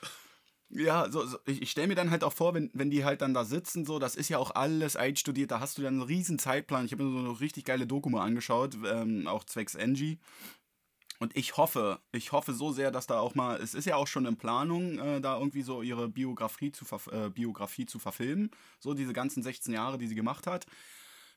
Ja, 0.69 1.11
so, 1.11 1.25
so 1.25 1.39
ich, 1.47 1.63
ich 1.63 1.71
stelle 1.71 1.89
mir 1.89 1.95
dann 1.95 2.11
halt 2.11 2.23
auch 2.23 2.33
vor, 2.33 2.53
wenn, 2.53 2.71
wenn 2.75 2.91
die 2.91 3.05
halt 3.05 3.23
dann 3.23 3.33
da 3.33 3.45
sitzen, 3.45 3.87
so, 3.87 3.99
das 3.99 4.15
ist 4.15 4.29
ja 4.29 4.37
auch 4.37 4.55
alles 4.55 4.97
einstudiert, 4.97 5.51
da 5.51 5.61
hast 5.61 5.79
du 5.79 5.83
dann 5.83 5.95
einen 5.95 6.03
riesen 6.03 6.39
Zeitplan. 6.39 6.85
Ich 6.85 6.93
habe 6.93 7.05
mir 7.05 7.13
so 7.13 7.31
eine 7.31 7.41
richtig 7.41 7.65
geile 7.65 7.87
Doku 7.87 8.11
mal 8.11 8.25
angeschaut, 8.25 8.77
ähm, 8.87 9.27
auch 9.27 9.45
zwecks 9.45 9.75
Angie. 9.75 10.19
Und 11.25 11.35
ich 11.35 11.57
hoffe, 11.57 12.01
ich 12.13 12.33
hoffe 12.33 12.53
so 12.53 12.71
sehr, 12.71 12.91
dass 12.91 13.07
da 13.07 13.19
auch 13.19 13.35
mal, 13.35 13.59
es 13.59 13.73
ist 13.73 13.87
ja 13.87 13.97
auch 13.97 14.07
schon 14.07 14.27
in 14.27 14.37
Planung, 14.37 14.99
äh, 14.99 15.23
da 15.23 15.39
irgendwie 15.39 15.63
so 15.63 15.81
ihre 15.81 16.07
Biografie 16.07 16.71
zu, 16.71 16.85
äh, 17.11 17.31
Biografie 17.31 17.87
zu 17.87 17.99
verfilmen. 17.99 18.51
So 18.79 18.93
diese 18.93 19.15
ganzen 19.15 19.43
16 19.43 19.73
Jahre, 19.73 19.97
die 19.97 20.07
sie 20.07 20.17
gemacht 20.17 20.47
hat. 20.47 20.67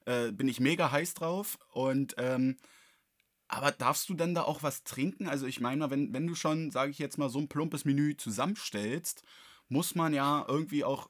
Äh, 0.04 0.34
bin 0.34 0.50
ich 0.50 0.60
mega 0.60 0.92
heiß 0.92 1.14
drauf. 1.14 1.58
Und, 1.72 2.16
ähm, 2.18 2.58
aber 3.48 3.72
darfst 3.72 4.10
du 4.10 4.14
denn 4.14 4.36
da 4.36 4.42
auch 4.42 4.62
was 4.62 4.84
trinken? 4.84 5.30
Also 5.30 5.46
ich 5.46 5.62
meine, 5.62 5.90
wenn, 5.90 6.12
wenn 6.12 6.28
du 6.28 6.36
schon, 6.36 6.70
sage 6.70 6.92
ich 6.92 7.00
jetzt 7.00 7.18
mal, 7.18 7.30
so 7.30 7.40
ein 7.40 7.48
plumpes 7.48 7.86
Menü 7.86 8.18
zusammenstellst, 8.18 9.24
muss 9.70 9.96
man 9.96 10.14
ja 10.14 10.44
irgendwie 10.50 10.84
auch 10.84 11.08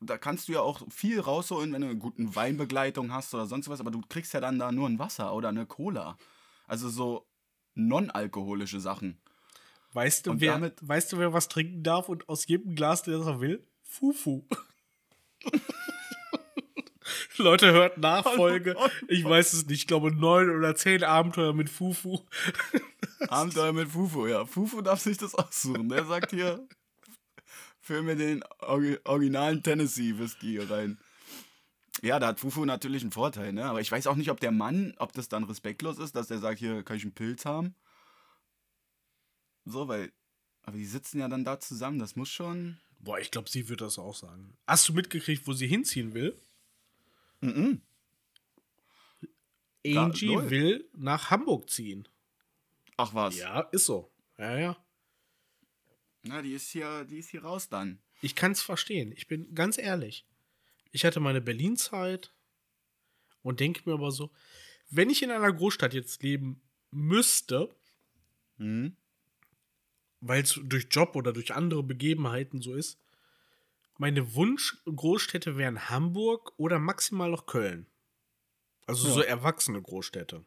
da 0.00 0.18
kannst 0.18 0.48
du 0.48 0.52
ja 0.52 0.60
auch 0.62 0.82
viel 0.90 1.20
rausholen, 1.20 1.72
wenn 1.72 1.82
du 1.82 1.88
eine 1.88 1.96
gute 1.96 2.34
Weinbegleitung 2.34 3.12
hast 3.12 3.32
oder 3.34 3.46
sonst 3.46 3.68
was, 3.68 3.80
aber 3.80 3.92
du 3.92 4.02
kriegst 4.08 4.34
ja 4.34 4.40
dann 4.40 4.58
da 4.58 4.72
nur 4.72 4.88
ein 4.88 4.98
Wasser 4.98 5.32
oder 5.32 5.48
eine 5.48 5.64
Cola. 5.64 6.18
Also 6.66 6.90
so 6.90 7.26
non-alkoholische 7.76 8.80
Sachen. 8.80 9.16
Weißt 9.92 10.26
du, 10.26 10.40
wer, 10.40 10.52
damit, 10.52 10.74
weißt 10.86 11.12
du, 11.12 11.18
wer 11.18 11.32
was 11.32 11.48
trinken 11.48 11.82
darf 11.82 12.08
und 12.08 12.28
aus 12.28 12.46
jedem 12.46 12.74
Glas, 12.74 13.02
der 13.02 13.18
das 13.18 13.40
will? 13.40 13.64
Fufu. 13.82 14.44
Leute, 17.38 17.72
hört 17.72 17.98
Nachfolge. 17.98 18.76
Ich 19.08 19.24
weiß 19.24 19.52
es 19.52 19.66
nicht. 19.66 19.80
Ich 19.82 19.86
glaube, 19.86 20.10
neun 20.10 20.50
oder 20.50 20.74
zehn 20.74 21.04
Abenteuer 21.04 21.52
mit 21.52 21.70
Fufu. 21.70 22.20
Abenteuer 23.28 23.72
mit 23.72 23.88
Fufu, 23.88 24.26
ja. 24.26 24.44
Fufu 24.44 24.82
darf 24.82 25.00
sich 25.00 25.18
das 25.18 25.34
aussuchen. 25.34 25.88
Der 25.88 26.04
sagt 26.04 26.30
hier, 26.30 26.66
füll 27.80 28.02
mir 28.02 28.16
den 28.16 28.42
originalen 28.60 29.62
Tennessee 29.62 30.18
Whisky 30.18 30.58
rein. 30.58 30.98
Ja, 32.02 32.18
da 32.18 32.28
hat 32.28 32.40
Fufu 32.40 32.64
natürlich 32.64 33.02
einen 33.02 33.12
Vorteil, 33.12 33.52
ne? 33.52 33.64
Aber 33.64 33.80
ich 33.80 33.90
weiß 33.90 34.06
auch 34.06 34.16
nicht, 34.16 34.30
ob 34.30 34.40
der 34.40 34.52
Mann, 34.52 34.94
ob 34.98 35.12
das 35.12 35.28
dann 35.28 35.44
respektlos 35.44 35.98
ist, 35.98 36.14
dass 36.14 36.28
der 36.28 36.38
sagt, 36.38 36.58
hier 36.58 36.82
kann 36.82 36.96
ich 36.96 37.04
einen 37.04 37.14
Pilz 37.14 37.44
haben. 37.44 37.74
So, 39.64 39.88
weil. 39.88 40.12
Aber 40.62 40.76
die 40.76 40.86
sitzen 40.86 41.20
ja 41.20 41.28
dann 41.28 41.44
da 41.44 41.60
zusammen, 41.60 41.98
das 41.98 42.16
muss 42.16 42.28
schon. 42.28 42.78
Boah, 42.98 43.18
ich 43.18 43.30
glaube, 43.30 43.48
sie 43.48 43.68
wird 43.68 43.80
das 43.80 43.98
auch 43.98 44.14
sagen. 44.14 44.56
Hast 44.66 44.88
du 44.88 44.92
mitgekriegt, 44.92 45.46
wo 45.46 45.52
sie 45.52 45.68
hinziehen 45.68 46.12
will? 46.12 46.36
Mhm. 47.40 47.82
Angie 49.86 50.34
da, 50.34 50.50
will 50.50 50.88
nach 50.94 51.30
Hamburg 51.30 51.70
ziehen. 51.70 52.08
Ach 52.96 53.14
was. 53.14 53.36
Ja, 53.36 53.60
ist 53.60 53.84
so. 53.84 54.10
Ja, 54.38 54.58
ja. 54.58 54.76
Na, 56.22 56.42
die 56.42 56.54
ist 56.54 56.70
hier, 56.70 57.04
die 57.04 57.18
ist 57.18 57.30
hier 57.30 57.44
raus 57.44 57.68
dann. 57.68 58.00
Ich 58.20 58.34
kann 58.34 58.52
es 58.52 58.62
verstehen. 58.62 59.12
Ich 59.16 59.28
bin 59.28 59.54
ganz 59.54 59.78
ehrlich. 59.78 60.26
Ich 60.92 61.04
hatte 61.04 61.20
meine 61.20 61.40
Berlin-Zeit 61.40 62.32
und 63.42 63.60
denke 63.60 63.82
mir 63.84 63.94
aber 63.94 64.10
so, 64.10 64.30
wenn 64.90 65.10
ich 65.10 65.22
in 65.22 65.30
einer 65.30 65.52
Großstadt 65.52 65.94
jetzt 65.94 66.22
leben 66.22 66.62
müsste, 66.90 67.74
Mhm. 68.58 68.96
weil 70.20 70.42
es 70.42 70.58
durch 70.64 70.88
Job 70.90 71.14
oder 71.14 71.32
durch 71.32 71.54
andere 71.54 71.82
Begebenheiten 71.82 72.60
so 72.62 72.74
ist, 72.74 72.98
meine 73.98 74.34
Wunsch-Großstädte 74.34 75.56
wären 75.56 75.88
Hamburg 75.90 76.52
oder 76.58 76.78
maximal 76.78 77.30
noch 77.30 77.46
Köln. 77.46 77.86
Also 78.86 79.08
Ja. 79.08 79.14
so 79.14 79.20
erwachsene 79.20 79.80
Großstädte. 79.82 80.44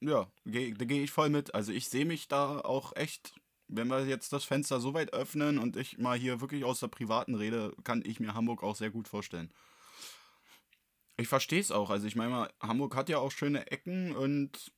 Ja, 0.00 0.30
da 0.44 0.50
gehe 0.84 1.02
ich 1.02 1.10
voll 1.10 1.30
mit. 1.30 1.54
Also 1.54 1.72
ich 1.72 1.88
sehe 1.88 2.04
mich 2.04 2.28
da 2.28 2.60
auch 2.60 2.94
echt, 2.96 3.34
wenn 3.68 3.88
wir 3.88 4.06
jetzt 4.06 4.32
das 4.32 4.44
Fenster 4.44 4.80
so 4.80 4.94
weit 4.94 5.12
öffnen 5.12 5.58
und 5.58 5.76
ich 5.76 5.98
mal 5.98 6.18
hier 6.18 6.40
wirklich 6.40 6.64
aus 6.64 6.80
der 6.80 6.88
privaten 6.88 7.34
Rede, 7.34 7.74
kann 7.84 8.02
ich 8.04 8.20
mir 8.20 8.34
Hamburg 8.34 8.62
auch 8.62 8.76
sehr 8.76 8.90
gut 8.90 9.08
vorstellen. 9.08 9.52
Ich 11.16 11.28
verstehe 11.28 11.60
es 11.60 11.70
auch. 11.70 11.90
Also 11.90 12.06
ich 12.06 12.16
meine 12.16 12.30
mal, 12.30 12.52
Hamburg 12.60 12.96
hat 12.96 13.08
ja 13.08 13.18
auch 13.18 13.30
schöne 13.30 13.70
Ecken 13.70 14.14
und 14.14 14.72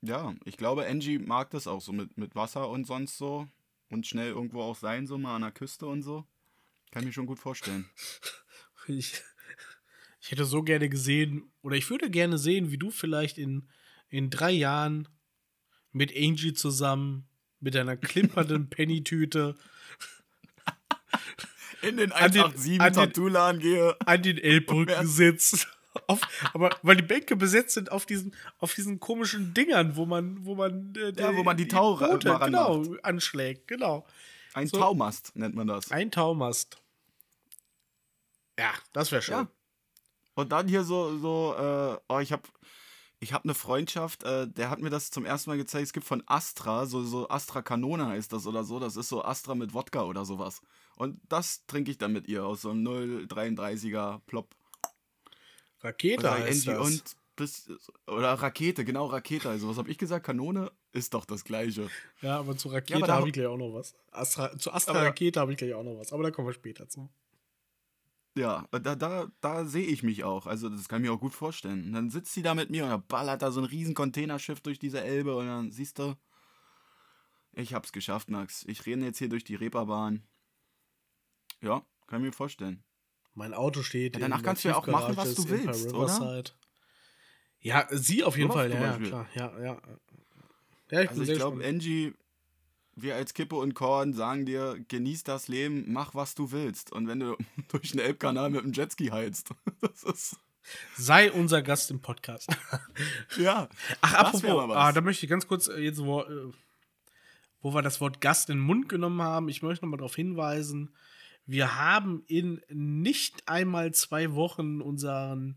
ja, 0.00 0.34
ich 0.44 0.56
glaube, 0.56 0.86
Angie 0.86 1.18
mag 1.18 1.50
das 1.50 1.66
auch 1.66 1.80
so 1.80 1.92
mit, 1.92 2.16
mit 2.16 2.34
Wasser 2.34 2.68
und 2.68 2.86
sonst 2.86 3.18
so. 3.18 3.48
Und 3.90 4.06
schnell 4.06 4.28
irgendwo 4.28 4.62
auch 4.62 4.76
sein, 4.76 5.06
so 5.06 5.16
mal 5.16 5.34
an 5.34 5.42
der 5.42 5.50
Küste 5.50 5.86
und 5.86 6.02
so. 6.02 6.26
Kann 6.90 7.02
ich 7.02 7.06
mir 7.06 7.12
schon 7.12 7.26
gut 7.26 7.38
vorstellen. 7.38 7.88
Ich, 8.90 9.12
ich 10.18 10.30
hätte 10.30 10.46
so 10.46 10.62
gerne 10.62 10.88
gesehen, 10.88 11.52
oder 11.60 11.76
ich 11.76 11.90
würde 11.90 12.08
gerne 12.08 12.38
sehen, 12.38 12.70
wie 12.70 12.78
du 12.78 12.90
vielleicht 12.90 13.36
in, 13.36 13.68
in 14.08 14.30
drei 14.30 14.50
Jahren 14.50 15.08
mit 15.92 16.10
Angie 16.16 16.54
zusammen 16.54 17.27
mit 17.60 17.76
einer 17.76 17.96
klimpernden 17.96 18.68
Penny-Tüte 18.70 19.56
In 21.82 21.96
den 21.96 22.12
An 22.12 22.30
den- 22.32 22.42
187 22.42 22.80
an 22.80 22.86
den- 22.86 22.94
Tattoo-Laden 22.94 23.60
gehe. 23.60 23.96
an 24.04 24.22
den 24.22 24.38
Elbbrücken 24.38 25.06
sitzt. 25.06 25.68
Auf, 26.06 26.20
aber 26.54 26.70
weil 26.82 26.96
die 26.96 27.02
Bänke 27.02 27.34
besetzt 27.34 27.74
sind 27.74 27.90
auf 27.90 28.06
diesen, 28.06 28.32
auf 28.58 28.72
diesen 28.74 29.00
komischen 29.00 29.52
Dingern, 29.52 29.96
wo 29.96 30.06
man, 30.06 30.44
wo 30.44 30.54
man, 30.54 30.92
äh, 30.96 31.12
Ja, 31.16 31.34
wo 31.34 31.42
man 31.42 31.56
die 31.56 31.66
Tau 31.66 31.96
mal 31.96 32.18
genau, 32.18 32.84
anschlägt, 33.02 33.66
genau. 33.66 34.06
Ein 34.54 34.68
So. 34.68 34.78
Taumast 34.78 35.34
nennt 35.34 35.56
man 35.56 35.66
das. 35.66 35.90
Ein 35.90 36.12
Taumast. 36.12 36.80
Ja, 38.58 38.70
das 38.92 39.10
wäre 39.10 39.22
schön. 39.22 39.34
Ja. 39.34 39.48
Und 40.34 40.52
dann 40.52 40.68
hier 40.68 40.84
so, 40.84 41.18
so, 41.18 41.54
äh, 41.58 41.98
oh, 42.12 42.18
ich 42.20 42.32
hab, 42.32 42.46
ich 43.20 43.32
hab 43.32 43.44
eine 43.44 43.54
Freundschaft, 43.54 44.22
äh, 44.22 44.46
der 44.48 44.70
hat 44.70 44.80
mir 44.80 44.90
das 44.90 45.10
zum 45.10 45.24
ersten 45.24 45.50
Mal 45.50 45.56
gezeigt. 45.56 45.86
Es 45.86 45.92
gibt 45.92 46.06
von 46.06 46.22
Astra, 46.26 46.86
so, 46.86 47.02
so 47.02 47.28
Astra 47.28 47.62
Canona 47.62 48.06
heißt 48.08 48.32
das 48.32 48.46
oder 48.46 48.62
so. 48.64 48.78
Das 48.78 48.96
ist 48.96 49.08
so 49.08 49.24
Astra 49.24 49.54
mit 49.54 49.74
Wodka 49.74 50.04
oder 50.04 50.24
sowas. 50.24 50.60
Und 50.96 51.20
das 51.28 51.64
trinke 51.66 51.90
ich 51.90 51.98
dann 51.98 52.12
mit 52.12 52.28
ihr 52.28 52.44
aus 52.46 52.62
so 52.62 52.70
einem 52.70 52.86
0,33er 52.86 54.20
Plop. 54.26 54.54
Rakete 55.80 56.20
Oder 56.20 56.34
heißt 56.34 56.68
Angie 56.68 56.78
das. 56.78 56.86
und 56.86 57.16
bis, 57.36 57.70
oder 58.08 58.32
Rakete, 58.34 58.84
genau 58.84 59.06
Rakete. 59.06 59.48
Also 59.48 59.68
was 59.68 59.78
habe 59.78 59.90
ich 59.90 59.98
gesagt? 59.98 60.26
Kanone 60.26 60.72
ist 60.92 61.14
doch 61.14 61.24
das 61.24 61.44
gleiche. 61.44 61.88
Ja, 62.20 62.38
aber 62.40 62.56
zu 62.56 62.68
Ja, 62.68 62.74
Rakete 62.74 63.00
da- 63.00 63.14
habe 63.14 63.28
ich 63.28 63.32
gleich 63.32 63.46
auch 63.46 63.56
noch 63.56 63.72
was. 63.74 63.94
Astra, 64.10 64.56
zu 64.58 64.72
Astra 64.72 65.00
Rakete 65.02 65.38
habe 65.40 65.52
ich 65.52 65.58
gleich 65.58 65.74
auch 65.74 65.84
noch 65.84 65.98
was, 65.98 66.12
aber 66.12 66.24
da 66.24 66.30
kommen 66.32 66.48
wir 66.48 66.52
später 66.54 66.88
zu. 66.88 67.08
Ja, 68.38 68.66
da, 68.70 68.94
da, 68.94 69.26
da 69.40 69.64
sehe 69.64 69.86
ich 69.86 70.02
mich 70.02 70.22
auch. 70.24 70.46
Also, 70.46 70.68
das 70.68 70.88
kann 70.88 71.02
ich 71.02 71.08
mir 71.08 71.14
auch 71.14 71.20
gut 71.20 71.34
vorstellen. 71.34 71.86
Und 71.86 71.92
dann 71.92 72.10
sitzt 72.10 72.32
sie 72.34 72.42
da 72.42 72.54
mit 72.54 72.70
mir 72.70 72.84
und 72.84 72.90
dann 72.90 73.06
ballert 73.06 73.42
da 73.42 73.50
so 73.50 73.60
ein 73.60 73.66
riesen 73.66 73.94
Containerschiff 73.94 74.60
durch 74.60 74.78
diese 74.78 75.02
Elbe 75.02 75.36
und 75.36 75.46
dann 75.46 75.72
siehst 75.72 75.98
du, 75.98 76.14
ich 77.52 77.74
hab's 77.74 77.92
geschafft, 77.92 78.30
Max. 78.30 78.64
Ich 78.68 78.86
renne 78.86 79.06
jetzt 79.06 79.18
hier 79.18 79.28
durch 79.28 79.44
die 79.44 79.56
Reeperbahn. 79.56 80.22
Ja, 81.60 81.82
kann 82.06 82.20
ich 82.20 82.26
mir 82.26 82.32
vorstellen. 82.32 82.84
Mein 83.34 83.54
Auto 83.54 83.82
steht. 83.82 84.14
Ja, 84.14 84.20
danach 84.20 84.42
kannst 84.42 84.64
du 84.64 84.68
ja 84.68 84.76
auch 84.76 84.86
machen, 84.86 85.16
was 85.16 85.34
du 85.34 85.48
willst, 85.48 85.92
oder? 85.92 86.44
Ja, 87.60 87.88
sie 87.90 88.22
auf 88.22 88.36
jeden 88.36 88.50
Oder? 88.50 88.60
Fall, 88.60 88.70
ja, 88.72 88.80
ja, 88.80 88.98
klar. 88.98 89.28
Ja, 89.34 89.60
ja. 89.60 89.82
Ja, 90.90 91.02
ich 91.02 91.08
Also, 91.10 91.22
ich 91.22 91.34
glaube. 91.34 91.64
Angie, 91.64 92.14
wir 93.02 93.16
als 93.16 93.34
Kippe 93.34 93.56
und 93.56 93.74
Korn 93.74 94.12
sagen 94.12 94.46
dir, 94.46 94.78
genieß 94.88 95.24
das 95.24 95.48
Leben, 95.48 95.84
mach 95.88 96.14
was 96.14 96.34
du 96.34 96.52
willst. 96.52 96.92
Und 96.92 97.08
wenn 97.08 97.20
du 97.20 97.36
durch 97.68 97.92
den 97.92 98.00
Elbkanal 98.00 98.50
mit 98.50 98.62
dem 98.62 98.72
Jetski 98.72 99.06
heizt, 99.08 99.50
das 99.80 100.02
ist. 100.04 100.36
Sei 100.96 101.32
unser 101.32 101.62
Gast 101.62 101.90
im 101.90 102.00
Podcast. 102.00 102.48
Ja. 103.38 103.68
Ach, 104.00 104.14
apropos, 104.14 104.70
ah, 104.74 104.92
da 104.92 105.00
möchte 105.00 105.24
ich 105.24 105.30
ganz 105.30 105.46
kurz 105.46 105.68
äh, 105.68 105.80
jetzt, 105.80 106.02
wo, 106.02 106.22
äh, 106.22 106.52
wo 107.62 107.72
wir 107.72 107.82
das 107.82 108.00
Wort 108.00 108.20
Gast 108.20 108.50
in 108.50 108.58
den 108.58 108.64
Mund 108.64 108.88
genommen 108.88 109.22
haben, 109.22 109.48
ich 109.48 109.62
möchte 109.62 109.84
nochmal 109.84 109.98
darauf 109.98 110.16
hinweisen, 110.16 110.94
wir 111.46 111.76
haben 111.76 112.24
in 112.26 112.60
nicht 112.68 113.48
einmal 113.48 113.92
zwei 113.92 114.34
Wochen 114.34 114.80
unseren 114.80 115.56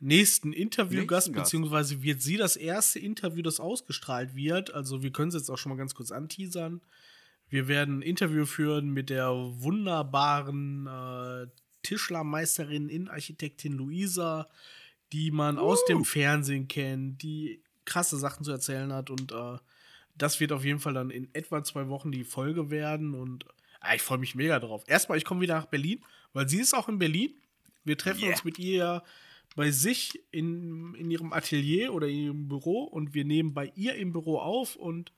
nächsten 0.00 0.52
Interviewgast, 0.52 1.32
beziehungsweise 1.32 2.02
wird 2.02 2.22
sie 2.22 2.36
das 2.36 2.56
erste 2.56 2.98
Interview, 2.98 3.42
das 3.42 3.60
ausgestrahlt 3.60 4.34
wird. 4.34 4.72
Also 4.72 5.02
wir 5.02 5.10
können 5.10 5.28
es 5.28 5.34
jetzt 5.34 5.50
auch 5.50 5.58
schon 5.58 5.70
mal 5.70 5.76
ganz 5.76 5.94
kurz 5.94 6.12
anteasern. 6.12 6.80
Wir 7.48 7.66
werden 7.66 7.98
ein 7.98 8.02
Interview 8.02 8.44
führen 8.44 8.90
mit 8.90 9.10
der 9.10 9.30
wunderbaren 9.30 10.86
äh, 10.86 11.46
Tischlermeisterin, 11.82 12.88
Innenarchitektin 12.88 13.72
Luisa, 13.72 14.48
die 15.12 15.30
man 15.30 15.58
aus 15.58 15.84
dem 15.86 16.04
Fernsehen 16.04 16.68
kennt, 16.68 17.22
die 17.22 17.62
krasse 17.84 18.18
Sachen 18.18 18.44
zu 18.44 18.50
erzählen 18.50 18.92
hat 18.92 19.08
und 19.10 19.32
äh, 19.32 19.56
das 20.16 20.40
wird 20.40 20.52
auf 20.52 20.64
jeden 20.64 20.80
Fall 20.80 20.94
dann 20.94 21.10
in 21.10 21.32
etwa 21.32 21.62
zwei 21.64 21.88
Wochen 21.88 22.12
die 22.12 22.24
Folge 22.24 22.70
werden 22.70 23.14
und 23.14 23.46
ah, 23.80 23.94
ich 23.94 24.02
freue 24.02 24.18
mich 24.18 24.34
mega 24.34 24.58
drauf. 24.58 24.84
Erstmal, 24.86 25.16
ich 25.16 25.24
komme 25.24 25.40
wieder 25.40 25.54
nach 25.54 25.66
Berlin, 25.66 26.04
weil 26.32 26.48
sie 26.48 26.60
ist 26.60 26.74
auch 26.74 26.88
in 26.88 26.98
Berlin. 26.98 27.32
Wir 27.84 27.96
treffen 27.96 28.22
Yeah. 28.22 28.32
uns 28.32 28.44
mit 28.44 28.58
ihr 28.58 29.02
bei 29.58 29.72
sich 29.72 30.22
in, 30.30 30.94
in 30.94 31.10
ihrem 31.10 31.32
Atelier 31.32 31.92
oder 31.92 32.06
in 32.06 32.16
ihrem 32.16 32.48
Büro 32.48 32.84
und 32.84 33.12
wir 33.12 33.24
nehmen 33.24 33.54
bei 33.54 33.72
ihr 33.74 33.96
im 33.96 34.12
Büro 34.12 34.38
auf 34.38 34.76
und 34.76 35.12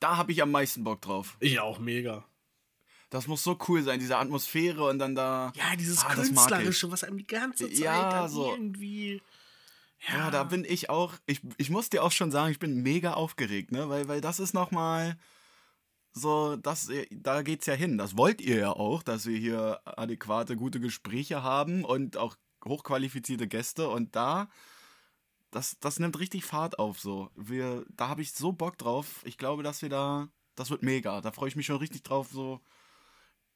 Da 0.00 0.16
habe 0.16 0.32
ich 0.32 0.42
am 0.42 0.50
meisten 0.50 0.82
Bock 0.82 1.00
drauf. 1.00 1.36
ich 1.38 1.60
auch 1.60 1.78
mega. 1.78 2.26
Das 3.10 3.28
muss 3.28 3.44
so 3.44 3.56
cool 3.68 3.84
sein, 3.84 4.00
diese 4.00 4.16
Atmosphäre 4.18 4.88
und 4.88 4.98
dann 4.98 5.14
da. 5.14 5.52
Ja, 5.54 5.76
dieses 5.76 6.04
Ah. 6.04 6.12
Künstlerische, 6.12 6.90
was 6.90 7.04
einem 7.04 7.18
die 7.18 7.26
ganze 7.26 7.68
Zeit 7.70 7.78
Ja, 7.78 8.26
so. 8.26 8.50
irgendwie. 8.50 9.22
Ja, 10.08 10.32
da 10.32 10.42
bin 10.42 10.64
ich 10.64 10.90
auch. 10.90 11.14
Ich, 11.26 11.40
ich 11.56 11.70
muss 11.70 11.88
dir 11.88 12.02
auch 12.02 12.10
schon 12.10 12.32
sagen, 12.32 12.50
ich 12.50 12.58
bin 12.58 12.82
mega 12.82 13.14
aufgeregt, 13.14 13.70
ne? 13.70 13.88
Weil, 13.88 14.08
weil 14.08 14.20
das 14.20 14.40
ist 14.40 14.54
nochmal 14.54 15.16
so, 16.12 16.56
das, 16.56 16.90
da 17.12 17.42
geht's 17.42 17.66
ja 17.66 17.74
hin. 17.74 17.96
Das 17.96 18.16
wollt 18.16 18.40
ihr 18.40 18.56
ja 18.58 18.70
auch, 18.72 19.04
dass 19.04 19.26
wir 19.26 19.38
hier 19.38 19.80
adäquate, 19.84 20.56
gute 20.56 20.80
Gespräche 20.80 21.44
haben 21.44 21.84
und 21.84 22.16
auch 22.16 22.36
hochqualifizierte 22.64 23.46
Gäste. 23.46 23.88
Und 23.88 24.14
da, 24.16 24.48
das, 25.50 25.78
das 25.80 25.98
nimmt 25.98 26.18
richtig 26.18 26.44
Fahrt 26.44 26.78
auf 26.78 27.00
so. 27.00 27.30
Wir, 27.36 27.84
da 27.90 28.08
habe 28.08 28.22
ich 28.22 28.32
so 28.32 28.52
Bock 28.52 28.78
drauf. 28.78 29.22
Ich 29.24 29.38
glaube, 29.38 29.62
dass 29.62 29.82
wir 29.82 29.88
da. 29.88 30.28
Das 30.56 30.70
wird 30.70 30.82
mega. 30.82 31.20
Da 31.20 31.32
freue 31.32 31.48
ich 31.48 31.56
mich 31.56 31.66
schon 31.66 31.76
richtig 31.76 32.02
drauf. 32.04 32.28
So. 32.32 32.60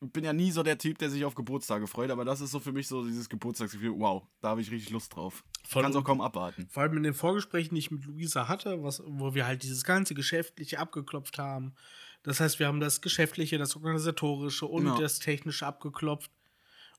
Ich 0.00 0.12
bin 0.12 0.24
ja 0.24 0.32
nie 0.32 0.50
so 0.52 0.62
der 0.62 0.78
Typ, 0.78 0.98
der 0.98 1.11
sich 1.11 1.24
auf 1.24 1.34
Geburtstage 1.34 1.86
freut, 1.88 2.11
aber 2.11 2.24
das 2.24 2.40
ist 2.40 2.52
so 2.52 2.61
für 2.61 2.70
mich 2.72 2.86
so 2.86 3.04
dieses 3.04 3.28
Geburtstagsgefühl. 3.28 3.94
Wow, 3.98 4.26
da 4.40 4.50
habe 4.50 4.61
ich 4.61 4.70
richtig 4.70 4.90
Lust 4.90 5.14
drauf. 5.14 5.42
Voll 5.66 5.82
Kann 5.82 5.90
es 5.90 5.96
auch 5.96 6.04
kaum 6.04 6.20
abwarten. 6.20 6.68
Vor 6.70 6.84
allem 6.84 6.96
in 6.96 7.02
den 7.02 7.14
Vorgesprächen, 7.14 7.74
die 7.74 7.80
ich 7.80 7.90
mit 7.90 8.04
Luisa 8.04 8.46
hatte, 8.46 8.82
was, 8.82 9.02
wo 9.06 9.34
wir 9.34 9.46
halt 9.46 9.64
dieses 9.64 9.82
ganze 9.82 10.14
Geschäftliche 10.14 10.78
abgeklopft 10.78 11.38
haben. 11.38 11.74
Das 12.22 12.38
heißt, 12.40 12.59
wir 12.61 12.68
haben 12.68 12.78
das 12.80 13.00
Geschäftliche, 13.00 13.59
das 13.59 13.74
Organisatorische 13.74 14.66
und 14.66 14.86
Ja. 14.86 14.96
das 14.98 15.18
Technische 15.18 15.66
abgeklopft. 15.66 16.30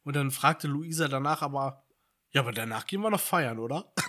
Und 0.03 0.15
dann 0.15 0.31
fragte 0.31 0.67
Luisa 0.67 1.07
danach 1.07 1.41
aber, 1.41 1.83
ja, 2.31 2.41
aber 2.41 2.51
danach 2.51 2.85
gehen 2.87 3.01
wir 3.01 3.09
noch 3.09 3.19
feiern, 3.19 3.59
oder? 3.59 3.91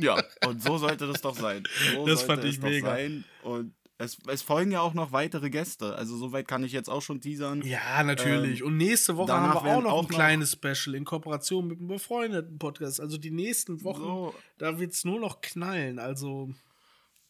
Ja, 0.00 0.22
und 0.46 0.62
so 0.62 0.78
sollte 0.78 1.08
das 1.08 1.22
doch 1.22 1.34
sein. 1.34 1.64
So 1.92 2.06
Das 2.06 2.22
fand 2.22 2.44
ich 2.44 2.60
mega. 2.60 2.96
Und 3.42 3.74
es, 3.98 4.16
es 4.28 4.42
folgen 4.42 4.70
ja 4.70 4.80
auch 4.80 4.94
noch 4.94 5.10
weitere 5.10 5.50
Gäste. 5.50 5.96
Also 5.96 6.16
soweit 6.16 6.46
kann 6.46 6.62
ich 6.62 6.70
jetzt 6.70 6.88
auch 6.88 7.02
schon 7.02 7.20
teasern. 7.20 7.62
Ja, 7.62 8.04
natürlich. 8.04 8.60
Ähm, 8.60 8.66
und 8.68 8.76
nächste 8.76 9.16
Woche 9.16 9.32
haben 9.32 9.52
wir 9.52 9.56
auch 9.76 9.82
noch 9.82 9.90
auch 9.90 9.98
ein 10.04 10.08
noch- 10.08 10.08
kleines 10.14 10.52
Special 10.52 10.94
in 10.94 11.04
Kooperation 11.04 11.66
mit 11.66 11.80
einem 11.80 11.88
befreundeten 11.88 12.60
Podcast. 12.60 13.00
Also 13.00 13.18
die 13.18 13.32
nächsten 13.32 13.82
Wochen, 13.82 14.00
So. 14.02 14.34
da 14.58 14.78
wird 14.78 14.92
es 14.92 15.04
nur 15.04 15.18
noch 15.18 15.40
knallen. 15.40 15.98
Also, 15.98 16.54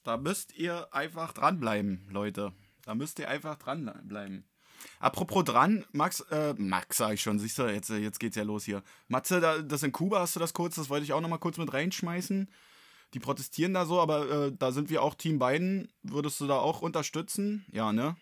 Da 0.05 0.19
müsst 0.19 0.55
ihr 0.55 0.93
einfach 0.93 1.33
dranbleiben, 1.33 2.07
Leute. 2.11 2.53
Da 2.85 2.95
müsst 2.95 3.19
ihr 3.19 3.31
einfach 3.31 3.57
dranbleiben. 3.57 4.45
Apropos 5.01 5.45
dran, 5.45 5.85
Max, 5.93 6.21
äh, 6.31 6.55
Max 6.57 6.99
sag 6.99 7.15
ich 7.15 7.23
schon, 7.23 7.39
siehst 7.39 7.59
du, 7.59 7.65
jetzt, 7.65 7.91
jetzt 7.91 8.21
geht's 8.21 8.37
ja 8.37 8.43
los 8.43 8.65
hier. 8.65 8.83
Matze, 9.09 9.41
da, 9.41 9.61
das 9.61 9.83
in 9.83 9.93
Kuba 9.93 10.21
hast 10.21 10.37
du 10.37 10.41
das 10.41 10.55
kurz, 10.55 10.77
das 10.77 10.91
wollte 10.91 11.05
ich 11.05 11.13
auch 11.13 11.21
noch 11.21 11.29
mal 11.29 11.39
kurz 11.39 11.59
mit 11.59 11.73
reinschmeißen. 11.73 12.51
Die 13.15 13.21
protestieren 13.21 13.75
da 13.75 13.87
so, 13.87 14.01
aber 14.01 14.47
äh, 14.47 14.53
da 14.57 14.71
sind 14.73 14.91
wir 14.91 15.03
auch 15.03 15.15
Team 15.15 15.39
Biden. 15.39 15.89
Würdest 16.03 16.41
du 16.41 16.47
da 16.47 16.59
auch 16.59 16.83
unterstützen? 16.83 17.65
Ja, 17.73 17.93
ne? 17.93 18.17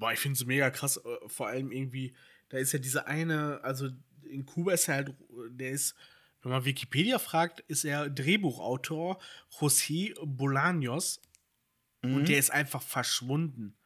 boah, 0.00 0.12
ich 0.12 0.18
finde 0.18 0.36
es 0.36 0.44
mega 0.44 0.70
krass. 0.70 0.96
äh, 0.96 1.28
Vor 1.28 1.46
allem 1.46 1.70
irgendwie, 1.70 2.12
da 2.48 2.58
ist 2.58 2.72
ja 2.72 2.80
diese 2.80 3.06
eine, 3.06 3.60
also 3.62 3.88
in 4.24 4.44
Kuba 4.46 4.72
ist 4.72 4.88
er 4.88 4.96
halt, 4.96 5.14
der 5.50 5.70
ist, 5.70 5.94
wenn 6.42 6.50
man 6.50 6.64
Wikipedia 6.64 7.18
fragt, 7.18 7.60
ist 7.68 7.84
er 7.84 8.10
Drehbuchautor 8.10 9.20
José 9.52 10.14
Bolaños. 10.18 11.20
Und 12.02 12.28
der 12.30 12.38
ist 12.38 12.50
einfach 12.50 12.80
verschwunden. 12.80 13.76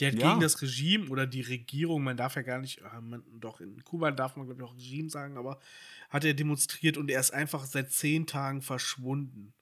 Der 0.00 0.12
hat 0.12 0.18
ja. 0.18 0.30
gegen 0.30 0.40
das 0.40 0.60
Regime 0.62 1.08
oder 1.08 1.26
die 1.26 1.42
Regierung, 1.42 2.02
man 2.02 2.16
darf 2.16 2.34
ja 2.36 2.42
gar 2.42 2.58
nicht, 2.58 2.78
äh, 2.78 3.00
man, 3.00 3.22
doch 3.38 3.60
in 3.60 3.84
Kuba 3.84 4.10
darf 4.10 4.36
man 4.36 4.46
glaube 4.46 4.62
ich 4.62 4.68
auch 4.68 4.74
Regime 4.74 5.10
sagen, 5.10 5.36
aber 5.36 5.60
hat 6.08 6.24
er 6.24 6.34
demonstriert 6.34 6.96
und 6.96 7.10
er 7.10 7.20
ist 7.20 7.32
einfach 7.32 7.64
seit 7.64 7.92
zehn 7.92 8.26
Tagen 8.26 8.62
verschwunden. 8.62 9.52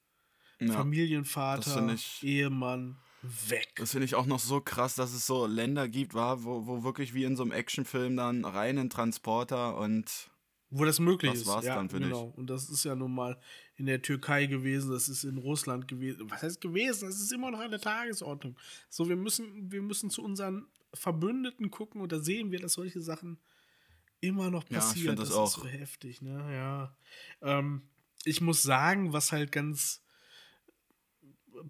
Ja. 0.61 0.73
Familienvater, 0.73 1.97
Ehemann, 2.23 2.97
weg. 3.23 3.73
Das 3.77 3.93
finde 3.93 4.07
ich 4.07 4.15
auch 4.15 4.27
noch 4.27 4.41
so 4.41 4.61
krass, 4.61 4.95
dass 4.95 5.13
es 5.13 5.27
so 5.27 5.47
Länder 5.47 5.89
gibt, 5.89 6.15
war, 6.15 6.45
wo, 6.45 6.67
wo 6.67 6.83
wirklich 6.83 7.15
wie 7.15 7.25
in 7.25 7.37
so 7.37 7.43
einem 7.43 7.53
Actionfilm 7.53 8.17
dann 8.17 8.45
rein 8.45 8.79
in 8.79 8.91
Transporter 8.91 9.77
und 9.77 10.31
wo 10.71 10.85
das 10.85 11.01
möglich 11.01 11.33
das 11.33 11.41
ist. 11.43 11.47
War's 11.47 11.65
ja, 11.65 11.77
dann 11.77 11.89
für 11.89 11.99
genau. 11.99 12.27
Dich. 12.27 12.39
Und 12.39 12.51
das 12.51 12.69
ist 12.69 12.85
ja 12.85 12.95
nun 12.95 13.15
mal 13.15 13.41
in 13.77 13.87
der 13.87 14.03
Türkei 14.03 14.47
gewesen, 14.47 14.91
das 14.91 15.09
ist 15.09 15.25
in 15.25 15.39
Russland 15.39 15.89
gewesen. 15.89 16.31
Was 16.31 16.43
heißt 16.43 16.61
gewesen? 16.61 17.09
Das 17.09 17.21
ist 17.21 17.33
immer 17.33 17.51
noch 17.51 17.61
an 17.61 17.71
der 17.71 17.81
Tagesordnung. 17.81 18.57
So, 18.89 19.09
wir 19.09 19.17
müssen, 19.17 19.71
wir 19.71 19.83
müssen 19.83 20.11
zu 20.11 20.23
unseren 20.23 20.67
Verbündeten 20.93 21.71
gucken 21.71 22.01
und 22.01 22.13
da 22.13 22.21
sehen 22.21 22.51
wir, 22.51 22.59
dass 22.59 22.75
solche 22.75 23.01
Sachen 23.01 23.39
immer 24.21 24.51
noch 24.51 24.67
passieren. 24.67 25.17
Ja, 25.17 25.21
das, 25.21 25.29
das 25.31 25.39
auch. 25.39 25.47
ist 25.47 25.63
so 25.63 25.67
heftig, 25.67 26.23
ne? 26.23 26.53
Ja. 26.53 26.97
Ähm, 27.41 27.83
ich 28.25 28.41
muss 28.41 28.63
sagen, 28.63 29.13
was 29.13 29.33
halt 29.33 29.53
ganz 29.53 30.03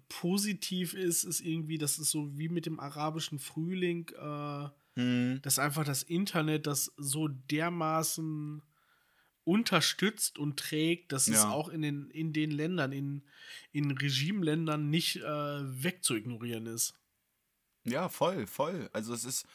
positiv 0.07 0.93
ist, 0.93 1.23
ist 1.23 1.41
irgendwie, 1.41 1.77
das 1.77 1.99
ist 1.99 2.11
so 2.11 2.37
wie 2.37 2.49
mit 2.49 2.65
dem 2.65 2.79
arabischen 2.79 3.39
Frühling, 3.39 4.09
äh, 4.09 4.69
hm. 4.95 5.39
dass 5.41 5.59
einfach 5.59 5.85
das 5.85 6.03
Internet 6.03 6.67
das 6.67 6.91
so 6.97 7.27
dermaßen 7.27 8.61
unterstützt 9.49 10.37
und 10.37 10.57
trägt, 10.57 11.11
dass 11.11 11.25
ja. 11.25 11.33
es 11.33 11.45
auch 11.45 11.69
in 11.69 11.81
den, 11.81 12.11
in 12.11 12.33
den 12.33 12.51
Ländern, 12.51 12.91
in, 12.91 13.23
in 13.71 13.89
Regimeländern 13.89 14.91
nicht 14.91 15.15
äh, 15.15 15.23
wegzuignorieren 15.23 16.67
ist. 16.67 16.93
Ja, 17.83 18.09
voll, 18.09 18.45
voll. 18.45 18.89
Also 18.93 19.11
es 19.11 19.25
ist, 19.25 19.47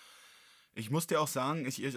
ich 0.74 0.90
muss 0.90 1.06
dir 1.06 1.20
auch 1.20 1.28
sagen, 1.28 1.64
ich, 1.66 1.84
ich, 1.84 1.96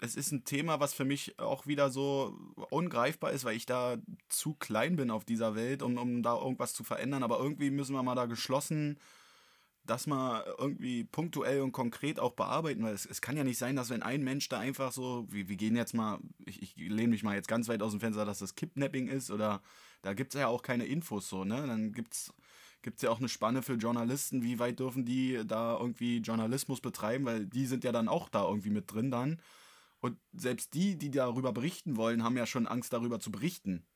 es 0.00 0.16
ist 0.16 0.32
ein 0.32 0.44
Thema, 0.44 0.80
was 0.80 0.92
für 0.92 1.04
mich 1.04 1.38
auch 1.38 1.68
wieder 1.68 1.88
so 1.90 2.36
ungreifbar 2.70 3.30
ist, 3.30 3.44
weil 3.44 3.56
ich 3.56 3.66
da 3.66 3.96
zu 4.28 4.54
klein 4.54 4.96
bin 4.96 5.12
auf 5.12 5.24
dieser 5.24 5.54
Welt, 5.54 5.82
um, 5.82 5.96
um 5.98 6.22
da 6.22 6.36
irgendwas 6.36 6.74
zu 6.74 6.82
verändern. 6.82 7.22
Aber 7.22 7.38
irgendwie 7.38 7.70
müssen 7.70 7.94
wir 7.94 8.02
mal 8.02 8.16
da 8.16 8.26
geschlossen 8.26 8.98
das 9.86 10.06
mal 10.06 10.44
irgendwie 10.58 11.04
punktuell 11.04 11.60
und 11.60 11.72
konkret 11.72 12.18
auch 12.18 12.32
bearbeiten, 12.32 12.82
weil 12.82 12.94
es, 12.94 13.06
es 13.06 13.20
kann 13.20 13.36
ja 13.36 13.44
nicht 13.44 13.58
sein, 13.58 13.76
dass 13.76 13.90
wenn 13.90 14.02
ein 14.02 14.22
Mensch 14.22 14.48
da 14.48 14.58
einfach 14.58 14.92
so, 14.92 15.26
wir, 15.30 15.48
wir 15.48 15.56
gehen 15.56 15.76
jetzt 15.76 15.94
mal, 15.94 16.18
ich, 16.46 16.62
ich 16.62 16.76
lehne 16.76 17.08
mich 17.08 17.22
mal 17.22 17.34
jetzt 17.34 17.48
ganz 17.48 17.68
weit 17.68 17.82
aus 17.82 17.92
dem 17.92 18.00
Fenster, 18.00 18.24
dass 18.24 18.38
das 18.38 18.54
Kidnapping 18.54 19.08
ist 19.08 19.30
oder 19.30 19.62
da 20.02 20.14
gibt 20.14 20.34
es 20.34 20.40
ja 20.40 20.48
auch 20.48 20.62
keine 20.62 20.86
Infos 20.86 21.28
so, 21.28 21.44
ne? 21.44 21.66
Dann 21.66 21.92
gibt 21.92 22.14
es 22.14 22.32
gibt 22.82 22.98
es 22.98 23.02
ja 23.02 23.10
auch 23.10 23.18
eine 23.18 23.30
Spanne 23.30 23.62
für 23.62 23.74
Journalisten, 23.74 24.42
wie 24.42 24.58
weit 24.58 24.78
dürfen 24.78 25.06
die 25.06 25.40
da 25.46 25.76
irgendwie 25.78 26.18
Journalismus 26.18 26.82
betreiben, 26.82 27.24
weil 27.24 27.46
die 27.46 27.66
sind 27.66 27.82
ja 27.82 27.92
dann 27.92 28.08
auch 28.08 28.28
da 28.28 28.46
irgendwie 28.46 28.70
mit 28.70 28.92
drin 28.92 29.10
dann. 29.10 29.40
Und 30.00 30.18
selbst 30.34 30.74
die, 30.74 30.96
die 30.96 31.10
darüber 31.10 31.52
berichten 31.52 31.96
wollen, 31.96 32.22
haben 32.22 32.36
ja 32.36 32.44
schon 32.44 32.66
Angst 32.66 32.92
darüber 32.92 33.20
zu 33.20 33.32
berichten. 33.32 33.86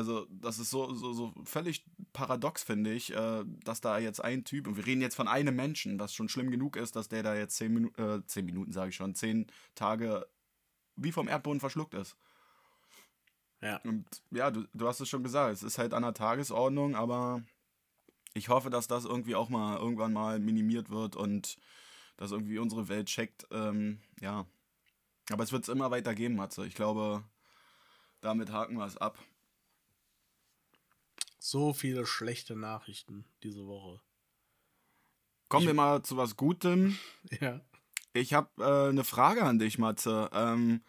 Also, 0.00 0.26
das 0.30 0.58
ist 0.58 0.70
so, 0.70 0.94
so, 0.94 1.12
so 1.12 1.34
völlig 1.44 1.84
paradox, 2.14 2.62
finde 2.62 2.90
ich, 2.90 3.14
äh, 3.14 3.44
dass 3.62 3.82
da 3.82 3.98
jetzt 3.98 4.24
ein 4.24 4.44
Typ, 4.44 4.66
und 4.66 4.78
wir 4.78 4.86
reden 4.86 5.02
jetzt 5.02 5.14
von 5.14 5.28
einem 5.28 5.54
Menschen, 5.54 6.00
was 6.00 6.14
schon 6.14 6.30
schlimm 6.30 6.50
genug 6.50 6.76
ist, 6.76 6.96
dass 6.96 7.10
der 7.10 7.22
da 7.22 7.34
jetzt 7.34 7.56
zehn, 7.56 7.70
Minu 7.70 7.90
äh, 7.98 8.24
zehn 8.24 8.46
Minuten, 8.46 8.72
sage 8.72 8.88
ich 8.88 8.96
schon, 8.96 9.14
zehn 9.14 9.46
Tage 9.74 10.26
wie 10.96 11.12
vom 11.12 11.28
Erdboden 11.28 11.60
verschluckt 11.60 11.92
ist. 11.92 12.16
Ja. 13.60 13.76
Und 13.84 14.06
ja, 14.30 14.50
du, 14.50 14.66
du 14.72 14.88
hast 14.88 15.00
es 15.00 15.08
schon 15.10 15.22
gesagt, 15.22 15.52
es 15.52 15.62
ist 15.62 15.76
halt 15.76 15.92
an 15.92 16.02
der 16.02 16.14
Tagesordnung, 16.14 16.94
aber 16.94 17.42
ich 18.32 18.48
hoffe, 18.48 18.70
dass 18.70 18.88
das 18.88 19.04
irgendwie 19.04 19.34
auch 19.34 19.50
mal 19.50 19.76
irgendwann 19.76 20.14
mal 20.14 20.38
minimiert 20.38 20.88
wird 20.88 21.14
und 21.14 21.58
dass 22.16 22.32
irgendwie 22.32 22.58
unsere 22.58 22.88
Welt 22.88 23.08
checkt. 23.08 23.46
Ähm, 23.50 24.00
ja. 24.18 24.46
Aber 25.30 25.44
es 25.44 25.52
wird 25.52 25.64
es 25.64 25.68
immer 25.68 25.90
weiter 25.90 26.14
geben, 26.14 26.36
Matze. 26.36 26.64
Ich 26.64 26.74
glaube, 26.74 27.22
damit 28.22 28.50
haken 28.50 28.78
wir 28.78 28.86
es 28.86 28.96
ab. 28.96 29.18
So 31.42 31.72
viele 31.72 32.06
schlechte 32.06 32.54
Nachrichten 32.54 33.24
diese 33.42 33.66
Woche. 33.66 34.00
Kommen 35.48 35.62
ich, 35.62 35.68
wir 35.68 35.74
mal 35.74 36.02
zu 36.02 36.16
was 36.16 36.36
Gutem. 36.36 36.98
Ja. 37.40 37.60
Ich 38.12 38.34
habe 38.34 38.50
äh, 38.58 38.88
eine 38.88 39.04
Frage 39.04 39.44
an 39.44 39.60
dich, 39.60 39.78
Matze. 39.78 40.28
Ähm, 40.32 40.82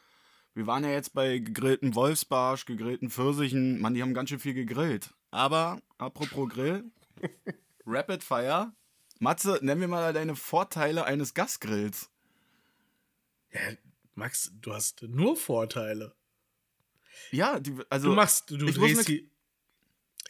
wir 0.55 0.65
waren 0.65 0.83
ja 0.83 0.89
jetzt 0.89 1.13
bei 1.13 1.37
gegrillten 1.37 1.93
Wolfsbarsch, 1.93 2.65
gegrillten 2.65 3.11
Pfirsichen. 3.11 3.79
Mann, 3.79 3.93
die 3.93 4.01
haben 4.01 4.15
ganz 4.15 4.29
schön 4.29 4.39
viel 4.39 4.55
gegrillt. 4.55 5.13
Aber, 5.29 5.79
apropos 5.99 6.49
Grill, 6.49 6.83
Rapid 7.85 8.23
Fire. 8.23 8.73
Matze, 9.19 9.59
nenn 9.61 9.77
mir 9.77 9.87
mal 9.87 10.13
deine 10.13 10.35
Vorteile 10.35 11.05
eines 11.05 11.35
Gasgrills. 11.35 12.09
Ja, 13.51 13.61
Max, 14.15 14.51
du 14.59 14.73
hast 14.73 15.03
nur 15.03 15.37
Vorteile. 15.37 16.15
Ja, 17.29 17.59
die, 17.59 17.77
also. 17.89 18.09
Du 18.09 18.15
machst, 18.15 18.49
du 18.49 18.57
drehst 18.57 19.07
die. 19.07 19.30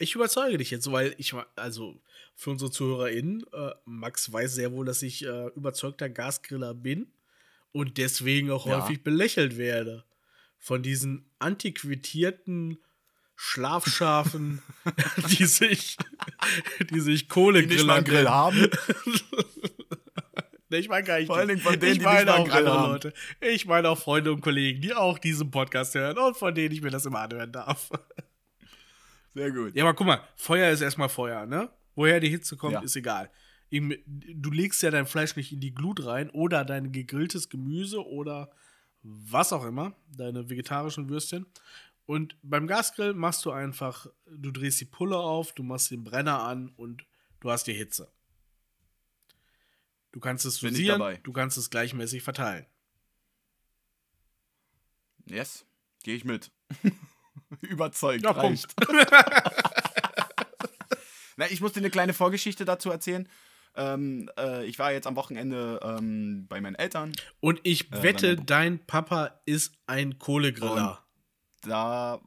Ich 0.02 0.16
überzeuge 0.16 0.58
dich 0.58 0.72
jetzt, 0.72 0.90
weil 0.90 1.14
ich, 1.16 1.32
also 1.54 2.02
für 2.34 2.50
unsere 2.50 2.72
ZuhörerInnen, 2.72 3.44
äh, 3.52 3.70
Max 3.84 4.32
weiß 4.32 4.52
sehr 4.52 4.72
wohl, 4.72 4.84
dass 4.84 5.00
ich 5.02 5.24
äh, 5.24 5.46
überzeugter 5.54 6.08
Gasgriller 6.08 6.74
bin 6.74 7.06
und 7.70 7.98
deswegen 7.98 8.50
auch 8.50 8.66
ja. 8.66 8.82
häufig 8.82 9.04
belächelt 9.04 9.56
werde. 9.56 10.04
Von 10.58 10.82
diesen 10.82 11.30
antiquitierten 11.38 12.78
Schlafschafen, 13.36 14.60
die 15.38 15.46
sich, 15.46 15.96
die 16.90 17.00
sich 17.00 17.28
Kohlegriller 17.28 18.02
die 18.02 18.10
Grill 18.10 18.28
haben. 18.28 18.70
ich 20.70 20.88
meine 20.88 21.06
gar 21.06 21.18
nicht. 21.18 21.28
Vor 21.28 21.36
allen 21.36 21.46
Dingen 21.46 21.60
von 21.60 21.78
denen, 21.78 21.92
ich 21.92 22.02
meine 22.02 22.32
die 22.32 22.40
nicht 22.40 22.50
auch 22.50 22.56
andere 22.56 22.72
haben. 22.72 22.92
Leute. 22.92 23.12
Ich 23.40 23.66
meine 23.66 23.88
auch 23.88 23.98
Freunde 23.98 24.32
und 24.32 24.40
Kollegen, 24.40 24.80
die 24.80 24.94
auch 24.94 25.20
diesen 25.20 25.52
Podcast 25.52 25.94
hören 25.94 26.18
und 26.18 26.36
von 26.36 26.52
denen 26.52 26.74
ich 26.74 26.82
mir 26.82 26.90
das 26.90 27.06
immer 27.06 27.20
anhören 27.20 27.52
darf. 27.52 27.88
Sehr 29.34 29.50
gut. 29.50 29.74
Ja, 29.74 29.84
aber 29.84 29.94
guck 29.94 30.06
mal, 30.06 30.22
Feuer 30.36 30.70
ist 30.70 30.80
erstmal 30.80 31.08
Feuer, 31.08 31.46
ne? 31.46 31.70
Woher 31.94 32.20
die 32.20 32.28
Hitze 32.28 32.56
kommt, 32.56 32.74
ja. 32.74 32.80
ist 32.80 32.96
egal. 32.96 33.30
Du 33.70 34.50
legst 34.50 34.82
ja 34.82 34.90
dein 34.90 35.06
Fleisch 35.06 35.36
nicht 35.36 35.52
in 35.52 35.60
die 35.60 35.74
Glut 35.74 36.04
rein 36.04 36.28
oder 36.30 36.64
dein 36.64 36.92
gegrilltes 36.92 37.48
Gemüse 37.48 38.06
oder 38.06 38.50
was 39.02 39.52
auch 39.52 39.64
immer, 39.64 39.96
deine 40.08 40.48
vegetarischen 40.48 41.08
Würstchen. 41.08 41.46
Und 42.04 42.36
beim 42.42 42.66
Gasgrill 42.66 43.14
machst 43.14 43.44
du 43.44 43.50
einfach, 43.50 44.06
du 44.26 44.50
drehst 44.50 44.80
die 44.80 44.86
Pulle 44.86 45.16
auf, 45.16 45.52
du 45.54 45.62
machst 45.62 45.90
den 45.90 46.04
Brenner 46.04 46.42
an 46.42 46.68
und 46.76 47.04
du 47.40 47.50
hast 47.50 47.66
die 47.66 47.72
Hitze. 47.72 48.12
Du 50.12 50.20
kannst 50.20 50.44
es 50.44 50.60
dosieren, 50.60 51.18
du 51.22 51.32
kannst 51.32 51.56
es 51.56 51.70
gleichmäßig 51.70 52.22
verteilen. 52.22 52.66
Yes, 55.24 55.64
gehe 56.02 56.16
ich 56.16 56.24
mit. 56.24 56.50
Überzeugt, 57.60 58.24
ja, 58.24 58.30
reicht. 58.30 58.74
Na, 61.36 61.50
ich 61.50 61.60
muss 61.60 61.72
dir 61.72 61.80
eine 61.80 61.90
kleine 61.90 62.12
Vorgeschichte 62.12 62.64
dazu 62.64 62.90
erzählen. 62.90 63.28
Ähm, 63.74 64.30
äh, 64.38 64.66
ich 64.66 64.78
war 64.78 64.92
jetzt 64.92 65.06
am 65.06 65.16
Wochenende 65.16 65.80
ähm, 65.82 66.46
bei 66.48 66.60
meinen 66.60 66.74
Eltern. 66.74 67.12
Und 67.40 67.60
ich 67.62 67.90
äh, 67.90 68.02
wette, 68.02 68.36
dein 68.36 68.84
Papa 68.84 69.40
ist 69.46 69.72
ein 69.86 70.18
Kohlegriller 70.18 71.02
da 71.62 72.20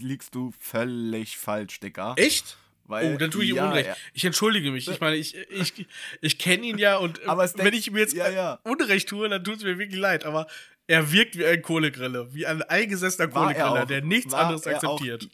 liegst 0.00 0.34
du 0.34 0.52
völlig 0.58 1.36
falsch, 1.36 1.80
Dicker. 1.80 2.14
Echt? 2.16 2.56
Weil, 2.84 3.14
oh, 3.14 3.18
dann 3.18 3.30
tue 3.30 3.44
ich 3.44 3.50
ihm 3.50 3.56
ja, 3.56 3.68
Unrecht. 3.68 3.88
Ja. 3.88 3.96
Ich 4.14 4.24
entschuldige 4.24 4.70
mich. 4.70 4.88
Ich 4.88 5.00
meine, 5.00 5.16
ich, 5.16 5.36
ich, 5.36 5.86
ich 6.22 6.38
kenne 6.38 6.66
ihn 6.66 6.78
ja 6.78 6.96
und 6.96 7.26
aber 7.26 7.50
wenn 7.56 7.74
ich 7.74 7.86
ihm 7.88 7.96
jetzt 7.98 8.14
ja, 8.14 8.58
Unrecht 8.64 9.08
tue, 9.08 9.28
dann 9.28 9.44
tut 9.44 9.58
es 9.58 9.62
mir 9.62 9.78
wirklich 9.78 10.00
leid. 10.00 10.24
Aber 10.24 10.46
er 10.88 11.12
wirkt 11.12 11.38
wie 11.38 11.46
ein 11.46 11.62
Kohlegrille, 11.62 12.34
wie 12.34 12.46
ein 12.46 12.62
eingesessener 12.62 13.28
Kohlegriller, 13.28 13.86
der 13.86 14.02
nichts 14.02 14.34
anderes 14.34 14.66
akzeptiert. 14.66 15.28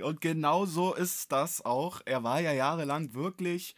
Auch, 0.00 0.06
und 0.06 0.20
genau 0.20 0.66
so 0.66 0.94
ist 0.94 1.32
das 1.32 1.64
auch. 1.64 2.00
Er 2.04 2.22
war 2.22 2.40
ja 2.40 2.52
jahrelang 2.52 3.14
wirklich 3.14 3.74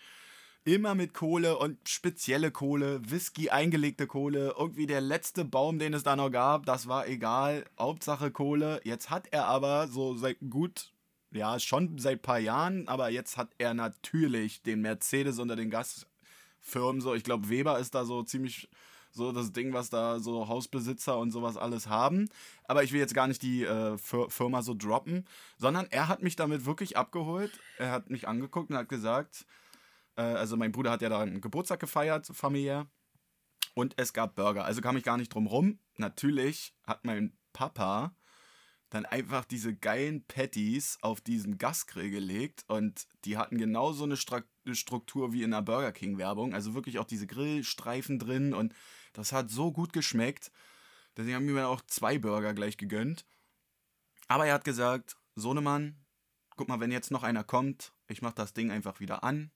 Immer 0.64 0.94
mit 0.94 1.14
Kohle 1.14 1.56
und 1.56 1.88
spezielle 1.88 2.50
Kohle, 2.50 3.00
Whisky 3.10 3.48
eingelegte 3.48 4.06
Kohle, 4.06 4.54
irgendwie 4.58 4.86
der 4.86 5.00
letzte 5.00 5.46
Baum, 5.46 5.78
den 5.78 5.94
es 5.94 6.02
da 6.02 6.16
noch 6.16 6.30
gab, 6.30 6.66
das 6.66 6.86
war 6.86 7.08
egal, 7.08 7.64
Hauptsache 7.78 8.30
Kohle. 8.30 8.78
Jetzt 8.84 9.08
hat 9.08 9.28
er 9.30 9.46
aber 9.46 9.88
so 9.88 10.14
seit 10.16 10.36
gut, 10.50 10.92
ja, 11.30 11.58
schon 11.58 11.96
seit 11.96 12.18
ein 12.18 12.22
paar 12.22 12.38
Jahren, 12.38 12.88
aber 12.88 13.08
jetzt 13.08 13.38
hat 13.38 13.48
er 13.56 13.72
natürlich 13.72 14.62
den 14.62 14.82
Mercedes 14.82 15.38
unter 15.38 15.56
den 15.56 15.70
Gasfirmen, 15.70 17.00
so, 17.00 17.14
ich 17.14 17.24
glaube, 17.24 17.48
Weber 17.48 17.78
ist 17.78 17.94
da 17.94 18.04
so 18.04 18.22
ziemlich 18.22 18.68
so 19.10 19.32
das 19.32 19.52
Ding, 19.52 19.72
was 19.72 19.90
da 19.90 20.20
so 20.20 20.48
Hausbesitzer 20.48 21.18
und 21.18 21.30
sowas 21.30 21.56
alles 21.56 21.88
haben. 21.88 22.28
Aber 22.64 22.82
ich 22.82 22.92
will 22.92 23.00
jetzt 23.00 23.14
gar 23.14 23.26
nicht 23.26 23.42
die 23.42 23.64
äh, 23.64 23.96
Firma 23.98 24.62
so 24.62 24.74
droppen, 24.74 25.26
sondern 25.58 25.86
er 25.90 26.08
hat 26.08 26.22
mich 26.22 26.36
damit 26.36 26.66
wirklich 26.66 26.96
abgeholt. 26.96 27.58
Er 27.78 27.90
hat 27.90 28.10
mich 28.10 28.28
angeguckt 28.28 28.70
und 28.70 28.76
hat 28.76 28.88
gesagt, 28.88 29.46
äh, 30.16 30.22
also 30.22 30.56
mein 30.56 30.72
Bruder 30.72 30.90
hat 30.90 31.02
ja 31.02 31.08
da 31.08 31.20
einen 31.20 31.40
Geburtstag 31.40 31.80
gefeiert, 31.80 32.26
familiär. 32.26 32.86
Und 33.74 33.94
es 33.96 34.12
gab 34.12 34.34
Burger. 34.34 34.64
Also 34.64 34.80
kam 34.80 34.96
ich 34.96 35.04
gar 35.04 35.16
nicht 35.16 35.32
drum 35.32 35.46
rum. 35.46 35.78
Natürlich 35.96 36.74
hat 36.84 37.04
mein 37.04 37.36
Papa 37.52 38.14
dann 38.90 39.06
einfach 39.06 39.44
diese 39.44 39.74
geilen 39.74 40.24
Patties 40.26 40.98
auf 41.00 41.20
diesen 41.20 41.58
Gasgrill 41.58 42.10
gelegt 42.10 42.64
und 42.66 43.06
die 43.24 43.38
hatten 43.38 43.56
genauso 43.56 44.04
eine 44.04 44.16
Struktur 44.16 45.32
wie 45.32 45.44
in 45.44 45.52
der 45.52 45.62
Burger 45.62 45.92
King 45.92 46.18
Werbung. 46.18 46.52
Also 46.54 46.74
wirklich 46.74 46.98
auch 46.98 47.04
diese 47.04 47.28
Grillstreifen 47.28 48.18
drin 48.18 48.52
und 48.52 48.74
das 49.12 49.32
hat 49.32 49.50
so 49.50 49.72
gut 49.72 49.92
geschmeckt. 49.92 50.50
Deswegen 51.16 51.36
haben 51.36 51.46
wir 51.46 51.54
mir 51.54 51.68
auch 51.68 51.82
zwei 51.86 52.18
Burger 52.18 52.52
gleich 52.52 52.76
gegönnt. 52.76 53.26
Aber 54.28 54.46
er 54.46 54.54
hat 54.54 54.64
gesagt, 54.64 55.16
Sohnemann, 55.36 56.04
guck 56.56 56.68
mal, 56.68 56.80
wenn 56.80 56.92
jetzt 56.92 57.10
noch 57.10 57.22
einer 57.22 57.44
kommt, 57.44 57.92
ich 58.08 58.22
mach 58.22 58.32
das 58.32 58.54
Ding 58.54 58.70
einfach 58.70 59.00
wieder 59.00 59.22
an. 59.24 59.52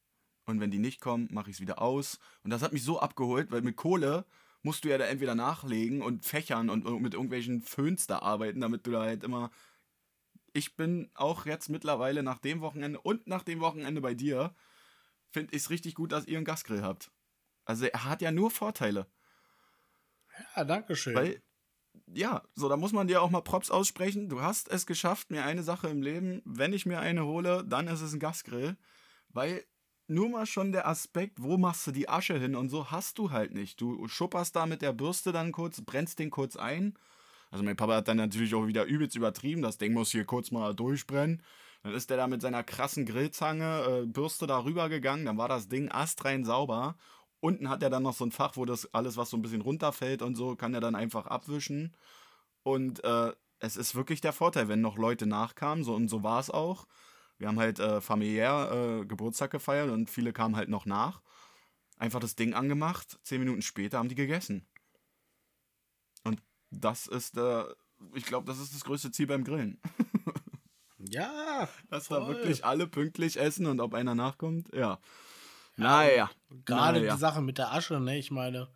Und 0.46 0.60
wenn 0.60 0.70
die 0.70 0.78
nicht 0.78 1.00
kommen, 1.00 1.28
mache 1.30 1.50
ich 1.50 1.56
es 1.56 1.60
wieder 1.60 1.80
aus. 1.80 2.18
Und 2.42 2.50
das 2.50 2.62
hat 2.62 2.72
mich 2.72 2.84
so 2.84 3.00
abgeholt, 3.00 3.50
weil 3.50 3.62
mit 3.62 3.76
Kohle 3.76 4.26
musst 4.64 4.84
du 4.84 4.88
ja 4.88 4.98
da 4.98 5.04
entweder 5.04 5.34
nachlegen 5.34 6.02
und 6.02 6.24
fächern 6.24 6.70
und 6.70 6.84
mit 7.00 7.14
irgendwelchen 7.14 7.62
Föhns 7.62 8.06
da 8.06 8.20
arbeiten, 8.20 8.60
damit 8.60 8.86
du 8.86 8.90
da 8.90 9.02
halt 9.02 9.22
immer. 9.22 9.50
Ich 10.52 10.74
bin 10.74 11.10
auch 11.14 11.46
jetzt 11.46 11.68
mittlerweile 11.68 12.22
nach 12.22 12.38
dem 12.38 12.60
Wochenende 12.60 13.00
und 13.00 13.26
nach 13.26 13.42
dem 13.42 13.60
Wochenende 13.60 14.00
bei 14.00 14.14
dir, 14.14 14.54
finde 15.30 15.54
ich 15.54 15.62
es 15.62 15.70
richtig 15.70 15.94
gut, 15.94 16.12
dass 16.12 16.26
ihr 16.26 16.38
einen 16.38 16.46
Gasgrill 16.46 16.82
habt. 16.82 17.10
Also 17.64 17.86
er 17.86 18.04
hat 18.04 18.22
ja 18.22 18.30
nur 18.30 18.50
Vorteile. 18.50 19.06
Ja, 20.56 20.64
danke 20.64 20.96
schön. 20.96 21.14
Weil, 21.14 21.42
ja, 22.06 22.42
so, 22.54 22.68
da 22.68 22.76
muss 22.76 22.92
man 22.92 23.06
dir 23.06 23.20
auch 23.20 23.30
mal 23.30 23.42
Props 23.42 23.70
aussprechen. 23.70 24.28
Du 24.28 24.40
hast 24.40 24.68
es 24.68 24.86
geschafft, 24.86 25.30
mir 25.30 25.44
eine 25.44 25.62
Sache 25.62 25.88
im 25.88 26.02
Leben, 26.02 26.40
wenn 26.44 26.72
ich 26.72 26.86
mir 26.86 27.00
eine 27.00 27.24
hole, 27.24 27.64
dann 27.64 27.88
ist 27.88 28.00
es 28.00 28.12
ein 28.14 28.20
Gasgrill. 28.20 28.76
Weil 29.28 29.64
nur 30.06 30.28
mal 30.28 30.46
schon 30.46 30.72
der 30.72 30.86
Aspekt, 30.86 31.42
wo 31.42 31.56
machst 31.56 31.86
du 31.86 31.90
die 31.90 32.08
Asche 32.08 32.38
hin 32.38 32.56
und 32.56 32.68
so, 32.68 32.90
hast 32.90 33.18
du 33.18 33.30
halt 33.30 33.54
nicht. 33.54 33.80
Du 33.80 34.06
schupperst 34.06 34.54
da 34.54 34.66
mit 34.66 34.82
der 34.82 34.92
Bürste 34.92 35.32
dann 35.32 35.52
kurz, 35.52 35.80
brennst 35.80 36.18
den 36.18 36.30
kurz 36.30 36.56
ein. 36.56 36.94
Also 37.50 37.64
mein 37.64 37.76
Papa 37.76 37.96
hat 37.96 38.08
dann 38.08 38.16
natürlich 38.16 38.54
auch 38.54 38.66
wieder 38.66 38.84
übelst 38.84 39.16
übertrieben, 39.16 39.62
das 39.62 39.78
Ding 39.78 39.92
muss 39.92 40.10
hier 40.10 40.24
kurz 40.24 40.50
mal 40.50 40.74
durchbrennen. 40.74 41.42
Dann 41.82 41.94
ist 41.94 42.10
der 42.10 42.16
da 42.16 42.26
mit 42.26 42.42
seiner 42.42 42.62
krassen 42.62 43.06
Grillzange, 43.06 44.02
äh, 44.02 44.06
Bürste 44.06 44.46
da 44.46 44.64
rüber 44.64 44.88
gegangen, 44.88 45.26
dann 45.26 45.38
war 45.38 45.48
das 45.48 45.68
Ding 45.68 45.90
astrein 45.90 46.44
sauber. 46.44 46.96
Unten 47.40 47.68
hat 47.68 47.82
er 47.82 47.90
dann 47.90 48.02
noch 48.02 48.14
so 48.14 48.24
ein 48.24 48.32
Fach, 48.32 48.56
wo 48.56 48.64
das 48.64 48.92
alles, 48.94 49.16
was 49.16 49.30
so 49.30 49.36
ein 49.36 49.42
bisschen 49.42 49.60
runterfällt 49.60 50.22
und 50.22 50.34
so, 50.34 50.56
kann 50.56 50.74
er 50.74 50.80
dann 50.80 50.94
einfach 50.94 51.26
abwischen. 51.26 51.94
Und 52.62 53.04
äh, 53.04 53.32
es 53.60 53.76
ist 53.76 53.94
wirklich 53.94 54.20
der 54.20 54.32
Vorteil, 54.32 54.68
wenn 54.68 54.80
noch 54.80 54.96
Leute 54.96 55.26
nachkamen, 55.26 55.84
so 55.84 55.94
und 55.94 56.08
so 56.08 56.22
war 56.22 56.40
es 56.40 56.50
auch 56.50 56.86
wir 57.44 57.48
haben 57.48 57.60
halt 57.60 57.78
äh, 57.78 58.00
familiär 58.00 58.70
äh, 58.72 59.04
Geburtstag 59.04 59.50
gefeiert 59.50 59.90
und 59.90 60.08
viele 60.08 60.32
kamen 60.32 60.56
halt 60.56 60.70
noch 60.70 60.86
nach. 60.86 61.20
Einfach 61.98 62.18
das 62.18 62.36
Ding 62.36 62.54
angemacht, 62.54 63.18
zehn 63.22 63.38
Minuten 63.38 63.60
später 63.60 63.98
haben 63.98 64.08
die 64.08 64.14
gegessen. 64.14 64.66
Und 66.22 66.42
das 66.70 67.06
ist, 67.06 67.36
äh, 67.36 67.64
ich 68.14 68.24
glaube, 68.24 68.46
das 68.46 68.58
ist 68.58 68.72
das 68.72 68.82
größte 68.84 69.10
Ziel 69.10 69.26
beim 69.26 69.44
Grillen. 69.44 69.78
ja. 70.98 71.68
Dass 71.90 72.06
voll. 72.06 72.20
da 72.20 72.28
wirklich 72.28 72.64
alle 72.64 72.86
pünktlich 72.86 73.38
essen 73.38 73.66
und 73.66 73.78
ob 73.78 73.92
einer 73.92 74.14
nachkommt, 74.14 74.74
ja. 74.74 74.98
Naja. 75.76 76.30
Gerade 76.64 77.00
naja. 77.00 77.12
die 77.12 77.20
Sache 77.20 77.42
mit 77.42 77.58
der 77.58 77.74
Asche, 77.74 78.00
ne? 78.00 78.16
Ich 78.16 78.30
meine, 78.30 78.70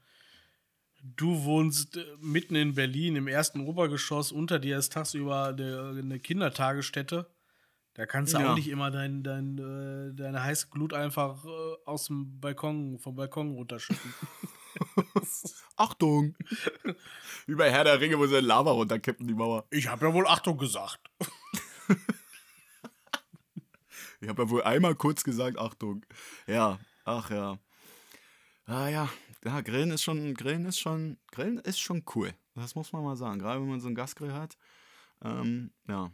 du 1.02 1.42
wohnst 1.44 1.96
äh, 1.96 2.04
mitten 2.20 2.54
in 2.54 2.74
Berlin 2.74 3.16
im 3.16 3.28
ersten 3.28 3.66
Obergeschoss, 3.66 4.30
unter 4.30 4.58
dir 4.58 4.76
ist 4.76 4.92
tagsüber 4.92 5.46
eine, 5.46 5.94
eine 5.96 6.20
Kindertagesstätte. 6.20 7.30
Da 7.98 8.06
kannst 8.06 8.32
du 8.32 8.38
ja. 8.38 8.52
auch 8.52 8.54
nicht 8.54 8.68
immer 8.68 8.92
dein, 8.92 9.24
dein, 9.24 9.58
äh, 9.58 10.14
deine 10.14 10.40
heiße 10.40 10.68
Glut 10.68 10.94
einfach 10.94 11.44
äh, 11.44 11.48
aus 11.84 12.04
dem 12.04 12.38
Balkon, 12.38 12.96
vom 13.00 13.16
Balkon 13.16 13.50
runterschütten. 13.50 14.14
Achtung! 15.76 16.36
Wie 17.46 17.56
bei 17.56 17.72
Herr 17.72 17.82
der 17.82 18.00
Ringe, 18.00 18.16
wo 18.20 18.28
sie 18.28 18.38
Lava 18.38 18.70
runterkippen, 18.70 19.26
die 19.26 19.34
Mauer. 19.34 19.66
Ich 19.70 19.88
habe 19.88 20.06
ja 20.06 20.14
wohl 20.14 20.28
Achtung 20.28 20.58
gesagt. 20.58 21.00
ich 24.20 24.28
habe 24.28 24.44
ja 24.44 24.48
wohl 24.48 24.62
einmal 24.62 24.94
kurz 24.94 25.24
gesagt, 25.24 25.58
Achtung. 25.58 26.06
Ja, 26.46 26.78
ach 27.04 27.30
ja. 27.30 27.58
Ah 28.66 28.86
ja, 28.86 29.08
ja, 29.44 29.60
Grillen 29.60 29.90
ist 29.90 30.04
schon, 30.04 30.34
Grillen 30.34 30.66
ist 30.66 30.78
schon, 30.78 31.18
Grillen 31.32 31.58
ist 31.58 31.80
schon 31.80 32.04
cool. 32.14 32.32
Das 32.54 32.76
muss 32.76 32.92
man 32.92 33.02
mal 33.02 33.16
sagen. 33.16 33.40
Gerade 33.40 33.60
wenn 33.60 33.68
man 33.68 33.80
so 33.80 33.88
einen 33.88 33.96
Gasgrill 33.96 34.34
hat. 34.34 34.56
Ähm, 35.20 35.72
ja. 35.88 36.12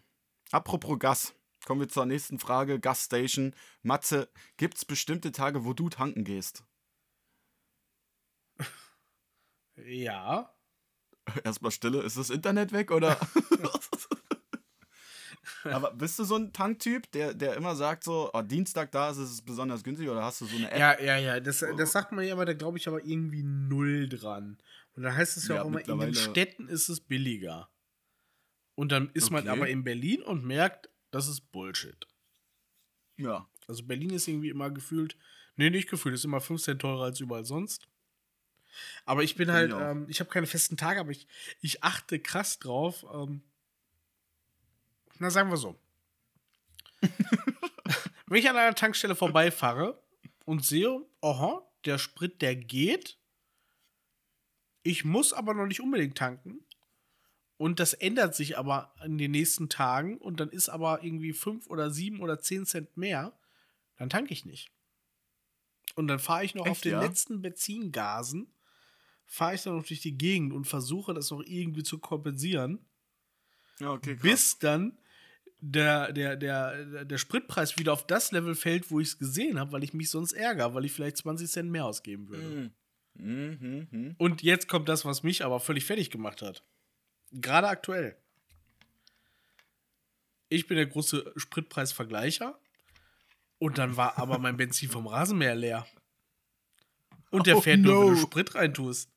Apropos 0.51 0.99
Gas. 0.99 1.35
Kommen 1.65 1.81
wir 1.81 1.89
zur 1.89 2.07
nächsten 2.07 2.39
Frage. 2.39 2.79
Gasstation. 2.79 3.55
Matze, 3.83 4.29
gibt 4.57 4.77
es 4.77 4.85
bestimmte 4.85 5.33
Tage, 5.33 5.65
wo 5.65 5.73
du 5.73 5.89
tanken 5.89 6.25
gehst? 6.25 6.65
Ja. 9.77 10.55
Erstmal 11.45 11.73
Stille. 11.73 12.03
Ist 12.03 12.17
das 12.17 12.31
Internet 12.31 12.73
weg 12.73 12.93
oder? 12.93 13.19
aber 15.65 15.93
bist 15.93 16.19
du 16.19 16.25
so 16.25 16.37
ein 16.37 16.53
Tanktyp, 16.53 17.11
der, 17.13 17.35
der 17.35 17.57
immer 17.57 17.75
sagt 17.75 18.05
so, 18.05 18.31
oh, 18.33 18.43
Dienstag 18.43 18.93
da 18.93 19.11
ist 19.11 19.17
es 19.17 19.43
besonders 19.43 19.83
günstig 19.83 20.09
oder 20.09 20.23
hast 20.23 20.41
du 20.43 20.47
so 20.47 20.57
eine 20.57 20.71
App? 20.71 20.79
Ja, 20.79 21.01
ja, 21.01 21.17
ja. 21.19 21.41
Das, 21.41 21.65
das 21.77 21.93
sagt 21.93 22.13
man 22.13 22.25
ja, 22.25 22.35
aber 22.35 22.45
da 22.45 22.53
glaube 22.53 22.79
ich 22.79 22.87
aber 22.87 23.05
irgendwie 23.05 23.43
null 23.43 24.09
dran. 24.09 24.59
Und 24.95 25.03
da 25.03 25.15
heißt 25.15 25.37
es 25.37 25.49
ja, 25.49 25.57
ja 25.57 25.63
auch 25.63 25.67
immer, 25.67 25.87
in 25.87 25.99
den 25.99 26.15
Städten 26.15 26.69
ist 26.69 26.89
es 26.89 27.01
billiger. 27.01 27.69
Und 28.77 28.93
dann 28.93 29.11
ist 29.11 29.25
okay. 29.25 29.35
man 29.35 29.49
aber 29.49 29.69
in 29.69 29.85
Berlin 29.85 30.23
und 30.23 30.45
merkt, 30.45 30.89
das 31.15 31.29
ist 31.29 31.53
Bullshit. 31.53 32.09
Ja. 33.17 33.49
Also 33.69 33.85
Berlin 33.85 34.11
ist 34.11 34.27
irgendwie 34.27 34.49
immer 34.49 34.69
gefühlt, 34.71 35.17
nee, 35.55 35.71
nicht 35.71 35.89
gefühlt, 35.89 36.17
ist 36.17 36.25
immer 36.25 36.41
5 36.41 36.61
Cent 36.61 36.81
teurer 36.83 37.05
als 37.05 37.21
überall 37.21 37.45
sonst. 37.45 37.87
Aber 39.05 39.23
ich 39.23 39.37
bin 39.37 39.53
halt, 39.53 39.73
ähm, 39.73 40.07
ich 40.09 40.19
habe 40.19 40.29
keine 40.29 40.49
festen 40.49 40.77
Tage, 40.77 40.99
aber 40.99 41.13
ich, 41.13 41.29
ich 41.61 41.85
achte 41.85 42.19
krass 42.19 42.59
drauf. 42.59 43.07
Ähm, 43.15 43.43
na, 45.21 45.31
sagen 45.31 45.51
wir 45.51 45.57
so. 45.57 45.79
Wenn 48.27 48.39
ich 48.39 48.51
an 48.51 48.57
einer 48.57 48.75
Tankstelle 48.75 49.15
vorbeifahre 49.15 50.03
und 50.45 50.65
sehe, 50.65 51.01
aha, 51.21 51.63
der 51.85 51.99
Sprit, 51.99 52.43
der 52.43 52.57
geht, 52.57 53.19
ich 54.83 55.05
muss 55.05 55.33
aber 55.33 55.55
noch 55.55 55.67
nicht 55.67 55.81
unbedingt 55.81 56.19
tanken, 56.19 56.67
und 57.57 57.81
das 57.81 57.95
ändert 57.95 58.35
sich 58.35 58.59
aber 58.59 58.95
in 59.05 59.19
den 59.19 59.31
nächsten 59.31 59.69
Tagen 59.69 60.19
und 60.19 60.41
dann 60.41 60.51
ist 60.51 60.69
aber 60.69 61.05
irgendwie 61.05 61.33
5 61.33 61.69
oder 61.69 61.91
7 61.91 62.21
oder 62.21 62.41
10 62.41 62.67
Cent 62.67 62.97
mehr, 62.97 63.39
dann 63.97 64.11
tanke 64.11 64.33
ich 64.33 64.45
nicht. 64.45 64.71
Und 65.95 66.09
dann 66.09 66.19
fahre 66.19 66.45
ich 66.45 66.55
noch 66.55 66.67
Echt, 66.67 66.73
auf 66.73 66.81
den 66.81 66.93
ja? 66.93 67.01
letzten 67.03 67.43
Benzingasen, 67.43 68.53
fahre 69.27 69.55
ich 69.55 69.63
dann 69.63 69.77
noch 69.77 69.87
durch 69.87 70.01
die 70.01 70.19
Gegend 70.19 70.53
und 70.53 70.67
versuche 70.67 71.15
das 71.15 71.31
noch 71.31 71.43
irgendwie 71.45 71.85
zu 71.85 71.99
kompensieren. 71.99 72.85
Okay, 73.81 74.15
bis 74.15 74.59
dann 74.59 74.99
der, 75.61 76.13
der, 76.13 76.37
der, 76.37 77.05
der 77.05 77.19
Spritpreis 77.19 77.79
wieder 77.79 77.93
auf 77.93 78.07
das 78.07 78.33
Level 78.33 78.55
fällt, 78.55 78.91
wo 78.91 79.01
ich 79.01 79.09
es 79.09 79.19
gesehen 79.19 79.59
habe, 79.59 79.73
weil 79.73 79.85
ich 79.85 79.95
mich 79.95 80.11
sonst 80.11 80.33
ärgere, 80.33 80.75
weil 80.75 80.85
ich 80.85 80.93
vielleicht 80.93 81.17
20 81.19 81.51
Cent 81.51 81.71
mehr 81.71 81.87
ausgeben 81.87 82.29
würde. 82.29 82.45
Mm. 82.45 82.73
Mm 83.17 83.89
-hmm. 83.93 84.15
Und 84.19 84.43
jetzt 84.43 84.69
kommt 84.69 84.89
das, 84.89 85.05
was 85.05 85.23
mich 85.23 85.45
aber 85.45 85.61
völlig 85.61 85.85
fertig 85.85 86.11
gemacht 86.11 86.43
hat. 86.43 86.65
Gerade 87.35 87.69
aktuell. 87.69 88.17
Ich 90.49 90.67
bin 90.67 90.77
der 90.77 90.87
große 90.87 91.33
Spritpreisvergleicher. 91.37 92.59
Und 93.59 93.79
dann 93.79 93.97
war 93.97 94.19
aber 94.19 94.39
mein 94.39 94.57
Benzin 94.57 94.91
vom 94.91 95.07
Rasenmäher 95.07 95.55
leer. 95.55 95.87
Und 97.31 97.47
der 97.47 97.57
oh 97.57 97.61
fährt 97.61 97.81
no. 97.81 97.91
nur, 97.91 98.07
wenn 98.07 98.15
du 98.15 98.21
Sprit 98.21 98.55
reintust. 98.55 99.11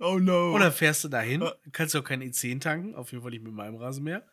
Oh 0.00 0.18
no. 0.18 0.52
Und 0.54 0.60
dann 0.60 0.72
fährst 0.72 1.04
du 1.04 1.08
dahin, 1.08 1.48
kannst 1.72 1.94
du 1.94 2.00
auch 2.00 2.04
kein 2.04 2.22
E10 2.22 2.60
tanken, 2.60 2.94
auf 2.94 3.12
jeden 3.12 3.22
Fall 3.22 3.30
nicht 3.30 3.44
mit 3.44 3.52
meinem 3.52 3.76
Rasenmäher. 3.76 4.26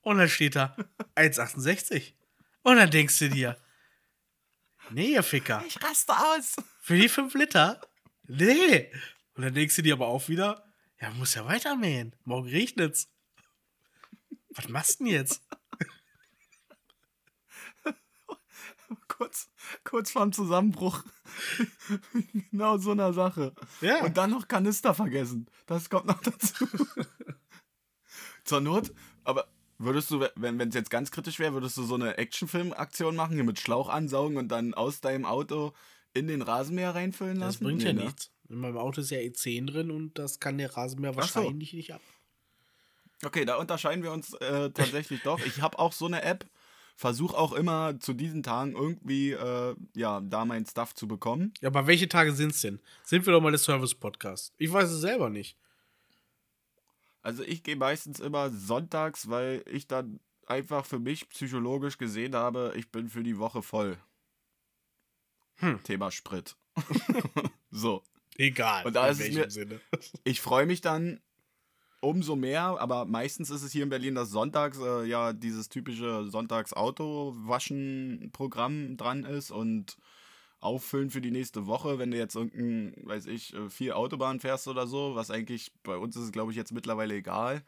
Und 0.00 0.18
dann 0.18 0.28
steht 0.28 0.56
da 0.56 0.76
1,68. 1.16 2.14
Und 2.62 2.76
dann 2.76 2.90
denkst 2.90 3.18
du 3.18 3.28
dir, 3.28 3.56
nee, 4.90 5.12
ihr 5.12 5.22
Ficker. 5.22 5.62
Ich 5.66 5.82
raste 5.82 6.12
aus. 6.12 6.56
Für 6.80 6.96
die 6.96 7.08
5 7.08 7.34
Liter? 7.34 7.80
Nee. 8.26 8.90
Und 9.34 9.42
dann 9.42 9.54
denkst 9.54 9.76
du 9.76 9.82
dir 9.82 9.94
aber 9.94 10.06
auch 10.06 10.28
wieder, 10.28 10.63
ja, 11.00 11.10
muss 11.10 11.34
ja 11.34 11.44
weitermähen. 11.44 12.14
Morgen 12.24 12.48
regnet's. 12.48 13.08
Was 14.50 14.68
machst 14.68 15.00
du 15.00 15.04
denn 15.04 15.12
jetzt? 15.12 15.42
kurz, 19.08 19.50
kurz 19.84 20.10
vorm 20.10 20.32
Zusammenbruch. 20.32 21.02
genau 22.50 22.78
so 22.78 22.92
einer 22.92 23.12
Sache. 23.12 23.54
Ja. 23.80 24.04
Und 24.04 24.16
dann 24.16 24.30
noch 24.30 24.48
Kanister 24.48 24.94
vergessen. 24.94 25.46
Das 25.66 25.90
kommt 25.90 26.06
noch 26.06 26.20
dazu. 26.20 26.66
Zur 28.44 28.60
Not, 28.60 28.92
aber 29.24 29.48
würdest 29.78 30.10
du, 30.10 30.26
wenn 30.36 30.60
es 30.60 30.74
jetzt 30.74 30.90
ganz 30.90 31.10
kritisch 31.10 31.38
wäre, 31.38 31.54
würdest 31.54 31.76
du 31.76 31.82
so 31.82 31.94
eine 31.94 32.18
Actionfilm-Aktion 32.18 33.16
machen, 33.16 33.34
hier 33.34 33.44
mit 33.44 33.58
Schlauch 33.58 33.88
ansaugen 33.88 34.36
und 34.36 34.48
dann 34.48 34.74
aus 34.74 35.00
deinem 35.00 35.24
Auto 35.24 35.72
in 36.12 36.26
den 36.26 36.42
Rasenmäher 36.42 36.94
reinfüllen 36.94 37.38
lassen? 37.38 37.64
Das 37.64 37.66
bringt 37.66 37.80
nee, 37.80 37.88
ja 37.88 37.92
ne? 37.94 38.04
nichts. 38.04 38.33
In 38.48 38.60
meinem 38.60 38.76
Auto 38.76 39.00
ist 39.00 39.10
ja 39.10 39.18
E10 39.18 39.66
drin 39.66 39.90
und 39.90 40.18
das 40.18 40.40
kann 40.40 40.58
der 40.58 40.76
Rasenmäher 40.76 41.16
wahrscheinlich 41.16 41.70
so. 41.70 41.76
nicht 41.76 41.94
ab. 41.94 42.00
Okay, 43.24 43.44
da 43.44 43.56
unterscheiden 43.56 44.02
wir 44.02 44.12
uns 44.12 44.34
äh, 44.34 44.70
tatsächlich 44.70 45.22
doch. 45.22 45.40
Ich 45.46 45.62
habe 45.62 45.78
auch 45.78 45.92
so 45.92 46.06
eine 46.06 46.22
App, 46.22 46.46
versuche 46.96 47.36
auch 47.36 47.52
immer 47.52 47.98
zu 47.98 48.12
diesen 48.12 48.42
Tagen 48.42 48.72
irgendwie, 48.72 49.32
äh, 49.32 49.74
ja, 49.94 50.20
da 50.20 50.44
mein 50.44 50.66
Stuff 50.66 50.94
zu 50.94 51.08
bekommen. 51.08 51.54
Ja, 51.60 51.68
aber 51.68 51.86
welche 51.86 52.08
Tage 52.08 52.32
sind 52.32 52.52
es 52.52 52.60
denn? 52.60 52.80
Sind 53.02 53.24
wir 53.26 53.32
doch 53.32 53.40
mal 53.40 53.50
der 53.50 53.58
Service-Podcast? 53.58 54.52
Ich 54.58 54.72
weiß 54.72 54.90
es 54.90 55.00
selber 55.00 55.30
nicht. 55.30 55.56
Also 57.22 57.42
ich 57.42 57.62
gehe 57.62 57.76
meistens 57.76 58.20
immer 58.20 58.50
sonntags, 58.50 59.30
weil 59.30 59.64
ich 59.66 59.86
dann 59.86 60.20
einfach 60.46 60.84
für 60.84 60.98
mich 60.98 61.28
psychologisch 61.30 61.96
gesehen 61.96 62.34
habe, 62.34 62.74
ich 62.76 62.90
bin 62.90 63.08
für 63.08 63.22
die 63.22 63.38
Woche 63.38 63.62
voll. 63.62 63.96
Hm. 65.56 65.82
Thema 65.84 66.10
Sprit. 66.10 66.56
so. 67.70 68.02
Egal. 68.36 68.84
Und 68.84 68.96
da 68.96 69.06
ist 69.08 69.20
es 69.20 69.34
mir, 69.34 69.50
Sinne. 69.50 69.80
Ich 70.24 70.40
freue 70.40 70.66
mich 70.66 70.80
dann 70.80 71.20
umso 72.00 72.36
mehr, 72.36 72.80
aber 72.80 73.04
meistens 73.06 73.50
ist 73.50 73.62
es 73.62 73.72
hier 73.72 73.82
in 73.82 73.88
Berlin 73.88 74.14
das 74.14 74.30
Sonntags, 74.30 74.78
äh, 74.78 75.04
ja, 75.06 75.32
dieses 75.32 75.68
typische 75.68 76.28
Sonntags-Auto-Waschen-Programm 76.28 78.96
dran 78.96 79.24
ist 79.24 79.50
und 79.50 79.96
auffüllen 80.60 81.10
für 81.10 81.20
die 81.20 81.30
nächste 81.30 81.66
Woche, 81.66 81.98
wenn 81.98 82.10
du 82.10 82.16
jetzt 82.16 82.36
irgendein, 82.36 82.94
weiß 83.06 83.26
ich, 83.26 83.54
äh, 83.54 83.70
viel 83.70 83.92
Autobahn 83.92 84.40
fährst 84.40 84.68
oder 84.68 84.86
so, 84.86 85.14
was 85.14 85.30
eigentlich 85.30 85.72
bei 85.82 85.96
uns 85.96 86.16
ist, 86.16 86.32
glaube 86.32 86.52
ich, 86.52 86.56
jetzt 86.56 86.72
mittlerweile 86.72 87.14
egal. 87.14 87.62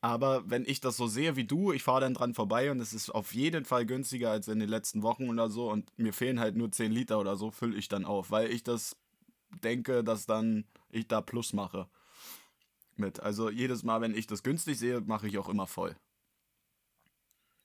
Aber 0.00 0.48
wenn 0.48 0.64
ich 0.66 0.80
das 0.80 0.96
so 0.96 1.06
sehe 1.06 1.36
wie 1.36 1.44
du, 1.44 1.72
ich 1.72 1.82
fahre 1.82 2.02
dann 2.02 2.14
dran 2.14 2.34
vorbei 2.34 2.70
und 2.70 2.80
es 2.80 2.92
ist 2.92 3.10
auf 3.10 3.34
jeden 3.34 3.64
Fall 3.64 3.86
günstiger 3.86 4.30
als 4.30 4.48
in 4.48 4.60
den 4.60 4.68
letzten 4.68 5.02
Wochen 5.02 5.28
oder 5.28 5.50
so 5.50 5.70
und 5.70 5.90
mir 5.98 6.12
fehlen 6.12 6.40
halt 6.40 6.56
nur 6.56 6.70
10 6.70 6.92
Liter 6.92 7.18
oder 7.18 7.36
so, 7.36 7.50
fülle 7.50 7.76
ich 7.76 7.88
dann 7.88 8.04
auf, 8.04 8.30
weil 8.30 8.50
ich 8.50 8.62
das 8.62 8.96
denke, 9.62 10.04
dass 10.04 10.26
dann 10.26 10.64
ich 10.90 11.08
da 11.08 11.20
Plus 11.20 11.52
mache 11.52 11.88
mit. 12.96 13.20
Also 13.20 13.50
jedes 13.50 13.82
Mal, 13.82 14.00
wenn 14.00 14.14
ich 14.14 14.26
das 14.26 14.42
günstig 14.42 14.78
sehe, 14.78 15.00
mache 15.00 15.28
ich 15.28 15.38
auch 15.38 15.48
immer 15.48 15.66
voll. 15.66 15.96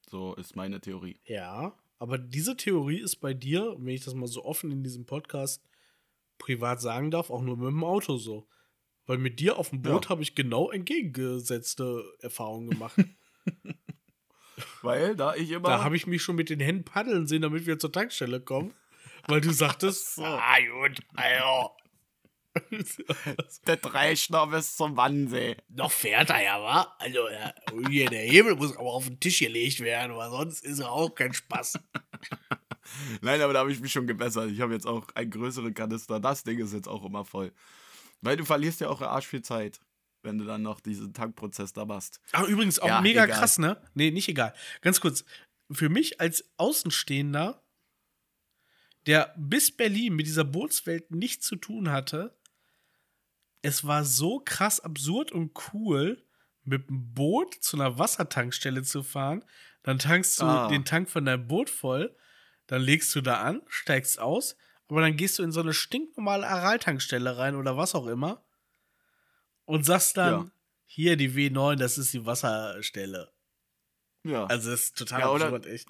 So 0.09 0.35
ist 0.35 0.55
meine 0.55 0.81
Theorie. 0.81 1.19
Ja, 1.25 1.77
aber 1.97 2.17
diese 2.17 2.57
Theorie 2.57 2.99
ist 2.99 3.17
bei 3.17 3.33
dir, 3.33 3.75
wenn 3.77 3.93
ich 3.93 4.03
das 4.03 4.13
mal 4.13 4.27
so 4.27 4.43
offen 4.43 4.71
in 4.71 4.83
diesem 4.83 5.05
Podcast 5.05 5.63
privat 6.37 6.81
sagen 6.81 7.11
darf, 7.11 7.29
auch 7.29 7.41
nur 7.41 7.57
mit 7.57 7.67
dem 7.67 7.83
Auto 7.83 8.17
so. 8.17 8.47
Weil 9.05 9.17
mit 9.17 9.39
dir 9.39 9.57
auf 9.57 9.69
dem 9.69 9.81
Boot 9.81 10.05
ja. 10.05 10.09
habe 10.09 10.21
ich 10.21 10.35
genau 10.35 10.71
entgegengesetzte 10.71 12.03
Erfahrungen 12.19 12.71
gemacht. 12.71 12.95
Weil 14.81 15.15
da 15.15 15.35
ich 15.35 15.51
immer. 15.51 15.69
Da 15.69 15.83
habe 15.83 15.95
ich 15.95 16.07
mich 16.07 16.21
schon 16.21 16.35
mit 16.35 16.49
den 16.49 16.59
Händen 16.59 16.83
paddeln 16.83 17.27
sehen, 17.27 17.41
damit 17.41 17.65
wir 17.65 17.79
zur 17.79 17.91
Tankstelle 17.91 18.41
kommen. 18.41 18.73
Weil 19.27 19.41
du 19.41 19.51
sagtest, 19.51 20.15
so. 20.15 20.23
ah 20.23 20.57
gut, 20.59 20.99
also, 21.15 21.71
der 23.67 23.77
Dreischner 23.77 24.47
bis 24.47 24.75
zum 24.75 24.97
Wannsee. 24.97 25.57
Noch 25.69 25.91
fährt 25.91 26.29
er 26.29 26.43
ja, 26.43 26.61
wa? 26.61 26.95
Also, 26.99 27.29
ja, 27.29 27.53
hier, 27.89 28.09
der 28.09 28.23
Hebel 28.23 28.55
muss 28.55 28.75
aber 28.75 28.91
auf 28.91 29.07
den 29.07 29.19
Tisch 29.19 29.39
gelegt 29.39 29.79
werden, 29.79 30.15
weil 30.15 30.29
sonst 30.29 30.63
ist 30.63 30.79
er 30.79 30.91
auch 30.91 31.13
kein 31.15 31.33
Spaß. 31.33 31.79
Nein, 33.21 33.41
aber 33.41 33.53
da 33.53 33.59
habe 33.59 33.71
ich 33.71 33.79
mich 33.79 33.91
schon 33.91 34.07
gebessert. 34.07 34.51
Ich 34.51 34.59
habe 34.59 34.73
jetzt 34.73 34.85
auch 34.85 35.07
einen 35.15 35.31
größeren 35.31 35.73
Kanister. 35.73 36.19
Das 36.19 36.43
Ding 36.43 36.59
ist 36.59 36.73
jetzt 36.73 36.87
auch 36.87 37.05
immer 37.05 37.23
voll. 37.23 37.53
Weil 38.21 38.37
du 38.37 38.45
verlierst 38.45 38.81
ja 38.81 38.89
auch 38.89 39.01
arsch 39.01 39.27
viel 39.27 39.41
Zeit, 39.41 39.79
wenn 40.23 40.37
du 40.37 40.45
dann 40.45 40.61
noch 40.61 40.81
diesen 40.81 41.13
Tankprozess 41.13 41.73
da 41.73 41.85
machst. 41.85 42.19
Ach, 42.33 42.47
übrigens 42.47 42.79
auch 42.79 42.87
ja, 42.87 43.01
mega 43.01 43.23
egal. 43.23 43.39
krass, 43.39 43.57
ne? 43.57 43.81
Nee, 43.93 44.11
nicht 44.11 44.27
egal. 44.27 44.53
Ganz 44.81 44.99
kurz. 44.99 45.23
Für 45.71 45.87
mich 45.87 46.19
als 46.19 46.43
Außenstehender, 46.57 47.63
der 49.07 49.33
bis 49.37 49.75
Berlin 49.75 50.15
mit 50.15 50.27
dieser 50.27 50.43
Bootswelt 50.43 51.11
nichts 51.11 51.47
zu 51.47 51.55
tun 51.55 51.91
hatte, 51.91 52.35
es 53.61 53.85
war 53.85 54.05
so 54.05 54.39
krass 54.39 54.79
absurd 54.79 55.31
und 55.31 55.51
cool, 55.73 56.23
mit 56.63 56.89
dem 56.89 57.13
Boot 57.13 57.55
zu 57.55 57.77
einer 57.77 57.97
Wassertankstelle 57.97 58.83
zu 58.83 59.03
fahren. 59.03 59.43
Dann 59.83 59.99
tankst 59.99 60.39
du 60.39 60.45
ah. 60.45 60.67
den 60.67 60.85
Tank 60.85 61.09
von 61.09 61.25
deinem 61.25 61.47
Boot 61.47 61.69
voll, 61.69 62.15
dann 62.67 62.81
legst 62.81 63.13
du 63.15 63.21
da 63.21 63.41
an, 63.41 63.61
steigst 63.67 64.19
aus, 64.19 64.55
aber 64.87 65.01
dann 65.01 65.17
gehst 65.17 65.39
du 65.39 65.43
in 65.43 65.51
so 65.51 65.61
eine 65.61 65.73
stinknormale 65.73 66.47
Aral-Tankstelle 66.47 67.37
rein 67.37 67.55
oder 67.55 67.77
was 67.77 67.95
auch 67.95 68.07
immer 68.07 68.43
und 69.65 69.85
sagst 69.85 70.17
dann, 70.17 70.33
ja. 70.33 70.51
hier 70.85 71.17
die 71.17 71.31
W9, 71.31 71.75
das 71.75 71.97
ist 71.97 72.13
die 72.13 72.25
Wasserstelle. 72.25 73.31
Ja. 74.23 74.45
Also 74.45 74.69
das 74.69 74.83
ist 74.83 74.97
total 74.97 75.19
ja, 75.21 75.31
absurd, 75.31 75.65
echt. 75.65 75.89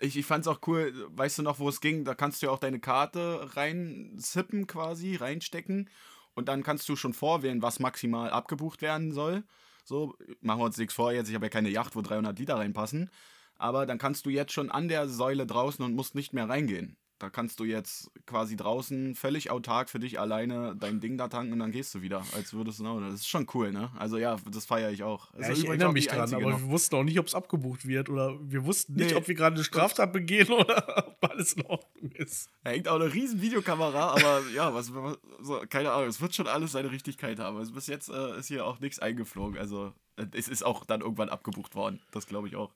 Ich, 0.00 0.16
ich 0.16 0.26
fand's 0.26 0.48
auch 0.48 0.60
cool, 0.66 0.92
weißt 1.10 1.38
du 1.38 1.42
noch, 1.42 1.58
wo 1.58 1.68
es 1.68 1.80
ging? 1.80 2.04
Da 2.04 2.14
kannst 2.14 2.42
du 2.42 2.46
ja 2.46 2.52
auch 2.52 2.58
deine 2.58 2.80
Karte 2.80 3.50
reinzippen 3.54 4.66
quasi, 4.66 5.16
reinstecken 5.16 5.88
und 6.34 6.48
dann 6.48 6.62
kannst 6.62 6.88
du 6.88 6.96
schon 6.96 7.14
vorwählen, 7.14 7.62
was 7.62 7.78
maximal 7.78 8.30
abgebucht 8.30 8.82
werden 8.82 9.12
soll. 9.12 9.44
So, 9.84 10.16
machen 10.40 10.60
wir 10.60 10.64
uns 10.64 10.78
nichts 10.78 10.94
vor 10.94 11.12
jetzt, 11.12 11.28
ich 11.28 11.34
habe 11.34 11.46
ja 11.46 11.50
keine 11.50 11.68
Yacht, 11.70 11.94
wo 11.94 12.02
300 12.02 12.38
Liter 12.38 12.56
reinpassen. 12.56 13.10
Aber 13.56 13.86
dann 13.86 13.98
kannst 13.98 14.26
du 14.26 14.30
jetzt 14.30 14.52
schon 14.52 14.70
an 14.70 14.88
der 14.88 15.08
Säule 15.08 15.46
draußen 15.46 15.84
und 15.84 15.94
musst 15.94 16.14
nicht 16.14 16.32
mehr 16.32 16.48
reingehen. 16.48 16.96
Da 17.24 17.30
kannst 17.30 17.58
du 17.58 17.64
jetzt 17.64 18.10
quasi 18.26 18.54
draußen 18.54 19.14
völlig 19.14 19.50
autark 19.50 19.88
für 19.88 19.98
dich 19.98 20.20
alleine 20.20 20.76
dein 20.78 21.00
Ding 21.00 21.16
da 21.16 21.28
tanken 21.28 21.54
und 21.54 21.58
dann 21.58 21.70
gehst 21.70 21.94
du 21.94 22.02
wieder, 22.02 22.22
als 22.34 22.52
würdest 22.52 22.80
du. 22.80 23.00
Das 23.00 23.14
ist 23.14 23.26
schon 23.26 23.46
cool, 23.54 23.72
ne? 23.72 23.90
Also 23.96 24.18
ja, 24.18 24.36
das 24.50 24.66
feiere 24.66 24.90
ich 24.90 25.04
auch. 25.04 25.32
Ja, 25.32 25.50
ich 25.50 25.64
erinnere 25.64 25.94
mich 25.94 26.06
dran, 26.06 26.34
aber 26.34 26.50
noch. 26.50 26.60
wir 26.60 26.68
wussten 26.68 26.96
auch 26.96 27.02
nicht, 27.02 27.18
ob 27.18 27.26
es 27.26 27.34
abgebucht 27.34 27.88
wird 27.88 28.10
oder 28.10 28.36
wir 28.42 28.66
wussten 28.66 28.96
nicht, 28.96 29.12
nee. 29.12 29.16
ob 29.16 29.26
wir 29.26 29.34
gerade 29.34 29.54
eine 29.54 29.64
Straftat 29.64 30.12
begehen 30.12 30.48
oder 30.52 31.08
ob 31.08 31.30
alles 31.30 31.54
in 31.54 31.64
Ordnung 31.64 32.12
ist. 32.12 32.50
Da 32.62 32.72
hängt 32.72 32.88
auch 32.88 33.00
eine 33.00 33.10
riesen 33.10 33.40
Videokamera, 33.40 34.10
aber 34.10 34.42
ja, 34.54 34.74
was, 34.74 34.92
so, 35.40 35.62
keine 35.70 35.92
Ahnung, 35.92 36.10
es 36.10 36.20
wird 36.20 36.34
schon 36.34 36.46
alles 36.46 36.72
seine 36.72 36.90
Richtigkeit 36.90 37.38
haben. 37.38 37.56
Also 37.56 37.72
bis 37.72 37.86
jetzt 37.86 38.10
äh, 38.10 38.38
ist 38.38 38.48
hier 38.48 38.66
auch 38.66 38.80
nichts 38.80 38.98
eingeflogen. 38.98 39.56
Also 39.56 39.94
äh, 40.16 40.26
es 40.32 40.48
ist 40.48 40.62
auch 40.62 40.84
dann 40.84 41.00
irgendwann 41.00 41.30
abgebucht 41.30 41.74
worden. 41.74 42.02
Das 42.10 42.26
glaube 42.26 42.48
ich 42.48 42.56
auch. 42.56 42.74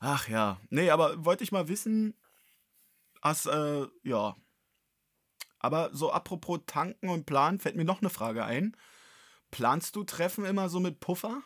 Ach 0.00 0.26
ja. 0.28 0.58
Nee, 0.70 0.90
aber 0.90 1.24
wollte 1.24 1.44
ich 1.44 1.52
mal 1.52 1.68
wissen, 1.68 2.14
As, 3.20 3.46
äh, 3.46 3.86
ja. 4.02 4.36
Aber 5.58 5.90
so 5.92 6.10
apropos 6.10 6.60
tanken 6.66 7.08
und 7.08 7.26
planen, 7.26 7.58
fällt 7.58 7.76
mir 7.76 7.84
noch 7.84 8.00
eine 8.00 8.10
Frage 8.10 8.44
ein. 8.44 8.76
Planst 9.50 9.96
du 9.96 10.04
Treffen 10.04 10.44
immer 10.44 10.68
so 10.68 10.80
mit 10.80 11.00
Puffer? 11.00 11.42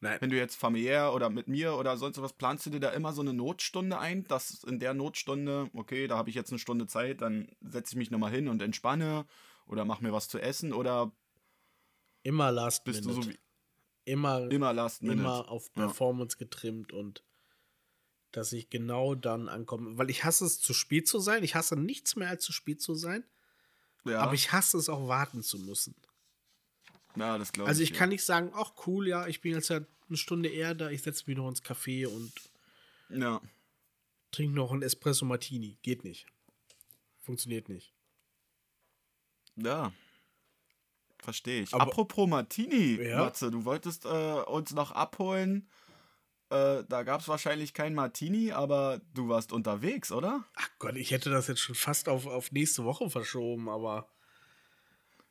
Nein. 0.00 0.18
Wenn 0.20 0.30
du 0.30 0.36
jetzt 0.36 0.56
familiär 0.56 1.12
oder 1.12 1.28
mit 1.28 1.48
mir 1.48 1.74
oder 1.74 1.96
sonst 1.96 2.22
was, 2.22 2.32
planst 2.32 2.64
du 2.66 2.70
dir 2.70 2.80
da 2.80 2.90
immer 2.90 3.12
so 3.12 3.20
eine 3.20 3.32
Notstunde 3.32 3.98
ein, 3.98 4.24
dass 4.24 4.62
in 4.64 4.78
der 4.78 4.94
Notstunde, 4.94 5.70
okay, 5.74 6.06
da 6.06 6.16
habe 6.16 6.30
ich 6.30 6.36
jetzt 6.36 6.50
eine 6.50 6.60
Stunde 6.60 6.86
Zeit, 6.86 7.20
dann 7.20 7.48
setze 7.60 7.92
ich 7.92 7.96
mich 7.96 8.10
nochmal 8.10 8.30
hin 8.30 8.48
und 8.48 8.62
entspanne 8.62 9.26
oder 9.66 9.84
mach 9.84 10.00
mir 10.00 10.12
was 10.12 10.28
zu 10.28 10.38
essen 10.38 10.72
oder 10.72 11.12
immer 12.22 12.52
last 12.52 12.84
bist 12.84 13.04
minute. 13.04 13.20
Du 13.20 13.22
so 13.22 13.30
wie, 13.30 13.38
immer, 14.04 14.48
immer 14.50 14.72
last 14.72 15.02
minute. 15.02 15.20
Immer 15.20 15.50
auf 15.50 15.72
Performance 15.72 16.36
ja. 16.38 16.44
getrimmt 16.44 16.92
und 16.92 17.24
dass 18.32 18.52
ich 18.52 18.70
genau 18.70 19.14
dann 19.14 19.48
ankomme. 19.48 19.96
Weil 19.98 20.10
ich 20.10 20.24
hasse 20.24 20.44
es, 20.44 20.60
zu 20.60 20.74
spät 20.74 21.08
zu 21.08 21.18
sein. 21.18 21.42
Ich 21.44 21.54
hasse 21.54 21.76
nichts 21.76 22.16
mehr 22.16 22.28
als 22.28 22.44
zu 22.44 22.52
spät 22.52 22.82
zu 22.82 22.94
sein. 22.94 23.24
Ja. 24.04 24.20
Aber 24.20 24.34
ich 24.34 24.52
hasse 24.52 24.78
es 24.78 24.88
auch 24.88 25.08
warten 25.08 25.42
zu 25.42 25.58
müssen. 25.58 25.94
Ja, 27.16 27.38
das 27.38 27.52
glaube 27.52 27.66
ich. 27.66 27.68
Also 27.68 27.82
ich 27.82 27.90
ja. 27.90 27.96
kann 27.96 28.10
nicht 28.10 28.24
sagen, 28.24 28.52
ach 28.54 28.72
cool, 28.86 29.08
ja, 29.08 29.26
ich 29.26 29.40
bin 29.40 29.52
jetzt 29.52 29.68
ja 29.68 29.80
eine 30.08 30.16
Stunde 30.16 30.48
eher 30.48 30.74
da, 30.74 30.90
ich 30.90 31.02
setze 31.02 31.24
mich 31.26 31.36
noch 31.36 31.48
ins 31.48 31.62
Café 31.62 32.06
und 32.06 32.32
ja. 33.10 33.40
trinke 34.30 34.54
noch 34.54 34.72
einen 34.72 34.82
Espresso 34.82 35.24
Martini. 35.24 35.76
Geht 35.82 36.04
nicht. 36.04 36.26
Funktioniert 37.20 37.68
nicht. 37.68 37.92
Ja. 39.56 39.92
Verstehe 41.18 41.62
ich. 41.62 41.74
Aber, 41.74 41.84
Apropos 41.84 42.28
Martini, 42.28 43.02
ja? 43.02 43.18
Matze, 43.18 43.50
du 43.50 43.64
wolltest 43.64 44.04
äh, 44.04 44.08
uns 44.46 44.72
noch 44.72 44.92
abholen 44.92 45.68
äh, 46.50 46.84
da 46.88 47.02
gab 47.02 47.20
es 47.20 47.28
wahrscheinlich 47.28 47.74
kein 47.74 47.94
Martini, 47.94 48.52
aber 48.52 49.00
du 49.14 49.28
warst 49.28 49.52
unterwegs, 49.52 50.12
oder? 50.12 50.44
Ach 50.54 50.70
Gott, 50.78 50.96
ich 50.96 51.10
hätte 51.10 51.30
das 51.30 51.46
jetzt 51.48 51.60
schon 51.60 51.74
fast 51.74 52.08
auf, 52.08 52.26
auf 52.26 52.52
nächste 52.52 52.84
Woche 52.84 53.10
verschoben, 53.10 53.68
aber. 53.68 54.08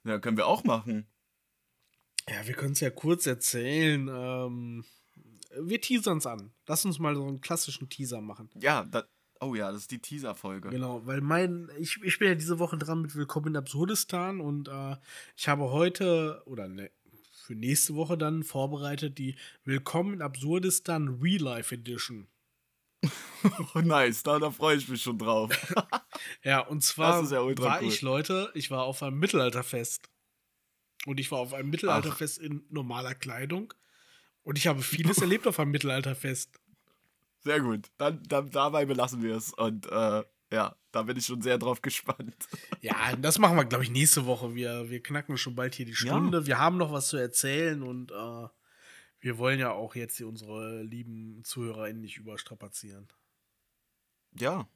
Ja, 0.04 0.20
können 0.20 0.38
wir 0.38 0.48
auch 0.48 0.64
machen. 0.64 1.08
Ja, 2.30 2.46
wir 2.46 2.54
können 2.54 2.74
es 2.74 2.82
ja 2.82 2.90
kurz 2.90 3.26
erzählen. 3.26 4.10
Ähm, 4.12 4.86
wir 5.60 5.82
teasern 5.82 6.20
es 6.20 6.26
an. 6.26 6.52
Lass 6.68 6.86
uns 6.86 7.00
mal 7.00 7.16
so 7.16 7.26
einen 7.26 7.42
klassischen 7.42 7.90
Teaser 7.90 8.22
machen. 8.22 8.50
Ja, 8.56 8.84
das, 8.84 9.06
oh 9.40 9.56
ja, 9.56 9.72
das 9.72 9.82
ist 9.82 9.92
die 9.92 10.00
Teaser-Folge. 10.00 10.70
Genau, 10.70 11.06
weil 11.06 11.22
mein, 11.22 11.70
ich, 11.80 12.02
ich 12.04 12.20
bin 12.20 12.28
ja 12.28 12.36
diese 12.36 12.60
Woche 12.60 12.78
dran 12.78 13.02
mit 13.02 13.16
Willkommen 13.16 13.48
in 13.48 13.56
Absurdistan 13.58 14.40
und 14.40 14.68
äh, 14.68 14.98
ich 15.36 15.48
habe 15.48 15.72
heute, 15.72 16.44
oder 16.46 16.68
ne, 16.68 16.92
für 17.48 17.56
nächste 17.56 17.96
Woche 17.96 18.18
dann 18.18 18.44
vorbereitet 18.44 19.18
die 19.18 19.38
Willkommen 19.64 20.16
in 20.16 20.22
Absurdistan 20.22 21.20
Real 21.22 21.42
Life 21.42 21.74
Edition. 21.74 22.28
oh, 23.74 23.80
nice, 23.84 24.22
da, 24.22 24.38
da 24.38 24.52
freue 24.52 24.76
ich 24.76 24.90
mich 24.90 25.02
schon 25.02 25.18
drauf. 25.18 25.50
ja, 26.44 26.60
und 26.60 26.84
zwar 26.84 27.24
ja 27.24 27.58
war 27.58 27.82
cool. 27.82 27.88
ich, 27.88 28.02
Leute, 28.02 28.52
ich 28.54 28.70
war 28.70 28.84
auf 28.84 29.02
einem 29.02 29.18
Mittelalterfest. 29.20 30.10
Und 31.06 31.22
ich 31.22 31.32
war 31.32 31.40
auf 31.40 31.54
einem 31.54 31.70
Mittelalterfest 31.70 32.40
Ach. 32.42 32.46
in 32.48 32.66
normaler 32.70 33.16
Kleidung. 33.16 33.74
Und 34.44 34.58
ich 34.58 34.68
habe 34.68 34.82
vieles 34.82 35.20
erlebt 35.20 35.48
auf 35.48 35.58
einem 35.58 35.72
Mittelalterfest. 35.72 36.60
Sehr 37.46 37.62
gut. 37.62 37.88
Dann, 37.98 38.22
dann 38.24 38.52
dabei 38.52 38.86
belassen 38.86 39.24
wir 39.24 39.38
es. 39.38 39.54
Und 39.54 39.90
äh, 39.90 40.24
ja, 40.52 40.76
da 40.98 41.04
bin 41.04 41.16
ich 41.16 41.28
schon 41.28 41.44
sehr 41.44 41.60
drauf 41.60 41.84
gespannt. 41.84 42.36
Ja, 42.82 43.16
das 43.16 43.38
machen 43.38 43.56
wir, 43.56 43.66
glaube 43.66 43.84
ich, 43.84 43.92
nächste 43.92 44.26
Woche. 44.26 44.56
Wir, 44.56 44.90
wir 44.90 45.04
knacken 45.04 45.38
schon 45.38 45.54
bald 45.54 45.76
hier 45.76 45.86
die 45.86 45.94
Stunde. 45.94 46.40
Ja. 46.40 46.48
Wir 46.48 46.58
haben 46.58 46.78
noch 46.78 46.92
was 46.92 47.10
zu 47.10 47.18
erzählen 47.18 47.84
und 47.84 48.12
äh, 48.12 48.48
wir 49.20 49.38
wollen 49.38 49.60
ja 49.60 49.74
auch 49.74 49.94
jetzt 49.94 50.18
hier 50.18 50.28
unsere 50.28 50.82
lieben 50.82 51.44
ZuhörerInnen 51.44 52.02
nicht 52.02 52.18
überstrapazieren. 52.18 53.08
Ja. 54.40 54.68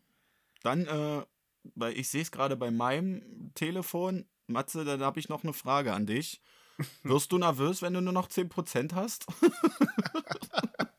Dann, 0.62 0.86
äh, 0.86 1.26
weil 1.74 1.98
ich 1.98 2.10
sehe 2.10 2.22
es 2.22 2.32
gerade 2.32 2.56
bei 2.56 2.70
meinem 2.70 3.52
Telefon. 3.56 4.26
Matze, 4.46 4.86
dann 4.86 5.02
habe 5.02 5.20
ich 5.20 5.28
noch 5.28 5.44
eine 5.44 5.54
Frage 5.54 5.92
an 5.92 6.06
dich. 6.06 6.40
Wirst 7.04 7.32
du 7.32 7.40
nervös, 7.40 7.82
wenn 7.82 7.96
du 7.96 8.02
nur 8.02 8.14
noch 8.14 8.30
10% 8.30 8.94
hast? 8.94 9.26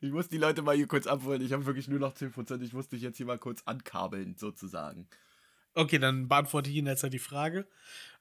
ich 0.00 0.12
muss 0.12 0.28
die 0.28 0.38
Leute 0.38 0.62
mal 0.62 0.76
hier 0.76 0.86
kurz 0.86 1.06
abholen. 1.06 1.42
Ich 1.42 1.52
habe 1.52 1.66
wirklich 1.66 1.88
nur 1.88 1.98
noch 1.98 2.14
10%. 2.14 2.62
Ich 2.62 2.72
muss 2.72 2.88
dich 2.88 3.02
jetzt 3.02 3.16
hier 3.16 3.26
mal 3.26 3.38
kurz 3.38 3.62
ankabeln, 3.64 4.36
sozusagen. 4.36 5.08
Okay, 5.74 5.98
dann 5.98 6.28
beantworte 6.28 6.70
ich 6.70 6.76
Ihnen 6.76 6.86
jetzt 6.86 7.02
halt 7.02 7.12
die 7.12 7.18
Frage. 7.18 7.66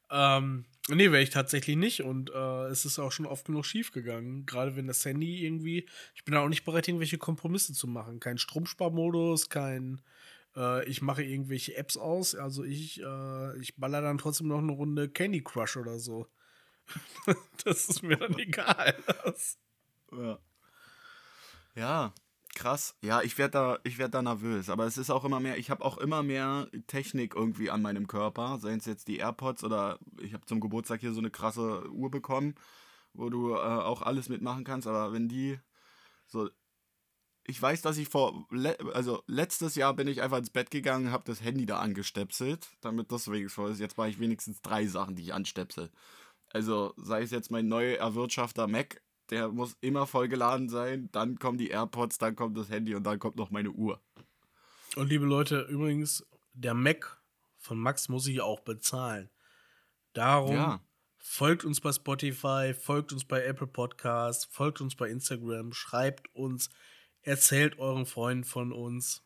Ähm, 0.10 0.66
nee, 0.90 1.12
wäre 1.12 1.22
ich 1.22 1.30
tatsächlich 1.30 1.76
nicht. 1.76 2.02
Und 2.02 2.32
äh, 2.32 2.66
es 2.68 2.86
ist 2.86 3.00
auch 3.00 3.12
schon 3.12 3.26
oft 3.26 3.46
genug 3.46 3.66
schief 3.66 3.92
gegangen. 3.92 4.46
Gerade 4.46 4.76
wenn 4.76 4.88
das 4.88 5.06
Handy 5.06 5.46
irgendwie. 5.46 5.88
Ich 6.16 6.24
bin 6.24 6.34
da 6.34 6.42
auch 6.42 6.50
nicht 6.50 6.66
bereit, 6.66 6.88
irgendwelche 6.88 7.18
Kompromisse 7.18 7.74
zu 7.74 7.88
machen. 7.88 8.20
Kein 8.20 8.38
Stromsparmodus, 8.38 9.50
kein. 9.50 10.02
Äh, 10.56 10.88
ich 10.90 11.02
mache 11.02 11.24
irgendwelche 11.24 11.76
Apps 11.76 11.98
aus. 11.98 12.36
Also 12.36 12.64
ich, 12.64 13.02
äh, 13.02 13.60
ich 13.60 13.76
baller 13.76 14.02
dann 14.02 14.18
trotzdem 14.18 14.48
noch 14.48 14.60
eine 14.60 14.72
Runde 14.72 15.10
Candy 15.10 15.44
Crush 15.44 15.78
oder 15.78 16.00
so. 16.00 16.28
das 17.66 17.90
ist 17.90 18.04
mir 18.04 18.18
dann 18.18 18.38
egal. 18.40 18.96
ja. 20.12 20.40
Ja, 21.78 22.12
krass. 22.56 22.98
Ja, 23.04 23.22
ich 23.22 23.38
werde 23.38 23.52
da, 23.52 23.80
werd 23.84 24.14
da 24.16 24.22
nervös. 24.24 24.70
Aber 24.70 24.86
es 24.86 24.98
ist 24.98 25.12
auch 25.12 25.24
immer 25.26 25.40
mehr, 25.40 25.60
ich 25.60 25.70
habe 25.70 25.86
auch 25.86 26.00
immer 26.00 26.24
mehr 26.24 26.68
Technik 26.88 27.36
irgendwie 27.36 27.70
an 27.70 27.84
meinem 27.84 28.08
Körper. 28.08 28.58
Seien 28.58 28.80
es 28.80 28.86
jetzt 28.86 29.08
die 29.08 29.18
AirPods 29.18 29.64
oder 29.64 30.00
ich 30.20 30.34
habe 30.34 30.46
zum 30.48 30.60
Geburtstag 30.60 31.02
hier 31.02 31.14
so 31.14 31.20
eine 31.20 31.30
krasse 31.30 31.88
Uhr 31.92 32.10
bekommen, 32.10 32.56
wo 33.14 33.30
du 33.30 33.54
äh, 33.54 33.58
auch 33.58 34.02
alles 34.02 34.28
mitmachen 34.28 34.64
kannst. 34.64 34.88
Aber 34.88 35.14
wenn 35.14 35.30
die 35.30 35.60
so. 36.26 36.50
Ich 37.50 37.62
weiß, 37.62 37.82
dass 37.82 37.98
ich 37.98 38.10
vor, 38.10 38.46
le 38.52 38.78
also 38.94 39.24
letztes 39.28 39.76
Jahr 39.76 39.94
bin 39.94 40.08
ich 40.10 40.22
einfach 40.22 40.40
ins 40.40 40.50
Bett 40.50 40.70
gegangen, 40.70 41.12
habe 41.12 41.24
das 41.26 41.42
Handy 41.42 41.66
da 41.66 41.80
angestöpselt, 41.80 42.68
damit 42.82 43.12
das 43.12 43.32
wenigstens 43.32 43.72
ist. 43.72 43.80
Jetzt 43.80 43.98
mache 43.98 44.10
ich 44.10 44.20
wenigstens 44.20 44.62
drei 44.62 44.86
Sachen, 44.88 45.16
die 45.16 45.24
ich 45.24 45.34
anstöpsel. 45.34 45.90
Also 46.50 46.94
sei 46.98 47.22
es 47.22 47.32
jetzt 47.32 47.52
mein 47.52 47.68
neu 47.68 47.94
erwirtschafter 47.94 48.68
Mac, 48.68 49.02
der 49.30 49.50
muss 49.50 49.78
immer 49.82 50.08
vollgeladen 50.08 50.70
sein. 50.70 51.10
Dann 51.12 51.38
kommen 51.38 51.58
die 51.58 51.70
AirPods, 51.70 52.18
dann 52.18 52.36
kommt 52.36 52.58
das 52.58 52.70
Handy 52.70 52.96
und 52.96 53.04
dann 53.04 53.20
kommt 53.20 53.36
noch 53.36 53.52
meine 53.52 53.72
Uhr. 53.72 54.02
Und 54.96 55.10
liebe 55.10 55.26
Leute, 55.26 55.62
übrigens, 55.62 56.26
der 56.54 56.74
Mac 56.74 57.22
von 57.58 57.78
Max 57.78 58.10
muss 58.10 58.28
ich 58.28 58.42
auch 58.42 58.62
bezahlen. 58.62 59.30
Darum 60.14 60.56
ja. 60.56 60.82
folgt 61.18 61.66
uns 61.66 61.82
bei 61.82 61.92
Spotify, 61.92 62.74
folgt 62.74 63.12
uns 63.14 63.26
bei 63.26 63.44
Apple 63.44 63.68
Podcasts, 63.68 64.46
folgt 64.46 64.82
uns 64.82 64.96
bei 64.96 65.10
Instagram, 65.10 65.74
schreibt 65.74 66.34
uns, 66.34 66.70
erzählt 67.22 67.78
euren 67.78 68.06
Freunden 68.06 68.46
von 68.46 68.72
uns. 68.72 69.24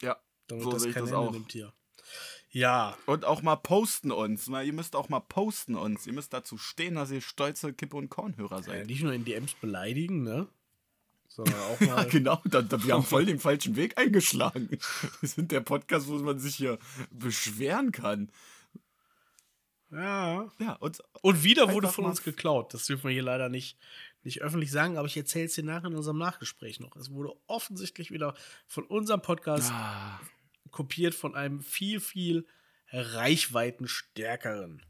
Ja, 0.00 0.16
Damit 0.46 0.64
so 0.64 0.70
das 0.72 0.82
sehe 0.82 0.90
ich 0.90 0.96
das 0.96 1.12
auch. 1.12 1.32
Nimmt 1.32 1.52
hier. 1.52 1.72
Ja. 2.54 2.96
Und 3.06 3.24
auch 3.24 3.42
mal 3.42 3.56
posten 3.56 4.12
uns. 4.12 4.46
Ihr 4.46 4.72
müsst 4.72 4.94
auch 4.94 5.08
mal 5.08 5.20
posten 5.20 5.74
uns. 5.74 6.06
Ihr 6.06 6.12
müsst 6.12 6.32
dazu 6.32 6.56
stehen, 6.56 6.94
dass 6.94 7.10
ihr 7.10 7.20
stolze 7.20 7.72
Kippe- 7.72 7.96
und 7.96 8.10
Kornhörer 8.10 8.62
seid. 8.62 8.78
Ja, 8.78 8.84
nicht 8.86 9.02
nur 9.02 9.12
in 9.12 9.24
DMs 9.24 9.54
beleidigen, 9.54 10.22
ne? 10.22 10.46
Sondern 11.26 11.60
auch 11.60 11.80
mal. 11.80 11.86
ja, 11.88 12.04
genau. 12.04 12.40
Da, 12.44 12.62
da, 12.62 12.82
wir 12.84 12.94
haben 12.94 13.02
voll 13.02 13.26
den 13.26 13.38
falschen 13.40 13.74
Weg 13.74 13.98
eingeschlagen. 13.98 14.68
Wir 15.20 15.28
sind 15.28 15.50
der 15.50 15.62
Podcast, 15.62 16.06
wo 16.06 16.12
man 16.20 16.38
sich 16.38 16.54
hier 16.54 16.78
beschweren 17.10 17.90
kann. 17.90 18.30
Ja. 19.90 20.48
Ja, 20.60 20.74
und, 20.74 21.02
und 21.22 21.42
wieder 21.42 21.72
wurde 21.72 21.88
von 21.88 22.04
uns 22.04 22.22
geklaut. 22.22 22.72
Das 22.72 22.86
dürfen 22.86 23.08
wir 23.08 23.12
hier 23.12 23.22
leider 23.24 23.48
nicht, 23.48 23.76
nicht 24.22 24.42
öffentlich 24.42 24.70
sagen, 24.70 24.96
aber 24.96 25.08
ich 25.08 25.16
erzähle 25.16 25.46
es 25.46 25.54
dir 25.54 25.64
nachher 25.64 25.88
in 25.88 25.96
unserem 25.96 26.18
Nachgespräch 26.18 26.78
noch. 26.78 26.94
Es 26.94 27.10
wurde 27.10 27.32
offensichtlich 27.48 28.12
wieder 28.12 28.34
von 28.68 28.84
unserem 28.84 29.22
Podcast 29.22 29.72
ah 29.72 30.20
kopiert 30.74 31.14
von 31.14 31.34
einem 31.34 31.60
viel, 31.60 32.00
viel 32.00 32.46
reichweitenstärkeren. 32.90 34.82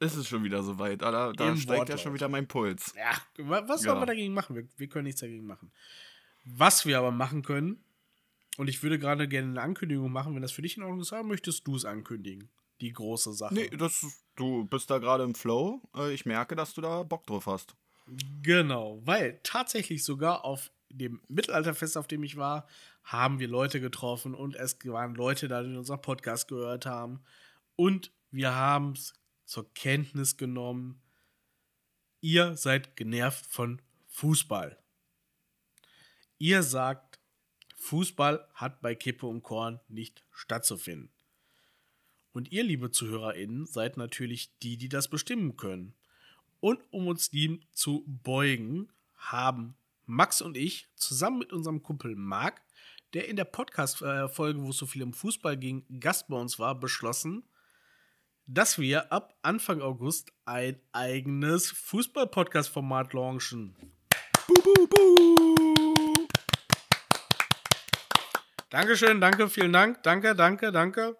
Es 0.00 0.16
ist 0.16 0.28
schon 0.28 0.44
wieder 0.44 0.62
so 0.62 0.78
weit, 0.78 1.02
Da, 1.02 1.32
da 1.32 1.56
steigt 1.56 1.68
Wortlaut. 1.68 1.88
ja 1.88 1.98
schon 1.98 2.14
wieder 2.14 2.28
mein 2.28 2.48
Puls. 2.48 2.94
Ja, 2.96 3.12
was 3.36 3.82
sollen 3.82 3.96
ja. 3.96 4.02
wir 4.02 4.06
dagegen 4.06 4.32
machen? 4.32 4.56
Wir, 4.56 4.66
wir 4.76 4.88
können 4.88 5.04
nichts 5.04 5.20
dagegen 5.20 5.44
machen. 5.44 5.70
Was 6.44 6.86
wir 6.86 6.98
aber 6.98 7.10
machen 7.10 7.42
können, 7.42 7.84
und 8.56 8.68
ich 8.68 8.82
würde 8.82 8.98
gerade 8.98 9.28
gerne 9.28 9.50
eine 9.50 9.60
Ankündigung 9.60 10.10
machen, 10.10 10.34
wenn 10.34 10.42
das 10.42 10.52
für 10.52 10.62
dich 10.62 10.76
in 10.76 10.82
Ordnung 10.82 11.00
ist, 11.00 11.12
möchtest 11.24 11.66
du 11.66 11.76
es 11.76 11.84
ankündigen. 11.84 12.48
Die 12.80 12.92
große 12.92 13.32
Sache. 13.32 13.54
Nee, 13.54 13.68
das, 13.68 14.24
du 14.36 14.64
bist 14.64 14.88
da 14.90 14.98
gerade 14.98 15.24
im 15.24 15.34
Flow. 15.34 15.82
Äh, 15.94 16.12
ich 16.14 16.26
merke, 16.26 16.56
dass 16.56 16.74
du 16.74 16.80
da 16.80 17.02
Bock 17.02 17.26
drauf 17.26 17.46
hast. 17.46 17.74
Genau, 18.42 19.00
weil 19.04 19.40
tatsächlich 19.42 20.04
sogar 20.04 20.44
auf 20.44 20.70
dem 20.90 21.20
Mittelalterfest, 21.28 21.96
auf 21.96 22.06
dem 22.06 22.22
ich 22.22 22.36
war, 22.36 22.66
haben 23.02 23.38
wir 23.38 23.48
Leute 23.48 23.80
getroffen 23.80 24.34
und 24.34 24.54
es 24.56 24.78
waren 24.84 25.14
Leute 25.14 25.48
da, 25.48 25.62
die 25.62 25.76
unseren 25.76 26.02
Podcast 26.02 26.48
gehört 26.48 26.86
haben. 26.86 27.20
Und 27.76 28.12
wir 28.30 28.54
haben 28.54 28.92
es 28.92 29.14
zur 29.44 29.72
Kenntnis 29.74 30.36
genommen, 30.36 31.00
ihr 32.20 32.56
seid 32.56 32.96
genervt 32.96 33.46
von 33.46 33.80
Fußball. 34.06 34.78
Ihr 36.38 36.62
sagt, 36.62 37.18
Fußball 37.76 38.46
hat 38.54 38.80
bei 38.80 38.94
Kippe 38.94 39.26
und 39.26 39.42
Korn 39.42 39.80
nicht 39.88 40.24
stattzufinden. 40.30 41.10
Und 42.32 42.52
ihr, 42.52 42.62
liebe 42.62 42.90
ZuhörerInnen, 42.90 43.66
seid 43.66 43.96
natürlich 43.96 44.56
die, 44.58 44.76
die 44.76 44.88
das 44.88 45.08
bestimmen 45.08 45.56
können. 45.56 45.94
Und 46.60 46.80
um 46.90 47.06
uns 47.06 47.30
dem 47.30 47.62
zu 47.72 48.04
beugen, 48.06 48.92
haben 49.16 49.76
Max 50.08 50.40
und 50.40 50.56
ich 50.56 50.88
zusammen 50.96 51.38
mit 51.38 51.52
unserem 51.52 51.82
Kumpel 51.82 52.16
Marc, 52.16 52.62
der 53.12 53.28
in 53.28 53.36
der 53.36 53.44
Podcast-Folge, 53.44 54.62
wo 54.62 54.70
es 54.70 54.78
so 54.78 54.86
viel 54.86 55.02
um 55.02 55.12
Fußball 55.12 55.58
ging, 55.58 55.84
Gast 56.00 56.28
bei 56.28 56.36
uns 56.36 56.58
war, 56.58 56.80
beschlossen, 56.80 57.44
dass 58.46 58.78
wir 58.78 59.12
ab 59.12 59.36
Anfang 59.42 59.82
August 59.82 60.32
ein 60.46 60.80
eigenes 60.92 61.70
Fußball-Podcast-Format 61.70 63.12
launchen. 63.12 63.76
Buh, 64.46 64.62
buh, 64.62 64.86
buh. 64.86 66.26
Dankeschön, 68.70 69.20
danke, 69.20 69.50
vielen 69.50 69.74
Dank, 69.74 70.02
danke, 70.04 70.34
danke, 70.34 70.72
danke. 70.72 71.18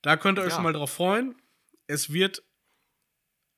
Da 0.00 0.16
könnt 0.16 0.38
ihr 0.38 0.42
euch 0.42 0.48
ja. 0.48 0.54
schon 0.54 0.64
mal 0.64 0.72
drauf 0.72 0.92
freuen. 0.92 1.36
Es 1.86 2.10
wird 2.10 2.42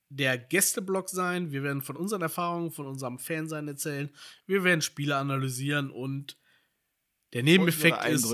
der 0.09 0.38
Gästeblock 0.38 1.09
sein. 1.09 1.52
Wir 1.52 1.62
werden 1.62 1.82
von 1.82 1.96
unseren 1.96 2.22
Erfahrungen, 2.22 2.70
von 2.70 2.86
unserem 2.86 3.18
Fansein 3.18 3.68
erzählen. 3.68 4.11
Wir 4.46 4.64
werden 4.64 4.82
Spiele 4.82 5.16
analysieren 5.16 5.90
und 5.90 6.36
der 7.32 7.42
Nebeneffekt 7.42 8.04
ist, 8.06 8.32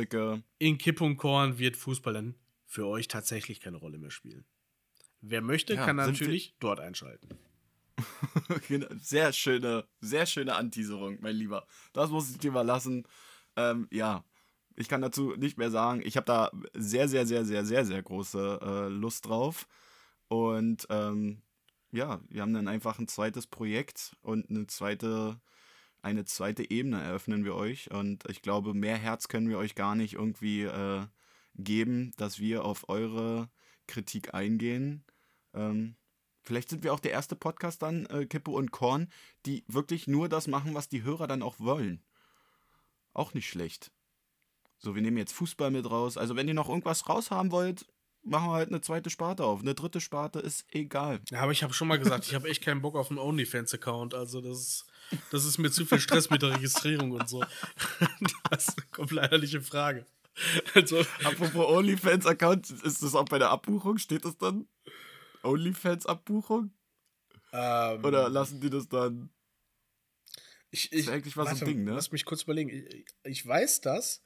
in 0.59 0.79
Kipp 0.79 1.01
und 1.01 1.17
Korn 1.17 1.59
wird 1.59 1.77
Fußball 1.77 2.15
dann 2.15 2.35
für 2.65 2.87
euch 2.87 3.09
tatsächlich 3.09 3.61
keine 3.61 3.77
Rolle 3.77 3.99
mehr 3.99 4.13
spielen. 4.13 4.45
Wer 5.21 5.41
möchte, 5.41 5.75
ja, 5.75 5.85
kann 5.85 5.97
natürlich 5.97 6.55
dort 6.61 6.81
einschalten. 6.81 7.29
Genau, 8.69 8.89
sehr 8.99 9.33
schöne, 9.33 9.87
sehr 10.01 10.27
schöne 10.27 10.57
Anteaserung, 10.57 11.19
mein 11.21 11.37
Lieber. 11.37 11.67
Das 11.93 12.11
muss 12.11 12.31
ich 12.31 12.39
dir 12.39 12.51
mal 12.51 12.67
lassen. 12.67 13.07
Ähm, 13.57 13.87
ja, 13.91 14.25
ich 14.75 14.89
kann 14.89 15.01
dazu 15.01 15.35
nicht 15.37 15.57
mehr 15.57 15.71
sagen. 15.71 16.03
Ich 16.05 16.17
habe 16.17 16.27
da 16.27 16.51
sehr, 16.75 17.09
sehr, 17.09 17.27
sehr, 17.27 17.45
sehr, 17.45 17.65
sehr, 17.65 17.85
sehr 17.85 18.03
große 18.03 18.61
äh, 18.61 18.89
Lust 18.89 19.27
drauf. 19.27 19.69
Und 20.29 20.87
ähm, 20.91 21.43
ja, 21.95 22.21
wir 22.29 22.43
haben 22.43 22.53
dann 22.53 22.69
einfach 22.69 22.99
ein 22.99 23.07
zweites 23.07 23.47
Projekt 23.47 24.17
und 24.21 24.51
eine 24.51 24.67
zweite, 24.67 25.41
eine 26.03 26.25
zweite 26.25 26.69
Ebene 26.69 27.01
eröffnen 27.01 27.45
wir 27.45 27.55
euch. 27.55 27.91
Und 27.93 28.29
ich 28.29 28.43
glaube, 28.43 28.75
mehr 28.75 28.97
Herz 28.97 29.29
können 29.29 29.49
wir 29.49 29.59
euch 29.59 29.77
gar 29.77 29.95
nicht 29.95 30.15
irgendwie 30.15 30.63
äh, 30.63 31.07
geben, 31.55 32.13
dass 32.17 32.41
wir 32.41 32.65
auf 32.65 32.89
eure 32.89 33.49
Kritik 33.87 34.35
eingehen. 34.35 35.05
Ähm, 35.55 35.95
vielleicht 36.43 36.69
sind 36.69 36.83
wir 36.83 36.93
auch 36.93 37.01
der 37.01 37.13
erste 37.13 37.37
Podcast 37.37 37.83
dann, 37.83 38.07
äh, 38.07 38.27
Kippe 38.27 38.51
und 38.51 38.73
Korn, 38.73 39.09
die 39.47 39.65
wirklich 39.69 40.09
nur 40.09 40.29
das 40.29 40.49
machen, 40.49 40.75
was 40.75 40.89
die 40.89 41.05
Hörer 41.05 41.29
dann 41.29 41.43
auch 41.43 41.61
wollen. 41.61 42.03
Auch 43.13 43.35
nicht 43.35 43.49
schlecht. 43.49 43.93
So, 44.79 44.97
wir 44.97 45.03
nehmen 45.03 45.17
jetzt 45.17 45.33
Fußball 45.33 45.71
mit 45.71 45.89
raus. 45.89 46.19
Also, 46.19 46.35
wenn 46.35 46.49
ihr 46.49 46.55
noch 46.55 46.69
irgendwas 46.69 47.09
raushaben 47.09 47.53
wollt, 47.53 47.87
machen 48.25 48.49
wir 48.49 48.55
halt 48.55 48.69
eine 48.69 48.81
zweite 48.81 49.11
Sparte 49.11 49.45
auf. 49.45 49.61
Eine 49.61 49.75
dritte 49.75 50.01
Sparte 50.01 50.39
ist 50.39 50.65
egal. 50.71 51.21
Ja, 51.31 51.41
aber 51.41 51.53
ich 51.53 51.63
habe 51.63 51.73
schon 51.73 51.89
mal 51.89 51.99
gesagt, 51.99 52.27
ich 52.27 52.35
habe 52.35 52.49
echt 52.49 52.63
keinen 52.63 52.83
Bock 52.83 52.97
auf 52.97 53.11
einen 53.11 53.19
OnlyFans-Account. 53.19 54.15
Also 54.15 54.41
das 54.41 54.59
ist, 54.59 54.87
das 55.31 55.45
ist 55.45 55.59
mir 55.59 55.71
zu 55.71 55.85
viel 55.87 56.01
Stress 56.01 56.31
mit 56.31 56.43
der 56.43 56.55
Registrierung 56.55 57.13
und 57.13 57.29
so. 57.29 57.45
Das 58.51 58.69
ist 58.69 58.79
eine 58.79 58.87
komplett 58.89 59.33
ehrliche 59.33 59.61
Frage. 59.61 60.07
Also, 60.75 61.05
Apropos 61.25 61.67
OnlyFans-Account, 61.67 62.71
ist 62.71 63.03
das 63.03 63.15
auch 63.15 63.25
bei 63.25 63.39
der 63.39 63.51
Abbuchung? 63.51 63.99
Steht 63.99 64.25
das 64.25 64.37
dann? 64.37 64.67
OnlyFans-Abbuchung? 65.43 66.73
Ähm, 67.53 68.05
Oder 68.05 68.29
lassen 68.29 68.61
die 68.61 68.71
das 68.71 68.89
dann? 68.89 69.31
Ich, 70.71 70.87
ich, 70.87 70.91
das 70.91 71.01
ist 71.01 71.09
eigentlich 71.09 71.37
was 71.37 71.59
so 71.59 71.65
ein 71.65 71.71
Ding, 71.71 71.85
ne? 71.85 71.93
Lass 71.93 72.11
mich 72.11 72.25
kurz 72.25 72.43
überlegen. 72.43 72.69
Ich, 72.71 73.07
ich 73.23 73.47
weiß 73.47 73.81
das, 73.81 74.25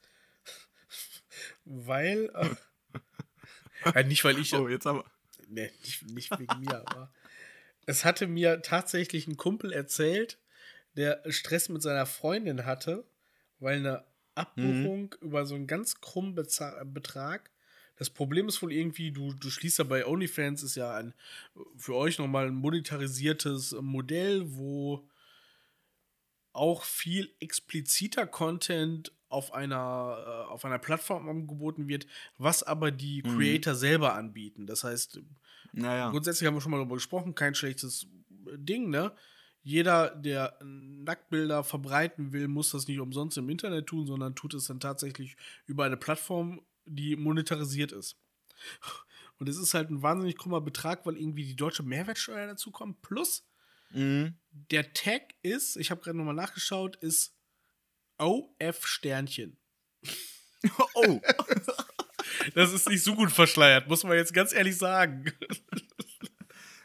weil. 1.65 2.31
Äh, 2.33 2.55
ja, 3.85 4.03
nicht, 4.03 4.23
weil 4.23 4.37
ich. 4.39 4.53
Oh, 4.53 4.67
jetzt 4.67 4.85
haben 4.85 4.99
wir. 4.99 5.05
Nee, 5.47 5.71
nicht, 5.83 6.03
nicht 6.11 6.39
wegen 6.39 6.59
mir, 6.59 6.83
aber. 6.87 7.11
Es 7.85 8.05
hatte 8.05 8.27
mir 8.27 8.61
tatsächlich 8.61 9.25
ein 9.27 9.37
Kumpel 9.37 9.71
erzählt, 9.73 10.37
der 10.95 11.23
Stress 11.29 11.69
mit 11.69 11.81
seiner 11.81 12.05
Freundin 12.05 12.65
hatte, 12.65 13.03
weil 13.59 13.77
eine 13.77 14.05
Abbuchung 14.35 15.15
mhm. 15.19 15.27
über 15.27 15.45
so 15.45 15.55
einen 15.55 15.67
ganz 15.67 15.99
krummen 15.99 16.35
Beza 16.35 16.83
Betrag, 16.83 17.51
Das 17.97 18.09
Problem 18.09 18.47
ist 18.47 18.61
wohl 18.61 18.71
irgendwie, 18.71 19.11
du, 19.11 19.33
du 19.33 19.49
schließt 19.49 19.79
ja 19.79 19.83
bei 19.83 20.05
OnlyFans, 20.05 20.63
ist 20.63 20.75
ja 20.75 20.95
ein 20.95 21.13
für 21.77 21.95
euch 21.95 22.17
nochmal 22.19 22.47
ein 22.47 22.55
monetarisiertes 22.55 23.75
Modell, 23.81 24.43
wo 24.55 25.09
auch 26.53 26.83
viel 26.83 27.33
expliziter 27.39 28.25
Content 28.27 29.11
auf 29.29 29.53
einer, 29.53 30.45
äh, 30.47 30.51
auf 30.51 30.65
einer 30.65 30.79
Plattform 30.79 31.29
angeboten 31.29 31.87
wird, 31.87 32.07
was 32.37 32.63
aber 32.63 32.91
die 32.91 33.23
mhm. 33.23 33.37
Creator 33.37 33.75
selber 33.75 34.15
anbieten. 34.15 34.65
Das 34.65 34.83
heißt, 34.83 35.21
naja. 35.71 36.09
grundsätzlich 36.09 36.47
haben 36.47 36.55
wir 36.55 36.61
schon 36.61 36.71
mal 36.71 36.77
darüber 36.77 36.95
gesprochen, 36.95 37.35
kein 37.35 37.55
schlechtes 37.55 38.07
Ding, 38.55 38.89
ne? 38.89 39.13
Jeder, 39.61 40.15
der 40.15 40.57
Nacktbilder 40.63 41.63
verbreiten 41.63 42.31
will, 42.31 42.47
muss 42.47 42.71
das 42.71 42.87
nicht 42.87 42.99
umsonst 42.99 43.37
im 43.37 43.49
Internet 43.49 43.87
tun, 43.87 44.07
sondern 44.07 44.33
tut 44.33 44.53
es 44.53 44.65
dann 44.65 44.79
tatsächlich 44.79 45.35
über 45.65 45.83
eine 45.83 45.97
Plattform, 45.97 46.61
die 46.85 47.15
monetarisiert 47.15 47.91
ist. 47.91 48.17
Und 49.37 49.47
es 49.47 49.57
ist 49.57 49.73
halt 49.73 49.89
ein 49.89 50.01
wahnsinnig 50.01 50.37
krummer 50.37 50.61
Betrag, 50.61 51.05
weil 51.05 51.17
irgendwie 51.17 51.45
die 51.45 51.55
deutsche 51.55 51.83
Mehrwertsteuer 51.83 52.47
dazu 52.47 52.71
kommt. 52.71 53.01
Plus, 53.01 53.45
mhm. 53.91 54.33
der 54.51 54.93
Tag 54.93 55.33
ist, 55.41 55.77
ich 55.77 55.91
habe 55.91 56.01
gerade 56.01 56.17
nochmal 56.17 56.35
nachgeschaut, 56.35 56.95
ist 56.97 57.35
OF 58.19 58.85
Sternchen. 58.85 59.57
Oh. 60.93 61.21
das 62.53 62.73
ist 62.73 62.89
nicht 62.89 63.01
so 63.01 63.15
gut 63.15 63.31
verschleiert, 63.31 63.87
muss 63.87 64.03
man 64.03 64.17
jetzt 64.17 64.33
ganz 64.33 64.51
ehrlich 64.51 64.77
sagen. 64.77 65.31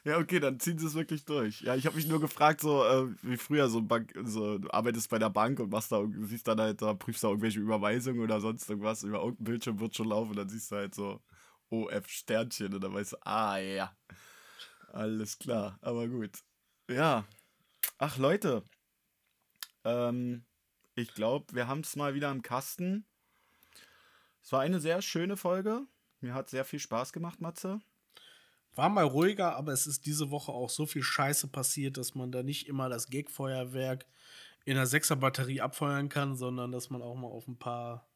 Ja, 0.04 0.18
okay, 0.18 0.38
dann 0.38 0.60
ziehen 0.60 0.78
sie 0.78 0.86
es 0.86 0.94
wirklich 0.94 1.24
durch. 1.24 1.62
Ja, 1.62 1.74
ich 1.74 1.86
habe 1.86 1.96
mich 1.96 2.06
nur 2.06 2.20
gefragt, 2.20 2.60
so 2.60 2.84
äh, 2.84 3.08
wie 3.22 3.38
früher, 3.38 3.68
so, 3.68 3.80
Bank, 3.80 4.12
so 4.22 4.58
du 4.58 4.70
arbeitest 4.70 5.08
bei 5.08 5.18
der 5.18 5.30
Bank 5.30 5.58
und 5.60 5.70
machst 5.70 5.90
da, 5.90 6.04
siehst 6.20 6.46
dann 6.46 6.60
halt, 6.60 6.82
da 6.82 6.92
prüfst 6.92 7.24
da 7.24 7.28
irgendwelche 7.28 7.58
Überweisungen 7.58 8.20
oder 8.20 8.38
sonst 8.38 8.68
irgendwas, 8.68 9.02
über 9.02 9.20
irgendein 9.20 9.44
Bildschirm 9.44 9.80
wird 9.80 9.96
schon 9.96 10.08
laufen, 10.08 10.36
dann 10.36 10.48
siehst 10.50 10.70
du 10.70 10.76
halt 10.76 10.94
so 10.94 11.22
OF 11.70 12.06
Sternchen 12.06 12.74
und 12.74 12.84
dann 12.84 12.92
weißt 12.92 13.14
du, 13.14 13.26
ah 13.26 13.56
ja, 13.56 13.96
alles 14.92 15.38
klar, 15.38 15.78
aber 15.80 16.06
gut. 16.06 16.38
Ja, 16.90 17.24
ach 17.96 18.18
Leute, 18.18 18.62
ähm, 19.84 20.44
ich 20.94 21.14
glaube, 21.14 21.54
wir 21.54 21.66
haben 21.66 21.80
es 21.80 21.96
mal 21.96 22.14
wieder 22.14 22.30
im 22.30 22.42
Kasten. 22.42 23.04
Es 24.42 24.52
war 24.52 24.60
eine 24.60 24.80
sehr 24.80 25.02
schöne 25.02 25.36
Folge. 25.36 25.82
Mir 26.20 26.34
hat 26.34 26.50
sehr 26.50 26.64
viel 26.64 26.78
Spaß 26.78 27.12
gemacht, 27.12 27.40
Matze. 27.40 27.80
War 28.74 28.88
mal 28.88 29.04
ruhiger, 29.04 29.56
aber 29.56 29.72
es 29.72 29.86
ist 29.86 30.06
diese 30.06 30.30
Woche 30.30 30.52
auch 30.52 30.70
so 30.70 30.86
viel 30.86 31.02
Scheiße 31.02 31.48
passiert, 31.48 31.96
dass 31.96 32.14
man 32.14 32.32
da 32.32 32.42
nicht 32.42 32.66
immer 32.66 32.88
das 32.88 33.08
Gag-Feuerwerk 33.08 34.06
in 34.64 34.74
der 34.74 34.86
Sechser-Batterie 34.86 35.60
abfeuern 35.60 36.08
kann, 36.08 36.36
sondern 36.36 36.72
dass 36.72 36.90
man 36.90 37.02
auch 37.02 37.14
mal 37.14 37.28
auf 37.28 37.46
ein 37.46 37.58
paar 37.58 38.08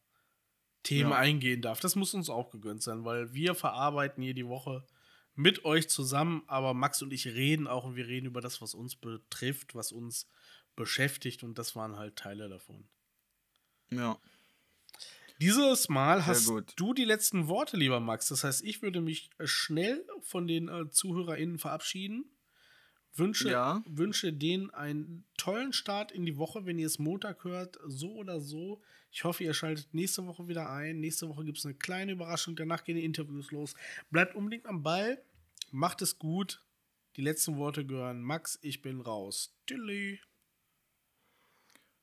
Themen 0.83 1.11
ja. 1.11 1.19
eingehen 1.19 1.63
darf. 1.63 1.81
Das 1.81 1.97
muss 1.97 2.15
uns 2.15 2.31
auch 2.31 2.51
gegönnt 2.51 2.83
sein, 2.83 3.05
weil 3.05 3.33
wir 3.35 3.55
verarbeiten 3.55 4.23
hier 4.23 4.35
die 4.35 4.47
Woche 4.47 4.85
mit 5.35 5.65
euch 5.65 5.89
zusammen, 5.89 6.43
aber 6.47 6.75
Max 6.75 7.03
und 7.03 7.13
ich 7.13 7.27
reden 7.27 7.69
auch 7.69 7.85
und 7.85 7.95
wir 7.95 8.09
reden 8.09 8.27
über 8.27 8.41
das, 8.41 8.61
was 8.61 8.75
uns 8.75 8.97
betrifft, 8.97 9.75
was 9.75 9.93
uns 9.93 10.29
beschäftigt 10.79 11.43
und 11.43 11.59
das 11.59 11.77
waren 11.77 11.97
halt 11.97 12.17
Teile 12.17 12.49
davon. 12.49 12.89
Ja. 13.91 14.19
Dieses 15.41 15.89
Mal 15.89 16.27
hast 16.27 16.51
du 16.77 16.95
die 16.95 17.05
letzten 17.05 17.47
Worte, 17.47 17.77
lieber 17.77 18.01
Max. 18.01 18.29
Das 18.29 18.43
heißt, 18.43 18.65
ich 18.65 18.83
würde 18.83 19.01
mich 19.01 19.31
schnell 19.45 20.05
von 20.23 20.49
den 20.49 20.69
äh, 20.69 20.89
ZuhörerInnen 20.91 21.59
verabschieden. 21.59 22.25
Wünsche, 23.15 23.51
ja. 23.51 23.83
wünsche 23.87 24.33
denen 24.33 24.71
einen 24.71 25.25
tollen 25.37 25.73
Start 25.73 26.13
in 26.13 26.25
die 26.25 26.39
Woche, 26.39 26.67
wenn 26.67 26.79
ihr 26.79 26.87
es 26.87 26.99
Montag 26.99 27.45
hört, 27.45 27.79
so 27.87 28.13
oder 28.15 28.41
so. 28.41 28.81
Ich 29.11 29.25
hoffe, 29.25 29.45
ihr 29.45 29.55
schaltet 29.55 29.93
nächste 29.95 30.27
Woche 30.27 30.49
wieder 30.49 30.71
ein. 30.71 31.01
Nächste 31.01 31.29
Woche 31.29 31.45
gibt 31.45 31.59
es 31.59 31.65
eine 31.65 31.75
kleine 31.75 32.13
Überraschung. 32.13 32.55
Danach 32.57 32.85
gehen 32.85 32.97
die 32.97 33.05
Interviews 33.05 33.51
los. 33.51 33.75
Bleibt 34.11 34.35
unbedingt 34.35 34.67
am 34.67 34.83
Ball. 34.83 35.23
Macht 35.71 36.03
es 36.03 36.19
gut. 36.19 36.63
Die 37.17 37.23
letzten 37.23 37.57
Worte 37.57 37.87
gehören 37.87 38.23
Max. 38.23 38.59
Ich 38.63 38.83
bin 38.83 39.01
raus. 39.01 39.55
Tschüssi. 39.67 40.21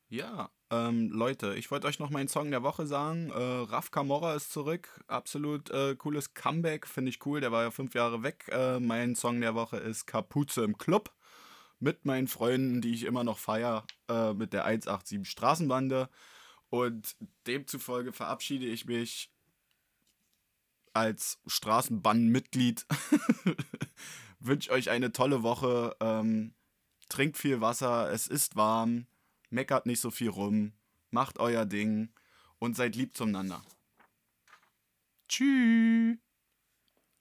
Ja, 0.10 0.51
ähm, 0.70 1.10
Leute, 1.10 1.56
ich 1.56 1.72
wollte 1.72 1.88
euch 1.88 1.97
noch 1.97 2.12
meinen 2.12 2.28
Song 2.28 2.51
der 2.51 2.62
Woche 2.62 2.86
sagen. 2.86 3.32
Äh, 3.32 3.34
Raf 3.34 3.89
Camorra 3.89 4.36
ist 4.36 4.51
zurück. 4.51 5.03
Absolut 5.08 5.72
äh, 5.72 5.95
cooles 5.95 6.34
Comeback. 6.36 6.86
Finde 6.86 7.10
ich 7.10 7.26
cool. 7.26 7.41
Der 7.41 7.51
war 7.51 7.64
ja 7.64 7.72
fünf 7.72 7.95
Jahre 7.95 8.22
weg. 8.22 8.45
Äh, 8.51 8.80
mein 8.80 9.16
Song 9.16 9.41
der 9.41 9.56
Woche 9.56 9.78
ist 9.78 10.06
Kapuze 10.06 10.64
im 10.64 10.78
Club. 10.78 11.12
Mit 11.80 12.06
meinen 12.06 12.28
Freunden, 12.28 12.82
die 12.82 12.93
ich 12.93 13.03
immer 13.03 13.24
noch 13.24 13.39
feiere. 13.39 13.86
Äh, 14.08 14.34
mit 14.34 14.53
der 14.53 14.66
187 14.66 15.28
Straßenbande. 15.28 16.10
Und 16.70 17.16
demzufolge 17.47 18.14
verabschiede 18.14 18.68
ich 18.68 18.86
mich 18.86 19.32
als 20.93 21.39
Straßenbannmitglied. 21.47 22.86
Wünsche 24.39 24.72
euch 24.72 24.91
eine 24.91 25.12
tolle 25.12 25.41
Woche. 25.41 25.95
Ähm, 25.99 26.53
trinkt 27.10 27.38
viel 27.38 27.60
Wasser. 27.60 28.12
Es 28.12 28.28
ist 28.28 28.56
warm 28.56 29.08
meckert 29.56 29.88
nicht 29.88 30.01
so 30.01 30.12
viel 30.12 30.30
rum, 30.30 30.74
macht 31.10 31.39
euer 31.39 31.66
Ding 31.66 32.10
und 32.60 32.76
seid 32.76 32.95
lieb 32.95 33.16
zueinander. 33.16 33.64
Tschüss. 35.28 36.18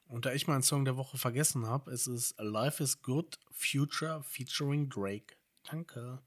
Und 0.06 0.26
da 0.26 0.32
ich 0.34 0.46
meinen 0.46 0.62
Song 0.62 0.84
der 0.84 0.96
Woche 0.96 1.16
vergessen 1.16 1.66
habe, 1.66 1.90
es 1.90 2.06
ist 2.06 2.34
Life 2.38 2.82
is 2.82 3.00
Good 3.00 3.38
Future 3.50 4.22
featuring 4.22 4.90
Drake. 4.90 5.36
Danke. 5.62 6.22